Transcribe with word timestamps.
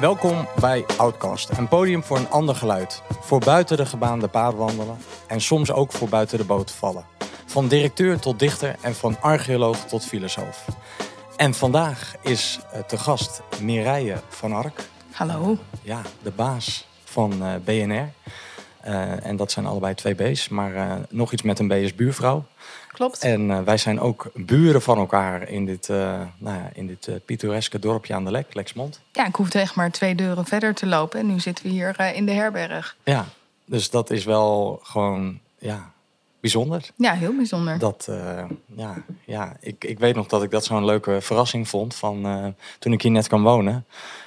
Welkom 0.00 0.48
bij 0.60 0.84
Outcast, 0.96 1.48
een 1.48 1.68
podium 1.68 2.02
voor 2.02 2.16
een 2.16 2.28
ander 2.28 2.54
geluid. 2.54 3.02
Voor 3.20 3.40
buiten 3.40 3.76
de 3.76 3.86
gebaande 3.86 4.28
paden 4.28 4.58
wandelen 4.58 4.96
en 5.26 5.40
soms 5.40 5.72
ook 5.72 5.92
voor 5.92 6.08
buiten 6.08 6.38
de 6.38 6.44
boot 6.44 6.70
vallen. 6.70 7.04
Van 7.46 7.68
directeur 7.68 8.18
tot 8.18 8.38
dichter 8.38 8.76
en 8.82 8.94
van 8.94 9.20
archeoloog 9.20 9.84
tot 9.84 10.04
filosoof. 10.04 10.66
En 11.36 11.54
vandaag 11.54 12.14
is 12.22 12.60
eh, 12.72 12.80
te 12.80 12.98
gast 12.98 13.42
Mireille 13.62 14.20
van 14.28 14.52
Ark. 14.52 14.88
Hallo. 15.12 15.56
Ja, 15.82 16.02
de 16.22 16.30
baas 16.30 16.86
van 17.04 17.44
eh, 17.44 17.54
BNR. 17.64 18.12
Uh, 18.86 19.26
en 19.26 19.36
dat 19.36 19.52
zijn 19.52 19.66
allebei 19.66 19.94
twee 19.94 20.14
B's, 20.14 20.48
maar 20.48 20.72
uh, 20.72 20.92
nog 21.08 21.32
iets 21.32 21.42
met 21.42 21.58
een 21.58 21.68
B 21.68 21.72
is 21.72 21.94
buurvrouw. 21.94 22.44
Klopt. 23.00 23.22
En 23.22 23.48
uh, 23.48 23.60
wij 23.60 23.76
zijn 23.76 24.00
ook 24.00 24.30
buren 24.34 24.82
van 24.82 24.98
elkaar 24.98 25.48
in 25.48 25.66
dit, 25.66 25.88
nou 25.88 26.28
ja, 26.38 26.70
in 26.72 26.86
dit 26.86 27.24
pittoreske 27.24 27.78
dorpje 27.78 28.14
aan 28.14 28.24
de 28.24 28.30
Lek, 28.30 28.54
Lexmond. 28.54 29.00
Ja, 29.12 29.26
ik 29.26 29.34
hoefde 29.34 29.58
echt 29.58 29.74
maar 29.74 29.90
twee 29.90 30.14
deuren 30.14 30.44
verder 30.44 30.74
te 30.74 30.86
lopen 30.86 31.20
en 31.20 31.26
nu 31.26 31.40
zitten 31.40 31.64
we 31.64 31.70
hier 31.70 32.00
in 32.14 32.26
de 32.26 32.32
herberg. 32.32 32.96
Ja, 33.04 33.26
dus 33.64 33.90
dat 33.90 34.10
is 34.10 34.24
wel 34.24 34.80
gewoon 34.82 35.38
ja, 35.58 35.92
bijzonder. 36.40 36.90
Ja, 36.96 37.12
heel 37.12 37.36
bijzonder. 37.36 37.78
Dat, 37.78 38.08
ja, 38.76 39.02
ja 39.24 39.56
ik, 39.60 39.84
ik 39.84 39.98
weet 39.98 40.14
nog 40.14 40.26
dat 40.26 40.42
ik 40.42 40.50
dat 40.50 40.64
zo'n 40.64 40.84
leuke 40.84 41.20
verrassing 41.20 41.68
vond 41.68 41.94
van 41.94 42.54
toen 42.78 42.92
ik 42.92 43.02
hier 43.02 43.12
net 43.12 43.28
kwam 43.28 43.42
wonen. 43.42 43.86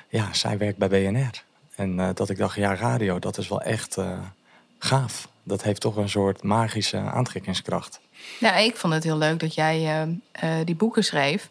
Ja, 0.09 0.33
zij 0.33 0.57
werkt 0.57 0.77
bij 0.77 0.87
BNR. 0.87 1.43
En 1.75 2.13
dat 2.13 2.29
ik 2.29 2.37
dacht, 2.37 2.55
ja, 2.55 2.75
radio, 2.75 3.19
dat 3.19 3.37
is 3.37 3.47
wel 3.47 3.61
echt 3.61 3.97
gaaf. 4.79 5.27
Dat 5.43 5.63
heeft 5.63 5.81
toch 5.81 5.95
een 5.95 6.09
soort 6.09 6.43
magische 6.43 6.97
aantrekkingskracht. 6.97 8.01
Ja, 8.39 8.55
ik 8.55 8.75
vond 8.75 8.93
het 8.93 9.03
heel 9.03 9.17
leuk 9.17 9.39
dat 9.39 9.53
jij 9.53 9.79
uh, 9.81 10.01
uh, 10.43 10.65
die 10.65 10.75
boeken 10.75 11.03
schreef. 11.03 11.49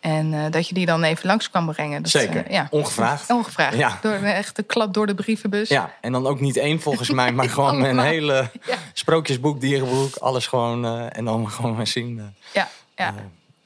En 0.00 0.32
uh, 0.32 0.50
dat 0.50 0.68
je 0.68 0.74
die 0.74 0.86
dan 0.86 1.02
even 1.02 1.26
langs 1.26 1.50
kwam 1.50 1.66
brengen. 1.66 2.02
Dat, 2.02 2.10
Zeker, 2.10 2.52
ja. 2.52 2.66
ongevraagd. 2.70 3.30
Ongevraagd, 3.30 3.76
ja. 3.76 3.98
Door, 4.02 4.12
echt 4.12 4.56
de 4.56 4.62
klap 4.62 4.94
door 4.94 5.06
de 5.06 5.14
brievenbus. 5.14 5.68
Ja, 5.68 5.94
en 6.00 6.12
dan 6.12 6.26
ook 6.26 6.40
niet 6.40 6.56
één 6.56 6.80
volgens 6.80 7.10
mij, 7.10 7.32
maar 7.32 7.48
gewoon 7.58 7.84
een 7.84 7.98
hele 7.98 8.50
ja. 8.66 8.76
sprookjesboek, 8.92 9.60
dierenboek. 9.60 10.16
Alles 10.16 10.46
gewoon, 10.46 10.84
en 11.10 11.24
dan 11.24 11.50
gewoon 11.50 11.76
maar 11.76 11.86
zien. 11.86 12.34
ja, 12.52 12.68
ja. 12.96 13.14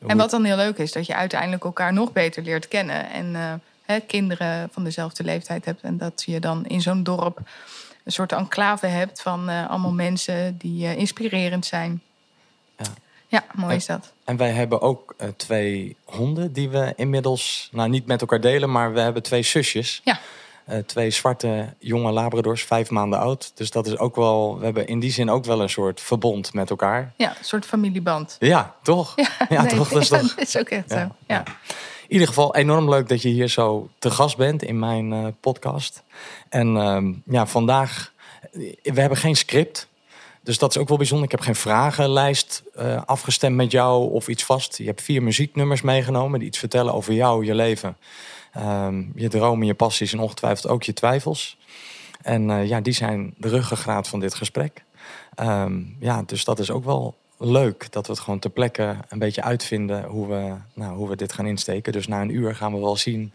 en 0.07 0.17
wat 0.17 0.31
dan 0.31 0.45
heel 0.45 0.57
leuk 0.57 0.79
is, 0.79 0.93
dat 0.93 1.07
je 1.07 1.15
uiteindelijk 1.15 1.65
elkaar 1.65 1.93
nog 1.93 2.13
beter 2.13 2.43
leert 2.43 2.69
kennen. 2.69 3.11
En 3.11 3.61
hè, 3.85 4.01
kinderen 4.01 4.69
van 4.73 4.85
dezelfde 4.85 5.25
leeftijd 5.25 5.65
hebt. 5.65 5.83
En 5.83 5.99
dat 5.99 6.23
je 6.27 6.41
dan 6.41 6.67
in 6.67 6.81
zo'n 6.81 7.03
dorp 7.03 7.39
een 8.05 8.13
soort 8.13 8.33
enclave 8.33 8.87
hebt 8.87 9.23
van 9.23 9.49
allemaal 9.49 9.93
mensen 9.93 10.59
die 10.59 10.97
inspirerend 10.97 11.67
zijn. 11.67 12.03
Ja, 13.31 13.45
ja 13.55 13.61
mooi 13.61 13.77
is 13.77 13.87
dat. 13.87 14.13
En 14.25 14.37
wij 14.37 14.51
hebben 14.51 14.81
ook 14.81 15.15
uh, 15.19 15.29
twee 15.37 15.97
honden 16.05 16.53
die 16.53 16.69
we 16.69 16.93
inmiddels, 16.97 17.69
nou 17.73 17.89
niet 17.89 18.07
met 18.07 18.21
elkaar 18.21 18.41
delen, 18.41 18.71
maar 18.71 18.93
we 18.93 19.01
hebben 19.01 19.23
twee 19.23 19.43
zusjes. 19.43 20.01
Ja. 20.05 20.19
twee 20.87 21.11
zwarte 21.11 21.75
jonge 21.79 22.13
labradors, 22.13 22.65
vijf 22.65 22.91
maanden 22.91 23.19
oud. 23.19 23.53
Dus 23.55 23.71
dat 23.71 23.87
is 23.87 23.99
ook 23.99 24.17
wel, 24.17 24.59
we 24.59 24.65
hebben 24.65 24.87
in 24.87 25.01
die 25.01 25.13
zin 25.13 25.31
ook 25.31 25.45
wel 25.45 25.63
een 25.63 25.69
soort 25.69 26.01
verbond 26.01 26.55
met 26.55 26.71
elkaar. 26.71 27.13
Ja, 27.17 27.29
een 27.29 27.45
soort 27.45 27.67
familieband. 27.67 28.37
Ja, 28.39 28.75
toch? 28.83 29.13
Ja, 29.17 29.29
ja 29.49 29.63
nee, 29.63 29.77
toch? 29.77 29.89
Dat 29.89 30.03
is, 30.03 30.09
ja, 30.09 30.19
toch... 30.19 30.35
dat 30.35 30.47
is 30.49 30.59
ook 30.59 30.69
echt 30.69 30.91
zo. 30.91 31.09
Ja. 31.27 31.45
In 32.11 32.17
ieder 32.17 32.29
geval 32.29 32.55
enorm 32.55 32.89
leuk 32.89 33.09
dat 33.09 33.23
je 33.23 33.29
hier 33.29 33.49
zo 33.49 33.89
te 33.99 34.11
gast 34.11 34.37
bent 34.37 34.63
in 34.63 34.79
mijn 34.79 35.13
uh, 35.13 35.27
podcast. 35.41 36.03
En 36.49 36.77
uh, 36.77 37.15
ja, 37.25 37.47
vandaag, 37.47 38.13
we 38.83 39.01
hebben 39.01 39.19
geen 39.19 39.37
script. 39.37 39.89
Dus 40.43 40.59
dat 40.59 40.71
is 40.71 40.79
ook 40.79 40.89
wel 40.89 40.97
bijzonder. 40.97 41.27
Ik 41.27 41.31
heb 41.31 41.41
geen 41.41 41.55
vragenlijst 41.55 42.63
uh, 42.79 43.03
afgestemd 43.05 43.57
met 43.57 43.71
jou 43.71 44.11
of 44.11 44.29
iets 44.29 44.45
vast. 44.45 44.79
Je 44.79 44.85
hebt 44.85 45.03
vier 45.03 45.23
muzieknummers 45.23 45.83
meegenomen 45.83 46.39
die 46.39 46.49
iets 46.49 46.59
vertellen 46.59 46.95
over 46.95 47.13
jou, 47.13 47.45
je 47.45 47.55
leven. 47.55 47.97
Um, 48.59 49.13
je 49.15 49.29
dromen, 49.29 49.67
je 49.67 49.75
passies 49.75 50.13
en 50.13 50.21
ongetwijfeld 50.21 50.73
ook 50.73 50.83
je 50.83 50.93
twijfels. 50.93 51.59
En 52.23 52.49
uh, 52.49 52.67
ja, 52.67 52.81
die 52.81 52.93
zijn 52.93 53.35
de 53.37 53.49
ruggengraat 53.49 54.09
van 54.09 54.21
dit 54.21 54.35
gesprek. 54.35 54.85
Um, 55.41 55.97
ja, 56.01 56.23
dus 56.27 56.45
dat 56.45 56.59
is 56.59 56.71
ook 56.71 56.85
wel 56.85 57.17
leuk 57.39 57.93
dat 57.93 58.07
we 58.07 58.13
het 58.13 58.23
gewoon 58.23 58.39
ter 58.39 58.51
plekke 58.51 58.97
een 59.09 59.19
beetje 59.19 59.43
uitvinden 59.43 60.05
hoe 60.05 60.29
we, 60.29 60.55
nou, 60.75 60.97
hoe 60.97 61.09
we 61.09 61.17
dit 61.17 61.33
gaan 61.33 61.47
insteken. 61.47 61.93
Dus 61.93 62.07
na 62.07 62.21
een 62.21 62.35
uur 62.35 62.55
gaan 62.55 62.73
we 62.73 62.81
wel 62.81 62.97
zien 62.97 63.33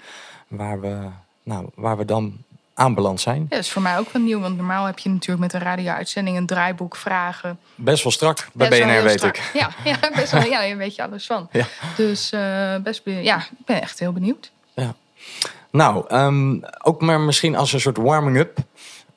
waar 0.48 0.82
we, 0.82 1.10
nou, 1.44 1.70
waar 1.76 1.98
we 1.98 2.06
dan 2.06 2.44
aanbeland 2.76 3.22
zijn. 3.22 3.42
Ja, 3.42 3.48
dat 3.50 3.60
is 3.60 3.72
voor 3.72 3.82
mij 3.82 3.98
ook 3.98 4.12
wel 4.12 4.22
nieuw, 4.22 4.40
want 4.40 4.58
normaal 4.58 4.86
heb 4.86 5.00
je 5.00 5.10
natuurlijk 5.10 5.42
met 5.42 5.54
een 5.54 5.68
radio-uitzending 5.68 6.38
een 6.38 6.46
draaiboek 6.46 6.96
vragen. 6.96 7.60
Best 7.76 8.04
wel 8.04 8.12
strak 8.12 8.48
bij 8.54 8.70
best 8.70 8.82
BNR, 8.82 9.04
weet 9.04 9.18
strak. 9.18 9.38
ik. 9.38 9.52
Ja, 9.54 9.70
ja, 9.84 10.00
best 10.16 10.32
wel. 10.32 10.44
Ja, 10.44 10.62
je 10.62 10.76
weet 10.76 10.96
je 10.96 11.04
alles 11.04 11.26
van. 11.26 11.50
Ja. 11.52 11.66
Dus 11.96 12.32
uh, 12.32 12.76
best, 12.84 13.02
ja, 13.06 13.38
ik 13.38 13.66
ben 13.66 13.82
echt 13.82 14.00
heel 14.00 14.14
benieuwd. 14.14 14.52
Ja. 14.74 14.96
Nou, 15.72 16.16
um, 16.16 16.62
ook 16.84 17.02
maar 17.02 17.20
misschien 17.20 17.56
als 17.56 17.74
een 17.74 17.80
soort 17.80 17.98
warming-up. 17.98 18.58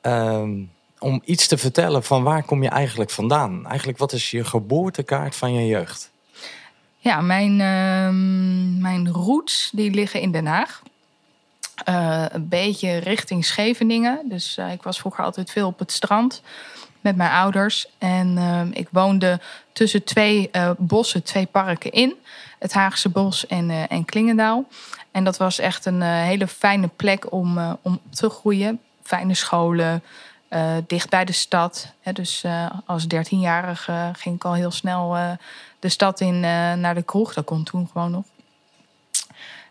Um, 0.01 0.71
om 0.99 1.21
iets 1.25 1.47
te 1.47 1.57
vertellen 1.57 2.03
van 2.03 2.23
waar 2.23 2.43
kom 2.43 2.63
je 2.63 2.69
eigenlijk 2.69 3.09
vandaan? 3.09 3.67
Eigenlijk, 3.67 3.97
wat 3.97 4.13
is 4.13 4.31
je 4.31 4.43
geboortekaart 4.43 5.35
van 5.35 5.53
je 5.53 5.67
jeugd? 5.67 6.11
Ja, 6.97 7.21
mijn, 7.21 7.51
uh, 7.51 8.81
mijn 8.81 9.09
roots 9.09 9.69
die 9.73 9.91
liggen 9.91 10.21
in 10.21 10.31
Den 10.31 10.45
Haag. 10.45 10.81
Uh, 11.85 12.25
een 12.29 12.47
beetje 12.47 12.97
richting 12.97 13.45
Scheveningen. 13.45 14.21
Dus 14.23 14.57
uh, 14.57 14.71
ik 14.71 14.83
was 14.83 14.99
vroeger 14.99 15.23
altijd 15.23 15.51
veel 15.51 15.67
op 15.67 15.79
het 15.79 15.91
strand 15.91 16.41
met 17.01 17.15
mijn 17.15 17.31
ouders. 17.31 17.87
En 17.97 18.37
uh, 18.37 18.61
ik 18.71 18.87
woonde 18.91 19.39
tussen 19.73 20.03
twee 20.03 20.49
bossen, 20.77 21.23
twee 21.23 21.45
parken 21.45 21.91
in. 21.91 22.15
Het 22.59 22.73
Haagse 22.73 23.09
Bos 23.09 23.47
en, 23.47 23.69
en 23.89 24.05
Klingendaal. 24.05 24.65
En 25.11 25.23
dat 25.23 25.37
was 25.37 25.59
echt 25.59 25.85
een 25.85 26.01
hele 26.01 26.47
fijne 26.47 26.87
plek 26.87 27.31
om, 27.31 27.77
om 27.81 27.99
te 28.09 28.29
groeien. 28.29 28.79
Fijne 29.03 29.33
scholen, 29.33 30.03
dicht 30.87 31.09
bij 31.09 31.25
de 31.25 31.31
stad. 31.31 31.93
Hè, 32.01 32.11
dus 32.11 32.43
als 32.85 33.07
dertienjarige 33.07 34.11
ging 34.13 34.35
ik 34.35 34.45
al 34.45 34.53
heel 34.53 34.71
snel 34.71 35.17
de 35.79 35.89
stad 35.89 36.19
in 36.19 36.39
naar 36.79 36.95
de 36.95 37.03
kroeg. 37.03 37.33
Dat 37.33 37.45
kon 37.45 37.63
toen 37.63 37.89
gewoon 37.91 38.11
nog. 38.11 38.23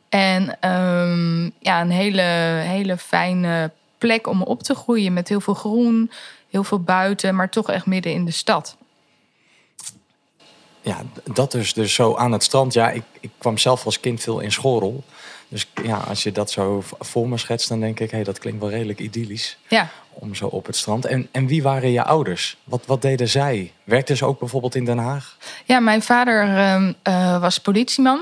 En 0.08 0.70
um, 0.70 1.52
ja, 1.58 1.80
een 1.80 1.90
hele, 1.90 2.22
hele 2.62 2.96
fijne 2.96 3.70
plek 3.98 4.26
om 4.26 4.42
op 4.42 4.62
te 4.62 4.74
groeien. 4.74 5.12
Met 5.12 5.28
heel 5.28 5.40
veel 5.40 5.54
groen, 5.54 6.10
heel 6.50 6.64
veel 6.64 6.80
buiten, 6.80 7.34
maar 7.34 7.50
toch 7.50 7.70
echt 7.70 7.86
midden 7.86 8.12
in 8.12 8.24
de 8.24 8.30
stad. 8.30 8.76
Ja, 10.80 11.02
dat 11.32 11.54
is 11.54 11.72
dus 11.72 11.94
zo 11.94 12.16
aan 12.16 12.32
het 12.32 12.42
strand. 12.42 12.72
Ja, 12.72 12.90
ik, 12.90 13.02
ik 13.20 13.30
kwam 13.38 13.58
zelf 13.58 13.84
als 13.84 14.00
kind 14.00 14.20
veel 14.20 14.40
in 14.40 14.52
Schorel. 14.52 15.04
Dus 15.48 15.66
ja, 15.82 15.96
als 15.96 16.22
je 16.22 16.32
dat 16.32 16.50
zo 16.50 16.82
voor 16.98 17.28
me 17.28 17.38
schetst, 17.38 17.68
dan 17.68 17.80
denk 17.80 18.00
ik, 18.00 18.10
hé, 18.10 18.16
hey, 18.16 18.24
dat 18.24 18.38
klinkt 18.38 18.60
wel 18.60 18.70
redelijk 18.70 18.98
idyllisch. 18.98 19.58
Ja. 19.68 19.88
Om 20.12 20.34
zo 20.34 20.46
op 20.46 20.66
het 20.66 20.76
strand. 20.76 21.04
En, 21.04 21.28
en 21.32 21.46
wie 21.46 21.62
waren 21.62 21.90
je 21.90 22.04
ouders? 22.04 22.56
Wat, 22.64 22.82
wat 22.86 23.02
deden 23.02 23.28
zij? 23.28 23.72
Werkten 23.84 24.16
ze 24.16 24.24
ook 24.24 24.38
bijvoorbeeld 24.38 24.74
in 24.74 24.84
Den 24.84 24.98
Haag? 24.98 25.36
Ja, 25.64 25.80
mijn 25.80 26.02
vader 26.02 26.48
uh, 26.48 26.88
uh, 27.08 27.40
was 27.40 27.58
politieman. 27.58 28.20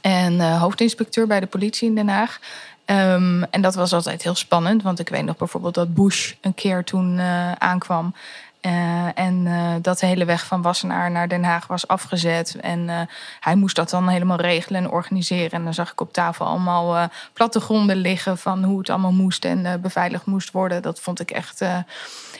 En 0.00 0.32
uh, 0.32 0.60
hoofdinspecteur 0.60 1.26
bij 1.26 1.40
de 1.40 1.46
politie 1.46 1.88
in 1.88 1.94
Den 1.94 2.08
Haag. 2.08 2.38
Um, 2.86 3.44
en 3.44 3.60
dat 3.60 3.74
was 3.74 3.92
altijd 3.92 4.22
heel 4.22 4.34
spannend. 4.34 4.82
Want 4.82 4.98
ik 4.98 5.08
weet 5.08 5.24
nog 5.24 5.36
bijvoorbeeld 5.36 5.74
dat 5.74 5.94
Bush 5.94 6.32
een 6.40 6.54
keer 6.54 6.84
toen 6.84 7.18
uh, 7.18 7.52
aankwam. 7.52 8.14
Uh, 8.62 9.18
en 9.18 9.48
dat 9.82 9.98
de 9.98 10.06
hele 10.06 10.24
weg 10.24 10.46
van 10.46 10.62
Wassenaar 10.62 11.10
naar 11.10 11.28
Den 11.28 11.44
Haag 11.44 11.66
was 11.66 11.86
afgezet. 11.86 12.56
En 12.60 13.08
hij 13.40 13.54
moest 13.54 13.76
dat 13.76 13.90
dan 13.90 14.08
helemaal 14.08 14.40
regelen 14.40 14.82
en 14.82 14.90
organiseren. 14.90 15.50
En 15.50 15.64
dan 15.64 15.74
zag 15.74 15.92
ik 15.92 16.00
op 16.00 16.12
tafel 16.12 16.46
allemaal 16.46 17.08
plattegronden 17.32 17.96
liggen 17.96 18.38
van 18.38 18.64
hoe 18.64 18.78
het 18.78 18.90
allemaal 18.90 19.12
moest 19.12 19.44
en 19.44 19.80
beveiligd 19.80 20.26
moest 20.26 20.50
worden. 20.50 20.82
Dat 20.82 21.00
vond 21.00 21.20
ik 21.20 21.30
echt 21.30 21.60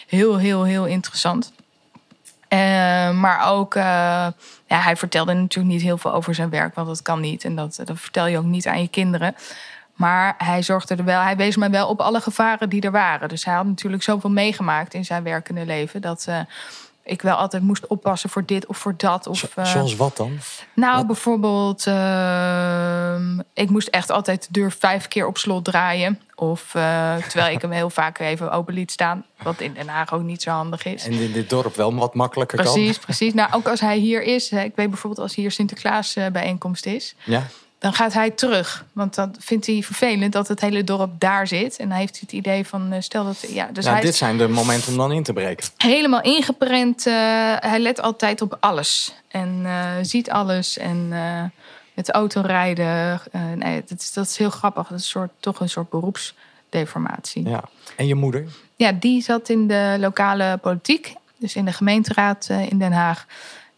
heel, 0.06 0.36
heel, 0.36 0.62
heel 0.62 0.86
interessant. 0.86 1.52
Maar 3.20 3.50
ook, 3.50 3.74
ja, 3.74 4.32
hij 4.66 4.96
vertelde 4.96 5.32
natuurlijk 5.32 5.74
niet 5.74 5.82
heel 5.82 5.98
veel 5.98 6.12
over 6.12 6.34
zijn 6.34 6.50
werk, 6.50 6.74
want 6.74 6.88
dat 6.88 7.02
kan 7.02 7.20
niet. 7.20 7.44
En 7.44 7.56
dat, 7.56 7.80
dat 7.84 8.00
vertel 8.00 8.26
je 8.26 8.38
ook 8.38 8.44
niet 8.44 8.66
aan 8.66 8.80
je 8.80 8.88
kinderen. 8.88 9.34
Maar 10.00 10.34
hij 10.38 10.62
zorgde 10.62 10.94
er 10.94 11.04
wel, 11.04 11.20
hij 11.20 11.36
wees 11.36 11.56
mij 11.56 11.70
wel 11.70 11.88
op 11.88 12.00
alle 12.00 12.20
gevaren 12.20 12.68
die 12.68 12.80
er 12.80 12.90
waren. 12.90 13.28
Dus 13.28 13.44
hij 13.44 13.54
had 13.54 13.66
natuurlijk 13.66 14.02
zoveel 14.02 14.30
meegemaakt 14.30 14.94
in 14.94 15.04
zijn 15.04 15.22
werkende 15.22 15.66
leven. 15.66 16.00
Dat 16.00 16.26
uh, 16.28 16.38
ik 17.10 17.22
wel 17.22 17.36
altijd 17.36 17.62
moest 17.62 17.86
oppassen 17.86 18.30
voor 18.30 18.44
dit 18.46 18.66
of 18.66 18.78
voor 18.78 18.94
dat. 18.96 19.26
Of, 19.26 19.56
uh, 19.56 19.64
Zoals 19.64 19.96
wat 19.96 20.16
dan? 20.16 20.38
Nou, 20.74 20.96
wat? 20.96 21.06
bijvoorbeeld, 21.06 21.86
uh, 21.86 23.38
ik 23.54 23.70
moest 23.70 23.88
echt 23.88 24.10
altijd 24.10 24.42
de 24.42 24.48
deur 24.50 24.72
vijf 24.72 25.08
keer 25.08 25.26
op 25.26 25.38
slot 25.38 25.64
draaien. 25.64 26.20
Of 26.34 26.70
terwijl 27.28 27.54
ik 27.54 27.62
hem 27.62 27.70
heel 27.70 27.90
vaak 27.90 28.18
even 28.18 28.50
open 28.50 28.74
liet 28.74 28.90
staan. 28.90 29.24
Wat 29.42 29.60
in 29.60 29.72
Den 29.72 29.88
Haag 29.88 30.12
ook 30.12 30.22
niet 30.22 30.42
zo 30.42 30.50
handig 30.50 30.84
is. 30.84 31.04
En 31.04 31.12
in 31.12 31.32
dit 31.32 31.50
dorp 31.50 31.76
wel 31.76 31.94
wat 31.94 32.14
makkelijker 32.14 32.58
precies, 32.58 32.74
kan. 32.74 32.84
Precies, 32.84 33.04
precies. 33.04 33.34
Nou, 33.34 33.52
ook 33.52 33.68
als 33.68 33.80
hij 33.80 33.98
hier 33.98 34.22
is. 34.22 34.50
Ik 34.50 34.72
weet 34.74 34.90
bijvoorbeeld 34.90 35.22
als 35.22 35.34
hier 35.34 35.50
Sinterklaas 35.50 36.16
bijeenkomst 36.32 36.86
is. 36.86 37.14
Ja 37.24 37.46
dan 37.80 37.92
gaat 37.92 38.12
hij 38.12 38.30
terug. 38.30 38.84
Want 38.92 39.14
dan 39.14 39.34
vindt 39.38 39.66
hij 39.66 39.82
vervelend 39.82 40.32
dat 40.32 40.48
het 40.48 40.60
hele 40.60 40.84
dorp 40.84 41.10
daar 41.18 41.46
zit. 41.46 41.76
En 41.76 41.88
dan 41.88 41.98
heeft 41.98 42.12
hij 42.12 42.20
het 42.22 42.32
idee 42.32 42.66
van, 42.66 43.02
stel 43.02 43.24
dat... 43.24 43.44
Ja, 43.48 43.68
dus 43.72 43.84
hij 43.84 44.00
dit 44.00 44.14
zijn 44.14 44.38
de 44.38 44.48
momenten 44.48 44.92
om 44.92 44.98
dan 44.98 45.12
in 45.12 45.22
te 45.22 45.32
breken. 45.32 45.68
Helemaal 45.76 46.22
ingeprent. 46.22 47.06
Uh, 47.06 47.14
hij 47.58 47.78
let 47.78 48.00
altijd 48.00 48.40
op 48.40 48.56
alles. 48.60 49.14
En 49.28 49.60
uh, 49.62 49.90
ziet 50.02 50.30
alles. 50.30 50.78
En 50.78 51.08
uh, 51.10 51.42
met 51.94 52.10
autorijden. 52.10 53.20
Nee, 53.54 53.82
dat 53.86 54.00
is, 54.00 54.12
dat 54.12 54.26
is 54.26 54.36
heel 54.36 54.50
grappig. 54.50 54.88
Dat 54.88 54.98
is 54.98 55.04
een 55.04 55.10
soort, 55.10 55.30
toch 55.40 55.60
een 55.60 55.68
soort 55.68 55.90
beroepsdeformatie. 55.90 57.48
Ja. 57.48 57.64
En 57.96 58.06
je 58.06 58.14
moeder? 58.14 58.46
Ja, 58.76 58.92
die 58.92 59.22
zat 59.22 59.48
in 59.48 59.66
de 59.66 59.96
lokale 59.98 60.58
politiek. 60.62 61.14
Dus 61.38 61.54
in 61.54 61.64
de 61.64 61.72
gemeenteraad 61.72 62.48
in 62.68 62.78
Den 62.78 62.92
Haag. 62.92 63.26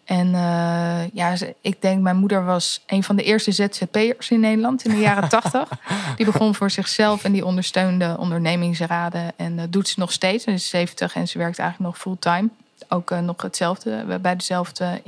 En 0.04 0.26
uh, 0.26 1.08
ja, 1.12 1.34
ik 1.60 1.82
denk, 1.82 2.00
mijn 2.02 2.16
moeder 2.16 2.44
was 2.44 2.82
een 2.87 3.02
van 3.02 3.16
de 3.16 3.22
eerste 3.22 3.52
ZZP'ers 3.52 4.31
in 4.31 4.40
Nederland 4.40 4.84
in 4.84 4.90
de 4.90 5.00
jaren 5.00 5.28
tachtig. 5.38 5.69
die 6.16 6.26
begon 6.26 6.54
voor 6.54 6.70
zichzelf 6.70 7.25
en 7.25 7.32
die 7.32 7.44
ondersteunde 7.44 8.16
ondernemingsraden. 8.19 9.32
En 9.37 9.56
dat 9.56 9.72
doet 9.72 9.88
ze 9.88 10.00
nog 10.00 10.12
steeds. 10.12 10.44
Ze 10.44 10.50
is 10.50 10.69
70 10.69 11.14
en 11.14 11.28
ze 11.28 11.38
werkt 11.38 11.58
eigenlijk 11.58 11.90
nog 11.90 12.02
fulltime. 12.02 12.49
Ook 12.88 13.10
uh, 13.10 13.19
nog 13.19 13.43
hetzelfde, 13.43 14.19
bij 14.20 14.37
dezelfde 14.37 15.02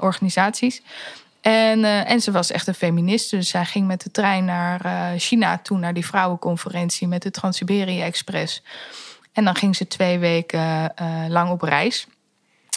organisaties. 0.00 0.82
En, 1.40 1.84
en 1.84 2.20
ze 2.20 2.30
was 2.30 2.50
echt 2.50 2.66
een 2.66 2.74
feminist. 2.74 3.30
Dus 3.30 3.48
zij 3.48 3.64
ging 3.64 3.86
met 3.86 4.02
de 4.02 4.10
trein 4.10 4.44
naar 4.44 5.14
China 5.18 5.58
toen, 5.58 5.80
naar 5.80 5.94
die 5.94 6.06
vrouwenconferentie 6.06 7.08
met 7.08 7.22
de 7.22 7.30
Trans-Siberië 7.30 8.02
Express. 8.02 8.62
En 9.32 9.44
dan 9.44 9.54
ging 9.54 9.76
ze 9.76 9.86
twee 9.86 10.18
weken 10.18 10.92
lang 11.28 11.50
op 11.50 11.62
reis. 11.62 12.06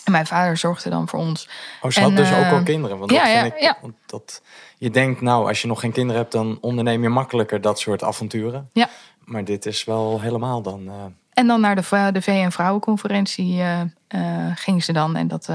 En 0.06 0.12
mijn 0.12 0.26
vader 0.26 0.58
zorgde 0.58 0.90
dan 0.90 1.08
voor 1.08 1.20
ons. 1.20 1.50
Oh, 1.82 1.92
ze 1.92 2.02
had 2.02 2.16
dus 2.16 2.34
ook 2.34 2.52
al 2.52 2.64
kinderen. 2.64 2.98
Want 2.98 3.12
ja, 3.12 3.24
dat 3.24 3.42
vind 3.42 3.62
ja, 3.62 3.70
ik, 3.70 3.78
Want 3.82 3.94
dat, 4.06 4.42
je 4.78 4.90
denkt, 4.90 5.22
nou, 5.22 5.48
als 5.48 5.62
je 5.62 5.68
nog 5.68 5.80
geen 5.80 5.92
kinderen 5.92 6.22
hebt, 6.22 6.32
dan 6.34 6.58
onderneem 6.62 7.02
je 7.02 7.10
makkelijker 7.10 7.62
dat 7.62 7.80
soort 7.80 8.04
avonturen. 8.04 8.70
Ja. 8.74 8.90
Maar 9.24 9.44
dit 9.44 9.66
is 9.66 9.84
wel 9.84 10.22
helemaal 10.22 10.62
dan. 10.62 10.82
Uh... 10.88 10.94
En 11.34 11.48
dan 11.48 11.62
naar 11.62 11.76
de, 11.76 12.10
de 12.12 12.22
VN-vrouwenconferentie 12.22 13.56
uh, 13.56 13.82
uh, 13.82 14.52
ging 14.56 14.84
ze 14.84 14.94
dan. 14.94 15.16
En 15.16 15.28
dat, 15.28 15.46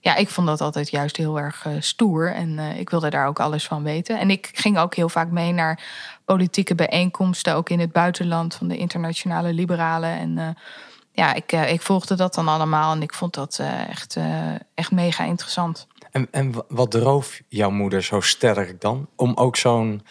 ja, 0.00 0.16
ik 0.16 0.28
vond 0.28 0.46
dat 0.46 0.60
altijd 0.60 0.90
juist 0.90 1.16
heel 1.16 1.38
erg 1.38 1.66
stoer. 1.78 2.32
En 2.34 2.58
ik 2.58 2.90
wilde 2.90 3.10
daar 3.10 3.26
ook 3.26 3.40
alles 3.40 3.66
van 3.66 3.82
weten. 3.82 4.18
En 4.18 4.30
ik 4.30 4.50
ging 4.52 4.78
ook 4.78 4.94
heel 4.94 5.08
vaak 5.08 5.30
mee 5.30 5.52
naar 5.52 5.82
politieke 6.24 6.74
bijeenkomsten, 6.74 7.54
ook 7.54 7.68
in 7.68 7.80
het 7.80 7.92
buitenland 7.92 8.54
van 8.54 8.68
de 8.68 8.76
internationale 8.76 9.52
liberalen. 9.52 10.18
En 10.18 10.56
ja, 11.14 11.34
ik, 11.34 11.52
uh, 11.52 11.72
ik 11.72 11.82
volgde 11.82 12.14
dat 12.14 12.34
dan 12.34 12.48
allemaal 12.48 12.92
en 12.92 13.02
ik 13.02 13.14
vond 13.14 13.34
dat 13.34 13.58
uh, 13.60 13.88
echt, 13.88 14.16
uh, 14.16 14.54
echt 14.74 14.90
mega 14.90 15.24
interessant. 15.24 15.86
En, 16.10 16.28
en 16.30 16.54
wat 16.68 16.90
droof 16.90 17.40
jouw 17.48 17.70
moeder 17.70 18.02
zo 18.02 18.20
sterk 18.20 18.80
dan? 18.80 19.08
Om 19.16 19.32
ook 19.34 19.56
zo'n, 19.56 20.02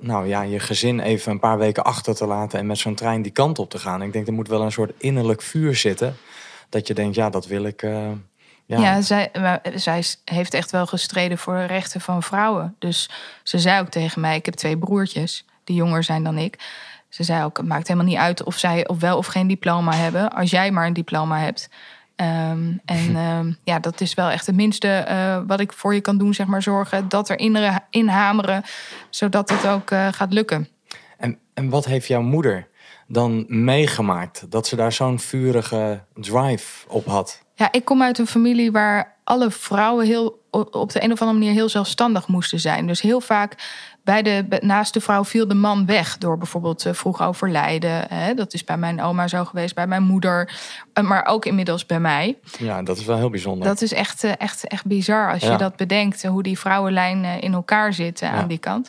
nou 0.00 0.26
ja, 0.26 0.42
je 0.42 0.58
gezin 0.58 1.00
even 1.00 1.32
een 1.32 1.38
paar 1.38 1.58
weken 1.58 1.84
achter 1.84 2.14
te 2.14 2.26
laten 2.26 2.58
en 2.58 2.66
met 2.66 2.78
zo'n 2.78 2.94
trein 2.94 3.22
die 3.22 3.32
kant 3.32 3.58
op 3.58 3.70
te 3.70 3.78
gaan. 3.78 4.02
Ik 4.02 4.12
denk, 4.12 4.26
er 4.26 4.32
moet 4.32 4.48
wel 4.48 4.62
een 4.62 4.72
soort 4.72 4.92
innerlijk 4.98 5.42
vuur 5.42 5.74
zitten. 5.74 6.16
Dat 6.68 6.86
je 6.86 6.94
denkt, 6.94 7.14
ja, 7.14 7.30
dat 7.30 7.46
wil 7.46 7.64
ik. 7.64 7.82
ja, 7.82 8.18
ja 8.66 9.00
zij, 9.00 9.30
zij 9.74 10.04
heeft 10.24 10.54
echt 10.54 10.70
wel 10.70 10.86
gestreden 10.86 11.38
voor 11.38 11.54
de 11.54 11.64
rechten 11.64 12.00
van 12.00 12.22
vrouwen. 12.22 12.76
Dus 12.78 13.10
ze 13.42 13.58
zei 13.58 13.80
ook 13.80 13.88
tegen 13.88 14.20
mij: 14.20 14.36
Ik 14.36 14.44
heb 14.44 14.54
twee 14.54 14.78
broertjes, 14.78 15.44
die 15.64 15.76
jonger 15.76 16.04
zijn 16.04 16.24
dan 16.24 16.38
ik. 16.38 16.58
Ze 17.14 17.22
zei 17.22 17.44
ook, 17.44 17.56
het 17.56 17.66
maakt 17.66 17.88
helemaal 17.88 18.08
niet 18.08 18.18
uit 18.18 18.42
of 18.42 18.58
zij 18.58 18.88
of 18.88 19.00
wel 19.00 19.16
of 19.16 19.26
geen 19.26 19.46
diploma 19.46 19.94
hebben. 19.94 20.30
Als 20.30 20.50
jij 20.50 20.70
maar 20.70 20.86
een 20.86 20.92
diploma 20.92 21.38
hebt. 21.38 21.68
Ehm, 22.16 22.72
en 22.84 23.16
ehm, 23.26 23.52
ja, 23.64 23.78
dat 23.78 24.00
is 24.00 24.14
wel 24.14 24.30
echt 24.30 24.46
het 24.46 24.54
minste 24.54 25.06
uh, 25.08 25.40
wat 25.46 25.60
ik 25.60 25.72
voor 25.72 25.94
je 25.94 26.00
kan 26.00 26.18
doen, 26.18 26.34
zeg 26.34 26.46
maar. 26.46 26.62
Zorgen 26.62 27.08
dat 27.08 27.28
er 27.28 27.38
inhameren, 27.90 28.62
zodat 29.10 29.48
het 29.50 29.66
ook 29.66 29.90
uh, 29.90 30.08
gaat 30.12 30.32
lukken. 30.32 30.68
En, 31.18 31.38
en 31.54 31.68
wat 31.68 31.84
heeft 31.84 32.06
jouw 32.06 32.22
moeder 32.22 32.68
dan 33.06 33.44
meegemaakt? 33.48 34.50
Dat 34.50 34.66
ze 34.66 34.76
daar 34.76 34.92
zo'n 34.92 35.18
vurige 35.18 36.04
drive 36.14 36.88
op 36.88 37.06
had? 37.06 37.42
Ja, 37.54 37.72
ik 37.72 37.84
kom 37.84 38.02
uit 38.02 38.18
een 38.18 38.26
familie 38.26 38.72
waar 38.72 39.16
alle 39.24 39.50
vrouwen 39.50 40.06
heel, 40.06 40.42
op 40.50 40.92
de 40.92 41.02
een 41.02 41.12
of 41.12 41.20
andere 41.20 41.38
manier 41.38 41.52
heel 41.52 41.68
zelfstandig 41.68 42.28
moesten 42.28 42.60
zijn. 42.60 42.86
Dus 42.86 43.00
heel 43.00 43.20
vaak 43.20 43.56
bij 44.04 44.22
de, 44.22 44.46
naast 44.60 44.94
de 44.94 45.00
vrouw 45.00 45.24
viel 45.24 45.48
de 45.48 45.54
man 45.54 45.86
weg 45.86 46.18
door 46.18 46.38
bijvoorbeeld 46.38 46.86
uh, 46.86 46.92
vroeg 46.92 47.22
overlijden. 47.22 48.04
Hè? 48.08 48.34
Dat 48.34 48.54
is 48.54 48.64
bij 48.64 48.76
mijn 48.76 49.02
oma 49.02 49.28
zo 49.28 49.44
geweest, 49.44 49.74
bij 49.74 49.86
mijn 49.86 50.02
moeder, 50.02 50.52
uh, 50.94 51.04
maar 51.04 51.26
ook 51.26 51.44
inmiddels 51.44 51.86
bij 51.86 52.00
mij. 52.00 52.38
Ja, 52.58 52.82
dat 52.82 52.96
is 52.96 53.04
wel 53.04 53.16
heel 53.16 53.30
bijzonder. 53.30 53.68
Dat 53.68 53.82
is 53.82 53.92
echt, 53.92 54.24
uh, 54.24 54.32
echt, 54.38 54.66
echt 54.66 54.86
bizar 54.86 55.32
als 55.32 55.42
je 55.42 55.56
dat 55.56 55.76
bedenkt, 55.76 56.22
hoe 56.22 56.42
die 56.42 56.58
vrouwenlijn 56.58 57.24
in 57.24 57.52
elkaar 57.52 57.92
zit 57.92 58.20
ja. 58.20 58.30
aan 58.30 58.48
die 58.48 58.58
kant. 58.58 58.88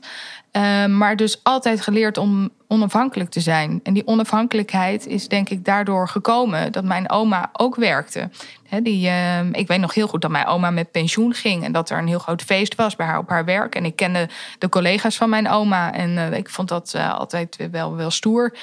Ehm, 0.56 0.98
maar 0.98 1.16
dus 1.16 1.44
altijd 1.44 1.82
geleerd 1.82 2.18
om 2.18 2.50
onafhankelijk 2.68 3.30
te 3.30 3.40
zijn. 3.40 3.80
En 3.84 3.94
die 3.94 4.08
onafhankelijkheid 4.08 5.08
is 5.08 5.28
denk 5.28 5.50
ik 5.50 5.66
daardoor 5.66 6.08
gekomen 6.08 6.72
dat 6.72 6.84
mijn 6.84 7.10
oma 7.10 7.50
ook 7.54 7.76
werkte. 7.76 8.30
die, 8.84 9.08
ehm, 9.08 9.50
ik 9.52 9.68
weet 9.68 9.80
nog 9.80 9.94
heel 9.94 10.08
goed 10.08 10.22
dat 10.22 10.32
mijn 10.32 10.46
oma 10.46 10.70
met 10.70 10.92
pensioen 10.92 11.34
ging 11.34 11.64
en 11.64 11.72
dat 11.72 11.90
er 11.90 11.98
een 11.98 12.08
heel 12.08 12.20
groot 12.20 12.42
feest 12.42 12.76
was 12.76 12.96
bij 12.96 13.06
haar 13.06 13.18
op 13.18 13.30
haar 13.30 13.46
werk. 13.46 13.76
En 13.76 13.86
ik 13.86 13.96
kende 13.96 14.30
de 14.60 14.70
collega's 14.70 15.16
van 15.16 15.30
mijn 15.30 15.50
oma 15.50 15.94
en 15.94 16.18
eh, 16.18 16.38
ik 16.38 16.50
vond 16.50 16.68
dat 16.68 16.94
uh, 16.96 17.14
altijd 17.14 17.58
wel, 17.72 17.96
wel 17.96 18.12
stoer. 18.12 18.54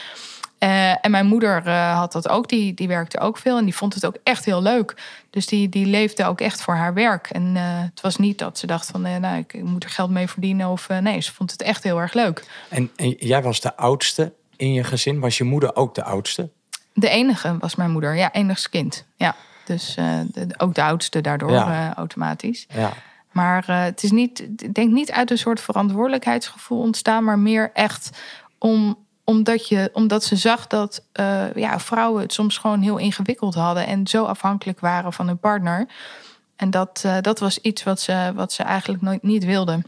Uh, 0.63 1.05
en 1.05 1.11
mijn 1.11 1.27
moeder 1.27 1.67
uh, 1.67 1.99
had 1.99 2.13
dat 2.13 2.29
ook, 2.29 2.49
die, 2.49 2.75
die 2.75 2.89
werkte 2.89 3.21
ook 3.21 3.39
veel 3.39 3.59
en 3.59 3.65
die 3.65 3.75
vond 3.75 3.95
het 3.95 4.07
ook 4.07 4.17
echt 4.23 4.45
heel 4.45 4.63
leuk. 4.63 4.95
Dus 5.31 5.47
die, 5.47 5.69
die 5.69 5.87
leefde 5.87 6.25
ook 6.25 6.41
echt 6.41 6.63
voor 6.63 6.75
haar 6.75 6.95
werk. 6.95 7.31
En 7.31 7.55
uh, 7.55 7.63
het 7.65 8.01
was 8.01 8.17
niet 8.17 8.39
dat 8.39 8.59
ze 8.59 8.67
dacht 8.67 8.87
van, 8.87 9.01
nou, 9.01 9.37
ik 9.37 9.63
moet 9.63 9.85
er 9.85 9.91
geld 9.91 10.11
mee 10.11 10.29
verdienen. 10.29 10.69
Of 10.69 10.89
nee, 10.89 11.21
ze 11.21 11.33
vond 11.33 11.51
het 11.51 11.63
echt 11.63 11.83
heel 11.83 12.01
erg 12.01 12.13
leuk. 12.13 12.45
En, 12.69 12.91
en, 12.97 13.11
jij 13.11 13.43
was 13.43 13.61
de 13.61 13.77
oudste 13.77 14.33
in 14.57 14.73
je 14.73 14.85
gezin. 14.85 15.21
Was 15.21 15.39
je 15.39 15.45
moeder 15.45 15.77
ook 15.77 15.95
de 15.95 16.05
oudste? 16.05 16.51
De 16.95 17.09
enige 17.09 17.57
was 17.59 17.75
mijn 17.75 17.91
moeder, 17.91 18.17
ja, 18.17 18.33
enigst 18.33 18.69
kind. 18.69 19.07
Ja, 19.17 19.35
dus 19.65 19.95
de, 19.95 20.47
ook 20.57 20.75
de 20.75 20.83
oudste 20.83 21.21
daardoor 21.21 21.51
ja. 21.51 21.95
automatisch. 21.95 22.67
Ja. 22.75 22.93
Maar 23.33 23.85
het 23.85 24.03
is 24.03 24.11
niet, 24.11 24.41
ik 24.41 24.75
denk 24.75 24.93
niet 24.93 25.13
uit 25.13 25.31
een 25.31 25.39
soort 25.39 25.61
verantwoordelijkheidsgevoel 25.61 26.81
ontstaan, 26.81 27.25
maar 27.25 27.39
meer 27.39 27.71
echt 27.73 28.11
om 28.59 28.97
omdat, 29.33 29.69
je, 29.69 29.91
omdat 29.93 30.25
ze 30.25 30.37
zag 30.37 30.67
dat 30.67 31.05
uh, 31.21 31.55
ja, 31.55 31.81
vrouwen 31.81 32.23
het 32.23 32.33
soms 32.33 32.59
gewoon 32.59 32.81
heel 32.81 32.97
ingewikkeld 32.97 33.55
hadden 33.55 33.87
en 33.87 34.07
zo 34.07 34.25
afhankelijk 34.25 34.81
waren 34.81 35.13
van 35.13 35.27
hun 35.27 35.39
partner. 35.39 35.87
En 36.57 36.71
dat, 36.71 37.03
uh, 37.07 37.17
dat 37.21 37.39
was 37.39 37.59
iets 37.59 37.83
wat 37.83 38.01
ze, 38.01 38.33
wat 38.35 38.53
ze 38.53 38.63
eigenlijk 38.63 39.03
nooit 39.03 39.23
niet 39.23 39.45
wilden. 39.45 39.85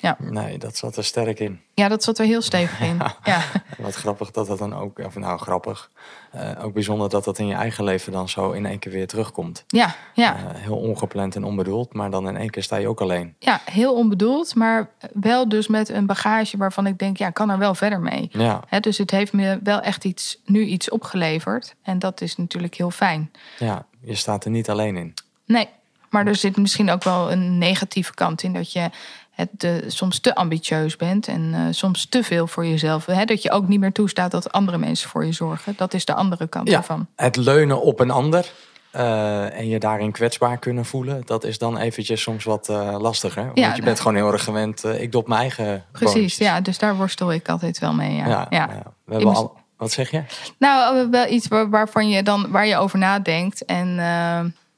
Ja. 0.00 0.16
Nee, 0.20 0.58
dat 0.58 0.76
zat 0.76 0.96
er 0.96 1.04
sterk 1.04 1.40
in. 1.40 1.60
Ja, 1.74 1.88
dat 1.88 2.02
zat 2.02 2.18
er 2.18 2.26
heel 2.26 2.42
stevig 2.42 2.80
in. 2.80 3.00
ja. 3.24 3.40
Wat 3.78 3.94
grappig 3.94 4.30
dat 4.30 4.46
dat 4.46 4.58
dan 4.58 4.74
ook, 4.74 4.98
of 4.98 5.16
nou 5.16 5.38
grappig, 5.38 5.90
uh, 6.34 6.50
ook 6.64 6.72
bijzonder 6.72 7.08
dat 7.08 7.24
dat 7.24 7.38
in 7.38 7.46
je 7.46 7.54
eigen 7.54 7.84
leven 7.84 8.12
dan 8.12 8.28
zo 8.28 8.50
in 8.50 8.66
één 8.66 8.78
keer 8.78 8.92
weer 8.92 9.06
terugkomt. 9.06 9.64
Ja, 9.66 9.94
ja. 10.14 10.36
Uh, 10.36 10.42
heel 10.54 10.76
ongepland 10.76 11.36
en 11.36 11.44
onbedoeld, 11.44 11.94
maar 11.94 12.10
dan 12.10 12.28
in 12.28 12.36
één 12.36 12.50
keer 12.50 12.62
sta 12.62 12.76
je 12.76 12.88
ook 12.88 13.00
alleen. 13.00 13.34
Ja, 13.38 13.60
heel 13.64 13.94
onbedoeld, 13.94 14.54
maar 14.54 14.90
wel 15.12 15.48
dus 15.48 15.68
met 15.68 15.88
een 15.88 16.06
bagage 16.06 16.56
waarvan 16.56 16.86
ik 16.86 16.98
denk, 16.98 17.16
ja, 17.16 17.28
ik 17.28 17.34
kan 17.34 17.50
er 17.50 17.58
wel 17.58 17.74
verder 17.74 18.00
mee. 18.00 18.28
Ja. 18.32 18.62
He, 18.66 18.80
dus 18.80 18.98
het 18.98 19.10
heeft 19.10 19.32
me 19.32 19.60
wel 19.62 19.80
echt 19.80 20.04
iets, 20.04 20.40
nu 20.44 20.64
iets 20.64 20.90
opgeleverd 20.90 21.74
en 21.82 21.98
dat 21.98 22.20
is 22.20 22.36
natuurlijk 22.36 22.74
heel 22.74 22.90
fijn. 22.90 23.30
Ja, 23.58 23.86
je 24.00 24.14
staat 24.14 24.44
er 24.44 24.50
niet 24.50 24.70
alleen 24.70 24.96
in. 24.96 25.14
Nee, 25.44 25.68
maar 26.10 26.26
er 26.26 26.36
zit 26.36 26.56
misschien 26.56 26.90
ook 26.90 27.04
wel 27.04 27.32
een 27.32 27.58
negatieve 27.58 28.14
kant 28.14 28.42
in 28.42 28.52
dat 28.52 28.72
je 28.72 28.90
het, 29.36 29.64
uh, 29.64 29.72
soms 29.86 30.18
te 30.18 30.34
ambitieus 30.34 30.96
bent 30.96 31.28
en 31.28 31.52
uh, 31.54 31.60
soms 31.70 32.06
te 32.06 32.22
veel 32.22 32.46
voor 32.46 32.66
jezelf. 32.66 33.06
Hè? 33.06 33.24
Dat 33.24 33.42
je 33.42 33.50
ook 33.50 33.68
niet 33.68 33.80
meer 33.80 33.92
toestaat 33.92 34.30
dat 34.30 34.52
andere 34.52 34.78
mensen 34.78 35.08
voor 35.08 35.24
je 35.24 35.32
zorgen. 35.32 35.74
Dat 35.76 35.94
is 35.94 36.04
de 36.04 36.14
andere 36.14 36.46
kant 36.46 36.68
ja, 36.68 36.76
ervan. 36.76 37.06
Het 37.16 37.36
leunen 37.36 37.80
op 37.80 38.00
een 38.00 38.10
ander 38.10 38.52
uh, 38.94 39.58
en 39.58 39.68
je 39.68 39.78
daarin 39.78 40.12
kwetsbaar 40.12 40.58
kunnen 40.58 40.84
voelen, 40.84 41.22
dat 41.24 41.44
is 41.44 41.58
dan 41.58 41.78
eventjes 41.78 42.22
soms 42.22 42.44
wat 42.44 42.68
lastiger. 42.98 43.50
Want 43.54 43.76
je 43.76 43.82
bent 43.82 44.00
gewoon 44.00 44.16
heel 44.16 44.32
erg 44.32 44.44
gewend, 44.44 44.84
ik 44.84 45.12
doe 45.12 45.20
op 45.20 45.28
mijn 45.28 45.40
eigen. 45.40 45.84
Precies, 45.92 46.36
ja, 46.36 46.60
dus 46.60 46.78
daar 46.78 46.96
worstel 46.96 47.32
ik 47.32 47.48
altijd 47.48 47.78
wel 47.78 47.92
mee. 47.92 48.16
Ja, 48.16 48.26
ja, 48.26 48.46
ja. 48.50 48.82
we 49.04 49.14
hebben 49.14 49.34
al. 49.34 49.56
Wat 49.76 49.92
zeg 49.92 50.10
je? 50.10 50.22
Nou, 50.58 51.10
wel 51.10 51.28
iets 51.28 51.48
waar, 51.48 51.70
waarvan 51.70 52.08
je 52.08 52.22
dan 52.22 52.50
waar 52.50 52.66
je 52.66 52.76
over 52.76 52.98
nadenkt 52.98 53.64
en 53.64 53.94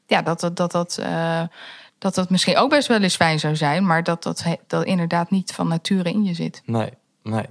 ja, 0.06 0.22
dat 0.22 0.40
dat 0.40 0.56
dat. 0.56 0.70
dat 0.70 1.00
dat 1.98 2.14
dat 2.14 2.30
misschien 2.30 2.56
ook 2.56 2.70
best 2.70 2.88
wel 2.88 3.02
eens 3.02 3.16
fijn 3.16 3.38
zou 3.38 3.56
zijn, 3.56 3.86
maar 3.86 4.02
dat 4.02 4.22
dat, 4.22 4.44
dat 4.66 4.84
inderdaad 4.84 5.30
niet 5.30 5.52
van 5.52 5.68
nature 5.68 6.10
in 6.10 6.24
je 6.24 6.34
zit. 6.34 6.62
Nee, 6.64 6.90
nee. 7.22 7.46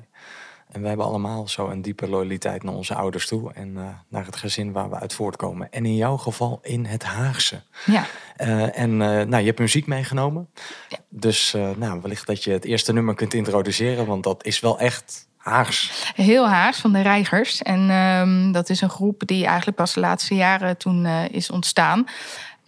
En 0.72 0.82
we 0.82 0.88
hebben 0.88 1.06
allemaal 1.06 1.48
zo 1.48 1.68
een 1.68 1.82
diepe 1.82 2.10
loyaliteit 2.10 2.64
naar 2.64 2.74
onze 2.74 2.96
ouders 2.96 3.28
toe 3.28 3.54
en 3.54 3.68
uh, 3.76 3.88
naar 4.08 4.26
het 4.26 4.36
gezin 4.36 4.72
waar 4.72 4.90
we 4.90 5.00
uit 5.00 5.14
voortkomen. 5.14 5.72
En 5.72 5.86
in 5.86 5.96
jouw 5.96 6.18
geval 6.18 6.60
in 6.62 6.86
het 6.86 7.04
Haagse. 7.04 7.62
Ja. 7.86 8.06
Uh, 8.38 8.80
en 8.80 8.92
uh, 8.92 8.98
nou, 8.98 9.38
je 9.38 9.46
hebt 9.46 9.60
muziek 9.60 9.88
meegenomen. 9.88 10.50
Ja. 10.90 10.98
Dus 11.10 11.56
nou, 11.76 12.02
wellicht 12.02 12.28
dat 12.28 12.44
je 12.44 12.52
het 12.52 12.66
eerste 12.66 12.94
nummer 12.94 13.16
kunt 13.16 13.34
introduceren, 13.34 14.06
want 14.06 14.24
dat 14.24 14.46
is 14.46 14.60
wel 14.60 14.80
echt 14.80 15.28
Haags. 15.38 16.12
Heel 16.16 16.50
Haags 16.50 16.80
van 16.80 16.94
de 16.94 17.02
Reigers. 17.02 17.62
En 17.62 17.90
um, 17.90 18.52
dat 18.52 18.70
is 18.70 18.82
een 18.82 18.90
groep 18.90 19.22
die 19.26 19.46
eigenlijk 19.46 19.78
pas 19.78 19.94
de 19.94 20.00
laatste 20.00 20.36
jaren 20.36 20.78
toen 20.78 21.06
is 21.06 21.50
ontstaan. 21.50 22.06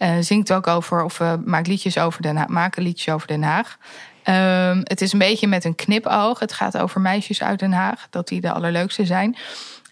Uh, 0.02 0.10
zingt 0.20 0.52
ook 0.52 0.66
over, 0.66 1.04
of 1.04 1.20
uh, 1.20 1.32
maakt 1.44 1.66
liedjes 1.66 1.98
over 1.98 2.22
Den 2.22 2.36
Haag, 2.36 2.48
maken 2.48 2.82
liedjes 2.82 3.14
over 3.14 3.26
Den 3.26 3.42
Haag. 3.42 3.76
Um, 4.24 4.80
het 4.84 5.00
is 5.00 5.12
een 5.12 5.18
beetje 5.18 5.46
met 5.46 5.64
een 5.64 5.74
knipoog. 5.74 6.38
Het 6.38 6.52
gaat 6.52 6.78
over 6.78 7.00
meisjes 7.00 7.42
uit 7.42 7.58
Den 7.58 7.72
Haag, 7.72 8.06
dat 8.10 8.28
die 8.28 8.40
de 8.40 8.52
allerleukste 8.52 9.06
zijn. 9.06 9.36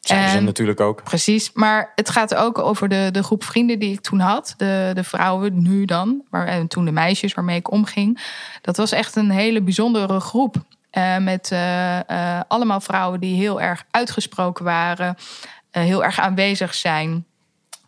Zijn 0.00 0.28
ze 0.30 0.36
En- 0.36 0.44
natuurlijk 0.44 0.80
ook. 0.80 1.02
Precies, 1.04 1.50
maar 1.52 1.92
het 1.94 2.10
gaat 2.10 2.34
ook 2.34 2.58
over 2.58 2.88
de, 2.88 3.08
de 3.12 3.22
groep 3.22 3.44
vrienden 3.44 3.78
die 3.78 3.92
ik 3.92 4.00
toen 4.00 4.20
had. 4.20 4.54
De, 4.56 4.90
de 4.94 5.04
vrouwen, 5.04 5.62
nu 5.62 5.84
dan, 5.84 6.22
maar, 6.30 6.46
en 6.46 6.68
toen 6.68 6.84
de 6.84 6.90
meisjes 6.92 7.34
waarmee 7.34 7.58
ik 7.58 7.70
omging. 7.70 8.20
Dat 8.62 8.76
was 8.76 8.92
echt 8.92 9.16
een 9.16 9.30
hele 9.30 9.62
bijzondere 9.62 10.20
groep. 10.20 10.56
Eh, 10.90 11.16
met 11.16 11.52
eh, 11.52 11.98
eh, 12.36 12.40
allemaal 12.48 12.80
vrouwen 12.80 13.20
die 13.20 13.36
heel 13.36 13.60
erg 13.60 13.84
uitgesproken 13.90 14.64
waren. 14.64 15.16
eh, 15.70 15.82
heel 15.82 16.04
erg 16.04 16.20
aanwezig 16.20 16.74
zijn. 16.74 17.24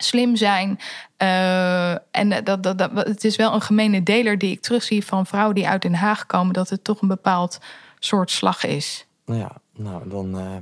Slim 0.03 0.37
zijn. 0.37 0.79
Eh, 1.17 1.91
en 1.91 2.45
dat, 2.45 2.63
dat, 2.63 2.79
dat, 2.79 2.91
het 2.93 3.25
is 3.25 3.37
wel 3.37 3.55
een 3.55 3.61
gemene 3.61 4.03
deler 4.03 4.39
die 4.39 4.51
ik 4.53 4.61
terugzie 4.61 5.05
van 5.05 5.27
vrouwen 5.27 5.55
die 5.55 5.69
uit 5.69 5.83
Den 5.83 5.95
Haag 5.95 6.27
komen. 6.27 6.53
Dat 6.53 6.69
het 6.69 6.85
toch 6.85 7.03
een 7.03 7.09
bepaald 7.09 7.59
soort 7.99 8.31
slag 8.31 8.65
is. 8.65 9.07
Nou 9.25 9.41
ja, 9.41 9.57
nou 9.77 10.09
dan... 10.09 10.39
eh, 10.39 10.57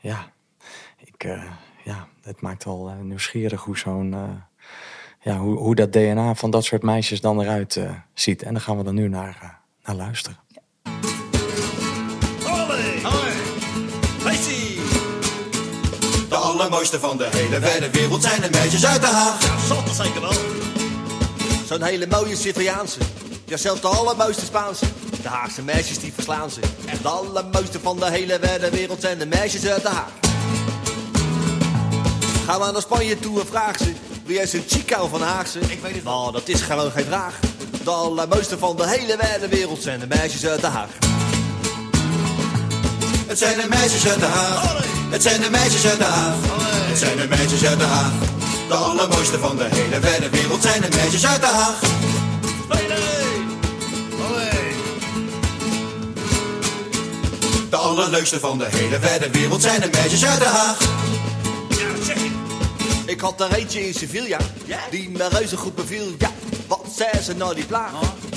ja, 0.00 0.26
ik, 0.96 1.24
eh, 1.24 1.44
ja, 1.84 2.06
het 2.22 2.40
maakt 2.40 2.66
al 2.66 2.94
nieuwsgierig 3.02 3.62
hoe 3.62 3.78
zo'n... 3.78 4.10
ja, 5.20 5.36
hoe, 5.36 5.56
hoe 5.56 5.74
dat 5.74 5.92
DNA 5.92 6.34
van 6.34 6.50
dat 6.50 6.64
soort 6.64 6.82
meisjes 6.82 7.20
dan 7.20 7.40
eruit 7.40 7.80
ziet. 8.14 8.42
En 8.42 8.52
daar 8.52 8.62
gaan 8.62 8.76
we 8.76 8.82
dan 8.82 8.94
nu 8.94 9.08
naar, 9.08 9.60
naar 9.82 9.96
luisteren. 9.96 10.38
Allermooiste 16.58 17.00
van 17.00 17.16
de 17.16 17.28
hele 17.30 17.58
wijde 17.58 17.90
wereld 17.90 18.22
zijn 18.22 18.40
de 18.40 18.48
meisjes 18.50 18.86
uit 18.86 19.00
Den 19.00 19.10
Haag. 19.10 19.42
Ja, 19.42 19.66
zat 19.66 19.88
er 19.88 20.04
zeker 20.04 20.20
wel. 20.20 20.32
Zo'n 21.66 21.82
hele 21.82 22.06
mooie 22.06 22.36
Siciliaanse. 22.36 22.98
Ja, 23.44 23.56
zelfs 23.56 23.80
de 23.80 23.86
allermooiste 23.86 24.44
Spaanse. 24.44 24.84
De 25.22 25.28
Haagse 25.28 25.62
meisjes 25.62 25.98
die 25.98 26.12
verslaan 26.12 26.50
ze. 26.50 26.60
En 26.86 26.98
de 27.02 27.08
allermooiste 27.08 27.80
van 27.80 27.98
de 27.98 28.10
hele 28.10 28.38
wijde 28.38 28.70
wereld 28.70 29.00
zijn 29.00 29.18
de 29.18 29.26
meisjes 29.26 29.66
uit 29.66 29.82
Den 29.82 29.92
Haag. 29.92 30.10
Gaan 32.46 32.60
we 32.60 32.72
naar 32.72 32.82
Spanje 32.82 33.18
toe 33.18 33.40
en 33.40 33.46
vraag 33.46 33.78
ze. 33.78 33.92
Wil 34.24 34.34
jij 34.34 34.46
zo'n 34.46 34.64
chica 34.68 35.06
van 35.06 35.22
Haagse? 35.22 35.58
Ik 35.58 35.80
weet 35.82 35.94
het 35.94 36.04
wel. 36.04 36.20
Nou, 36.20 36.32
dat 36.32 36.48
is 36.48 36.60
gewoon 36.60 36.90
geen 36.90 37.04
vraag. 37.04 37.34
De 37.84 37.90
allermooiste 37.90 38.58
van 38.58 38.76
de 38.76 38.88
hele 38.88 39.16
wijde 39.16 39.48
wereld 39.48 39.82
zijn 39.82 40.00
de 40.00 40.06
meisjes 40.06 40.46
uit 40.46 40.60
Den 40.60 40.70
Haag. 40.70 40.90
Het 43.26 43.38
zijn 43.38 43.60
de 43.60 43.66
meisjes 43.68 44.08
uit 44.08 44.20
Den 44.20 44.30
Haag. 44.30 44.97
Het 45.10 45.22
zijn 45.22 45.40
de 45.40 45.50
meisjes 45.50 45.86
uit 45.86 45.98
Den 45.98 46.06
Haag. 46.06 46.34
Het 46.88 46.98
zijn 46.98 47.16
de 47.16 47.26
meisjes 47.28 47.64
uit 47.64 47.78
Den 47.78 47.88
Haag. 47.88 48.12
De 48.68 48.74
allermooiste 48.74 49.38
van 49.38 49.56
de 49.56 49.66
hele 49.70 50.00
wijde 50.00 50.30
wereld 50.30 50.62
zijn 50.62 50.80
de 50.80 50.88
meisjes 50.96 51.26
uit 51.26 51.40
Den 51.40 51.50
Haag. 51.50 51.80
De 57.70 57.76
allerleukste 57.76 58.40
van 58.40 58.58
de 58.58 58.66
hele 58.70 58.98
wijde 58.98 59.30
wereld 59.30 59.62
zijn 59.62 59.80
de 59.80 59.88
meisjes 59.92 60.24
uit 60.24 60.38
Den 60.38 60.48
Haag. 60.48 60.78
Ik. 63.06 63.20
Had 63.20 63.40
er 63.40 63.52
eentje 63.52 63.86
in 63.86 63.94
Sevilla, 63.94 64.38
die 64.90 65.10
me 65.10 65.28
reuze 65.28 65.56
goed 65.56 65.74
beviel. 65.74 66.14
Ja, 66.18 66.30
wat 66.66 66.84
zei 66.96 67.22
ze 67.22 67.34
nou 67.34 67.54
die 67.54 67.64
plaag? 67.64 67.90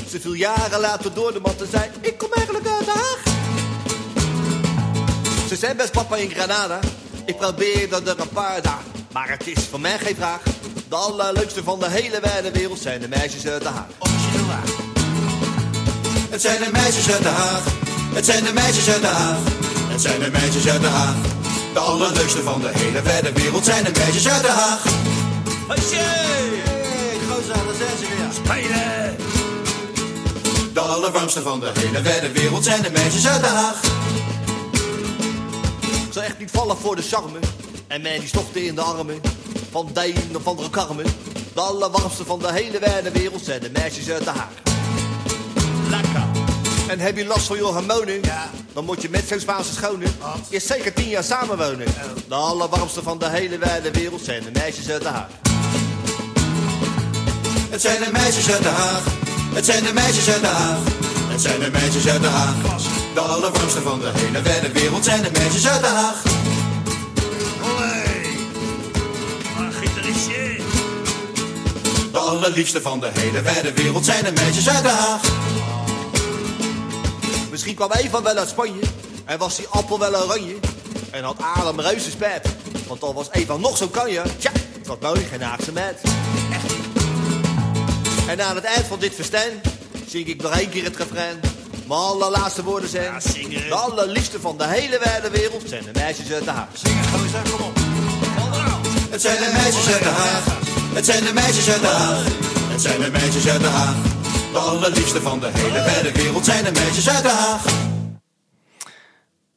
Ze 0.09 0.19
viel 0.19 0.33
jaren 0.33 0.79
later 0.79 1.13
door 1.13 1.33
de 1.33 1.39
mat 1.39 1.61
en 1.61 1.67
zei, 1.71 1.89
ik 2.01 2.17
kom 2.17 2.29
eigenlijk 2.33 2.67
uit 2.67 2.85
Den 2.85 2.95
Haag. 2.95 3.30
Ze 5.51 5.57
zijn 5.57 5.77
best 5.77 5.91
papa 5.91 6.15
in 6.15 6.29
Granada, 6.29 6.79
ik 7.25 7.37
probeer 7.37 7.93
er 7.93 8.19
een 8.19 8.29
paar 8.29 8.61
dagen. 8.61 8.91
Maar 9.11 9.29
het 9.29 9.47
is 9.47 9.63
voor 9.69 9.79
mij 9.79 9.99
geen 9.99 10.15
vraag. 10.15 10.39
De 10.89 10.95
allerleukste 10.95 11.63
van 11.63 11.79
de 11.79 11.89
hele 11.89 12.19
wijde 12.19 12.51
wereld 12.51 12.79
zijn 12.79 13.01
de 13.01 13.07
meisjes 13.07 13.47
uit 13.47 13.63
Den 13.63 13.73
Haag. 13.73 13.87
Officieel 13.97 14.45
waar. 14.45 14.63
Het 16.29 16.41
zijn 16.41 16.63
de 16.63 16.69
meisjes 16.71 17.11
uit 17.11 17.23
Den 17.23 17.33
Haag. 17.33 17.63
Het 18.13 18.25
zijn 18.25 18.43
de 18.43 18.53
meisjes 18.53 18.89
uit 18.89 19.01
Den 19.01 19.11
Haag. 19.11 19.37
Het 19.87 20.01
zijn 20.01 20.19
de 20.19 20.29
meisjes 20.31 20.67
uit 20.67 20.81
Den 20.81 20.91
Haag. 20.91 21.15
De 21.73 21.79
allerleukste 21.79 22.41
van 22.41 22.61
de 22.61 22.69
hele 22.73 23.01
wijde 23.01 23.31
wereld 23.31 23.65
zijn 23.65 23.83
de 23.83 23.91
meisjes 23.97 24.29
uit 24.29 24.41
Den 24.41 24.51
Haag. 24.51 24.83
Hey, 24.83 25.79
gozer, 27.29 27.53
daar 27.53 27.75
zijn 27.77 27.97
ze 27.99 28.05
weer. 28.15 28.31
Spelen! 28.43 29.15
De 30.73 30.79
allerwarmste 30.79 31.41
van 31.41 31.59
de 31.59 31.71
hele 31.79 32.01
wijde 32.01 32.31
wereld 32.31 32.63
zijn 32.63 32.81
de 32.81 32.89
meisjes 32.91 33.27
uit 33.27 33.41
Den 33.41 33.51
Haag. 33.51 33.79
Zal 36.11 36.23
echt 36.23 36.39
niet 36.39 36.51
vallen 36.51 36.77
voor 36.77 36.95
de 36.95 37.01
charme. 37.01 37.39
En 37.87 38.01
mij 38.01 38.19
die 38.19 38.27
stopte 38.27 38.65
in 38.65 38.75
de 38.75 38.81
armen. 38.81 39.21
Van 39.71 39.89
de 39.93 40.07
een 40.07 40.35
of 40.35 40.47
andere 40.47 40.69
karmen. 40.69 41.05
De 41.53 41.61
allerwarmste 41.61 42.25
van 42.25 42.39
de 42.39 42.53
hele 42.53 42.79
wijde 42.79 43.11
wereld 43.11 43.43
zijn 43.43 43.61
de 43.61 43.69
meisjes 43.73 44.09
uit 44.09 44.23
Den 44.23 44.33
Haag. 44.33 44.49
Lekker. 45.89 46.23
En 46.87 46.99
heb 46.99 47.17
je 47.17 47.25
last 47.25 47.47
van 47.47 47.55
je 47.55 47.63
hormonen? 47.63 48.21
Ja. 48.21 48.49
Dan 48.73 48.85
moet 48.85 49.01
je 49.01 49.09
met 49.09 49.27
zo'n 49.27 49.39
Spaanse 49.39 49.73
schone 49.73 50.05
eerst 50.49 50.67
zeker 50.67 50.93
tien 50.93 51.09
jaar 51.09 51.23
samenwonen. 51.23 51.87
De 52.27 52.35
allerwarmste 52.35 53.01
van 53.03 53.19
de 53.19 53.29
hele 53.29 53.57
wijde 53.57 53.91
wereld 53.91 54.21
zijn 54.21 54.43
de 54.43 54.51
meisjes 54.53 54.89
uit 54.89 55.01
Den 55.01 55.13
Haag. 55.13 55.29
Het 57.69 57.81
zijn 57.81 58.03
de 58.03 58.09
meisjes 58.11 58.51
uit 58.51 58.63
Den 58.63 58.73
Haag. 58.73 59.03
Het 59.53 59.65
zijn 59.65 59.83
de 59.83 59.93
meisjes 59.93 60.29
uit 60.29 60.41
Den 60.41 60.51
Haag. 60.51 60.79
Het 61.27 61.41
zijn 61.41 61.59
de 61.59 61.69
meisjes 61.71 62.07
uit 62.07 62.21
Den 62.21 62.31
Haag. 62.31 63.00
De 63.13 63.19
allerwarmste 63.19 63.81
van 63.81 63.99
de 63.99 64.11
hele 64.13 64.41
wijde 64.41 64.71
wereld 64.71 65.03
zijn 65.03 65.21
de 65.21 65.31
meisjes 65.31 65.67
uit 65.67 65.81
Den 65.81 65.91
Haag. 65.91 66.23
Olé! 67.63 68.03
Maar 69.57 69.71
gitaristje. 69.71 70.55
De 72.11 72.17
allerliefste 72.17 72.81
van 72.81 72.99
de 72.99 73.09
hele 73.13 73.41
wijde 73.41 73.73
wereld 73.73 74.05
zijn 74.05 74.23
de 74.23 74.31
meisjes 74.31 74.69
uit 74.69 74.83
Den 74.83 74.91
Haag. 74.91 75.21
Misschien 77.49 77.75
kwam 77.75 77.91
Eva 77.91 78.21
wel 78.21 78.37
uit 78.37 78.49
Spanje 78.49 78.81
en 79.25 79.37
was 79.37 79.55
die 79.55 79.67
appel 79.67 79.99
wel 79.99 80.15
oranje. 80.23 80.55
En 81.09 81.23
had 81.23 81.35
Adam 81.55 81.79
reuze 81.79 82.09
spijt, 82.09 82.47
want 82.87 83.03
al 83.03 83.13
was 83.13 83.27
Eva 83.31 83.57
nog 83.57 83.77
zo 83.77 83.87
kanje. 83.87 84.21
Tja, 84.37 84.51
het 84.77 84.87
was 84.87 84.97
mooi 85.01 85.25
geen 85.31 85.41
Haagse 85.41 85.71
meid. 85.71 85.99
En 88.27 88.41
aan 88.45 88.55
het 88.55 88.63
eind 88.63 88.85
van 88.87 88.99
dit 88.99 89.13
festijn 89.13 89.61
zing 90.07 90.27
ik 90.27 90.41
nog 90.41 90.57
één 90.59 90.69
keer 90.69 90.83
het 90.83 90.97
refrein. 90.97 91.50
Mijn 91.91 92.03
allerlaatste 92.03 92.63
woorden 92.63 92.89
zijn... 92.89 93.21
Ja. 93.49 93.59
De 93.59 93.75
allerliefste 93.75 94.39
van 94.39 94.57
de 94.57 94.67
hele 94.67 94.99
wijde 95.03 95.29
wereld 95.29 95.63
zijn 95.65 95.83
de 95.83 95.91
meisjes 95.93 96.31
uit 96.31 96.43
de 96.43 96.49
Haag. 96.49 96.67
Zing 96.73 96.95
het, 96.99 97.07
gozer, 97.07 97.41
kom 97.51 97.67
op. 97.67 97.75
Het 99.09 99.21
zijn 99.21 99.37
de 99.37 99.51
meisjes 99.53 99.93
uit 99.93 100.03
Den 100.03 100.13
Haag. 100.13 100.45
Het 100.93 101.05
zijn 101.05 101.23
de 101.23 101.33
meisjes 101.33 101.69
uit 101.69 101.81
Den 101.81 101.91
Haag. 101.91 102.23
Het 102.71 102.81
zijn 102.81 103.01
de 103.01 103.11
meisjes 103.11 103.49
uit 103.49 103.61
Den 103.61 103.71
Haag. 103.71 103.95
De 104.51 104.59
allerliefste 104.59 105.21
van 105.21 105.39
de 105.39 105.49
hele 105.53 105.81
wijde 105.83 106.11
wereld 106.11 106.45
zijn 106.45 106.63
de 106.63 106.71
meisjes 106.71 107.09
uit 107.09 107.23
Den 107.23 107.35
Haag. 107.35 107.63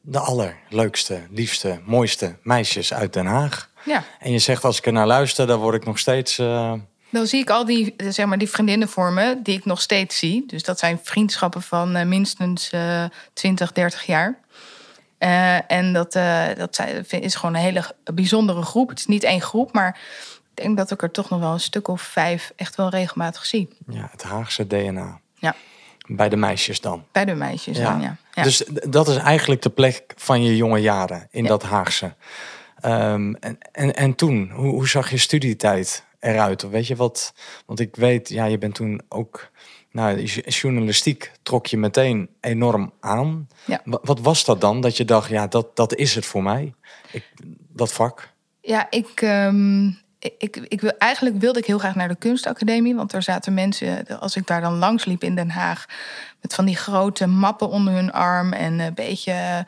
De 0.01 0.19
allerleukste, 0.19 1.21
liefste, 1.29 1.79
mooiste 1.85 2.37
meisjes 2.41 2.93
uit 2.93 3.13
Den 3.13 3.25
Haag. 3.25 3.69
Ja. 3.85 4.03
En 4.19 4.31
je 4.31 4.39
zegt 4.39 4.63
als 4.63 4.77
ik 4.77 4.85
er 4.85 4.93
naar 4.93 5.07
luister, 5.07 5.47
dan 5.47 5.59
word 5.59 5.75
ik 5.75 5.85
nog 5.85 5.99
steeds... 5.99 6.37
eh, 6.37 6.73
Dan 7.15 7.27
zie 7.27 7.41
ik 7.41 7.49
al 7.49 7.65
die, 7.65 7.95
zeg 7.97 8.25
maar, 8.25 8.37
die 8.37 8.49
vriendinnen 8.49 8.89
voor 8.89 9.11
me, 9.11 9.39
die 9.43 9.57
ik 9.57 9.65
nog 9.65 9.81
steeds 9.81 10.17
zie. 10.17 10.43
Dus 10.47 10.63
dat 10.63 10.79
zijn 10.79 10.99
vriendschappen 11.03 11.61
van 11.61 11.95
eh, 11.95 12.05
minstens 12.05 12.69
eh 12.69 13.03
20, 13.33 13.71
30 13.71 14.05
jaar. 14.05 14.39
Eh, 15.17 15.71
en 15.71 15.93
dat, 15.93 16.15
eh, 16.15 16.45
dat 16.57 16.83
is 17.09 17.35
gewoon 17.35 17.55
een 17.55 17.61
hele 17.61 17.95
bijzondere 18.13 18.61
groep. 18.61 18.89
Het 18.89 18.99
is 18.99 19.05
niet 19.05 19.23
één 19.23 19.41
groep, 19.41 19.73
maar 19.73 19.99
ik 20.55 20.63
denk 20.63 20.77
dat 20.77 20.91
ik 20.91 21.01
er 21.01 21.11
toch 21.11 21.29
nog 21.29 21.39
wel 21.39 21.51
een 21.51 21.59
stuk 21.59 21.87
of 21.87 22.01
vijf 22.01 22.53
echt 22.55 22.75
wel 22.75 22.89
regelmatig 22.89 23.45
zie. 23.45 23.69
ja, 23.87 24.07
het 24.11 24.23
Haagse 24.23 24.67
DNA. 24.67 25.19
Ja, 25.35 25.55
Bij 26.07 26.29
de 26.29 26.35
meisjes 26.35 26.81
dan. 26.81 27.03
bij 27.11 27.25
de 27.25 27.35
meisjes 27.35 27.77
dan, 27.77 28.01
ja. 28.01 28.15
ja. 28.33 28.43
Dus 28.43 28.63
dat 28.87 29.07
is 29.07 29.17
eigenlijk 29.17 29.61
de 29.61 29.69
plek 29.69 30.13
van 30.15 30.43
je 30.43 30.55
jonge 30.55 30.79
jaren 30.79 31.27
in 31.31 31.43
Ja. 31.43 31.49
dat 31.49 31.63
Haagse. 31.63 32.13
Ehm, 32.79 33.33
en, 33.33 33.57
en, 33.71 33.95
en 33.95 34.15
toen, 34.15 34.49
hoe, 34.53 34.71
hoe 34.71 34.87
zag 34.87 35.09
je 35.09 35.17
studietijd 35.17 36.05
eruit? 36.19 36.63
Of 36.63 36.71
weet 36.71 36.87
je 36.87 36.95
wat? 36.95 37.33
Want 37.65 37.79
ik 37.79 37.95
weet, 37.95 38.29
ja, 38.29 38.45
je 38.45 38.57
bent 38.57 38.75
toen 38.75 39.01
ook. 39.09 39.49
Nou, 39.91 40.23
journalistiek 40.23 41.31
trok 41.43 41.65
je 41.67 41.77
meteen 41.77 42.29
enorm 42.41 42.91
aan. 42.99 43.47
Ja. 43.65 43.81
Wa- 43.85 43.99
Wat 44.01 44.19
was 44.19 44.45
dat 44.45 44.61
dan? 44.61 44.81
Dat 44.81 44.97
je 44.97 45.05
dacht, 45.05 45.29
ja, 45.29 45.47
dat, 45.47 45.75
dat 45.75 45.95
is 45.95 46.15
het 46.15 46.25
voor 46.25 46.43
mij. 46.43 46.73
Ik, 47.11 47.23
dat 47.69 47.93
vak. 47.93 48.29
Ja, 48.61 48.87
ik, 48.89 49.21
ehm, 49.21 49.87
ik, 50.19 50.33
ik, 50.37 50.55
ik 50.55 50.81
wil, 50.81 50.97
eigenlijk 50.97 51.39
wilde 51.39 51.59
ik 51.59 51.65
heel 51.65 51.77
graag 51.77 51.95
naar 51.95 52.07
de 52.07 52.15
kunstacademie. 52.15 52.95
Want 52.95 53.13
er 53.13 53.23
zaten 53.23 53.53
mensen, 53.53 54.19
als 54.19 54.35
ik 54.35 54.47
daar 54.47 54.61
dan 54.61 54.73
langs 54.77 55.05
liep 55.05 55.23
in 55.23 55.35
Den 55.35 55.49
Haag... 55.49 55.85
met 56.41 56.53
van 56.53 56.65
die 56.65 56.75
grote 56.77 57.25
mappen 57.27 57.69
onder 57.69 57.93
hun 57.93 58.11
arm... 58.11 58.53
en 58.53 58.79
een 58.79 58.93
beetje, 58.93 59.65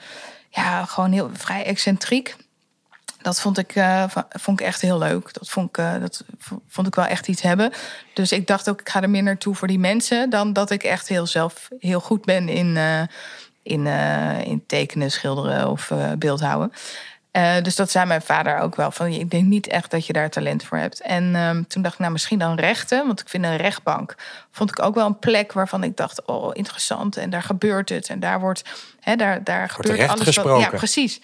ja, 0.50 0.86
gewoon 0.86 1.12
heel 1.12 1.30
vrij 1.34 1.64
excentriek. 1.66 2.36
Dat 3.28 3.42
vond 3.42 3.58
ik, 3.58 3.76
eh, 3.76 4.04
vond 4.30 4.60
ik 4.60 4.66
echt 4.66 4.82
heel 4.82 4.98
leuk. 4.98 5.34
Dat 5.34 5.50
vond 5.50 5.70
ik, 5.70 5.78
eh, 5.78 6.00
dat 6.00 6.24
vond 6.68 6.88
ik 6.88 6.96
wel 6.96 7.06
echt 7.06 7.28
iets 7.28 7.42
hebben. 7.42 7.72
Dus 8.14 8.32
ik 8.32 8.48
dacht 8.48 8.70
ook, 8.70 8.80
ik 8.80 8.90
ga 8.90 9.02
er 9.02 9.10
meer 9.10 9.24
naartoe 9.24 9.56
voor 9.56 9.68
die 9.68 9.80
mensen... 9.80 10.30
dan 10.30 10.54
dat 10.54 10.70
ik 10.70 10.84
echt 10.84 11.08
heel 11.08 11.26
zelf 11.26 11.70
heel 11.80 12.00
goed 12.00 12.26
ben 12.26 12.50
in, 12.50 12.78
eh, 12.78 13.02
in, 13.64 13.88
in 14.46 14.64
tekenen, 14.68 15.12
schilderen 15.12 15.70
of 15.70 15.92
beeldhouden. 16.18 16.72
Eh, 17.38 17.62
dus 17.62 17.76
dat 17.76 17.92
zei 17.92 18.06
mijn 18.06 18.22
vader 18.22 18.60
ook 18.60 18.76
wel. 18.76 18.92
Van, 18.92 19.08
ik 19.08 19.30
denk 19.30 19.46
niet 19.46 19.68
echt 19.68 19.92
dat 19.92 20.06
je 20.06 20.14
daar 20.14 20.30
talent 20.30 20.64
voor 20.64 20.78
hebt. 20.78 21.02
En 21.02 21.36
ehm, 21.36 21.64
toen 21.68 21.82
dacht 21.82 21.94
ik, 21.94 22.00
nou 22.00 22.12
misschien 22.12 22.40
dan 22.40 22.56
rechten. 22.56 23.08
Want 23.08 23.20
ik 23.20 23.30
vind 23.30 23.44
een 23.44 23.58
rechtbank, 23.58 24.16
vond 24.52 24.70
ik 24.70 24.82
ook 24.82 24.96
wel 24.96 25.06
een 25.06 25.20
plek 25.20 25.54
waarvan 25.54 25.84
ik 25.84 25.98
dacht, 25.98 26.26
oh 26.26 26.50
interessant. 26.54 27.18
En 27.18 27.30
daar 27.30 27.44
gebeurt 27.44 27.90
het. 27.90 28.10
En 28.10 28.20
daar 28.20 28.40
wordt, 28.40 28.64
hè, 29.00 29.16
daar, 29.16 29.44
daar 29.44 29.70
gebeurt 29.70 29.98
recht 29.98 30.10
alles. 30.10 30.26
Wat, 30.26 30.34
gesproken. 30.34 30.72
ja, 30.72 30.78
precies. 30.78 31.22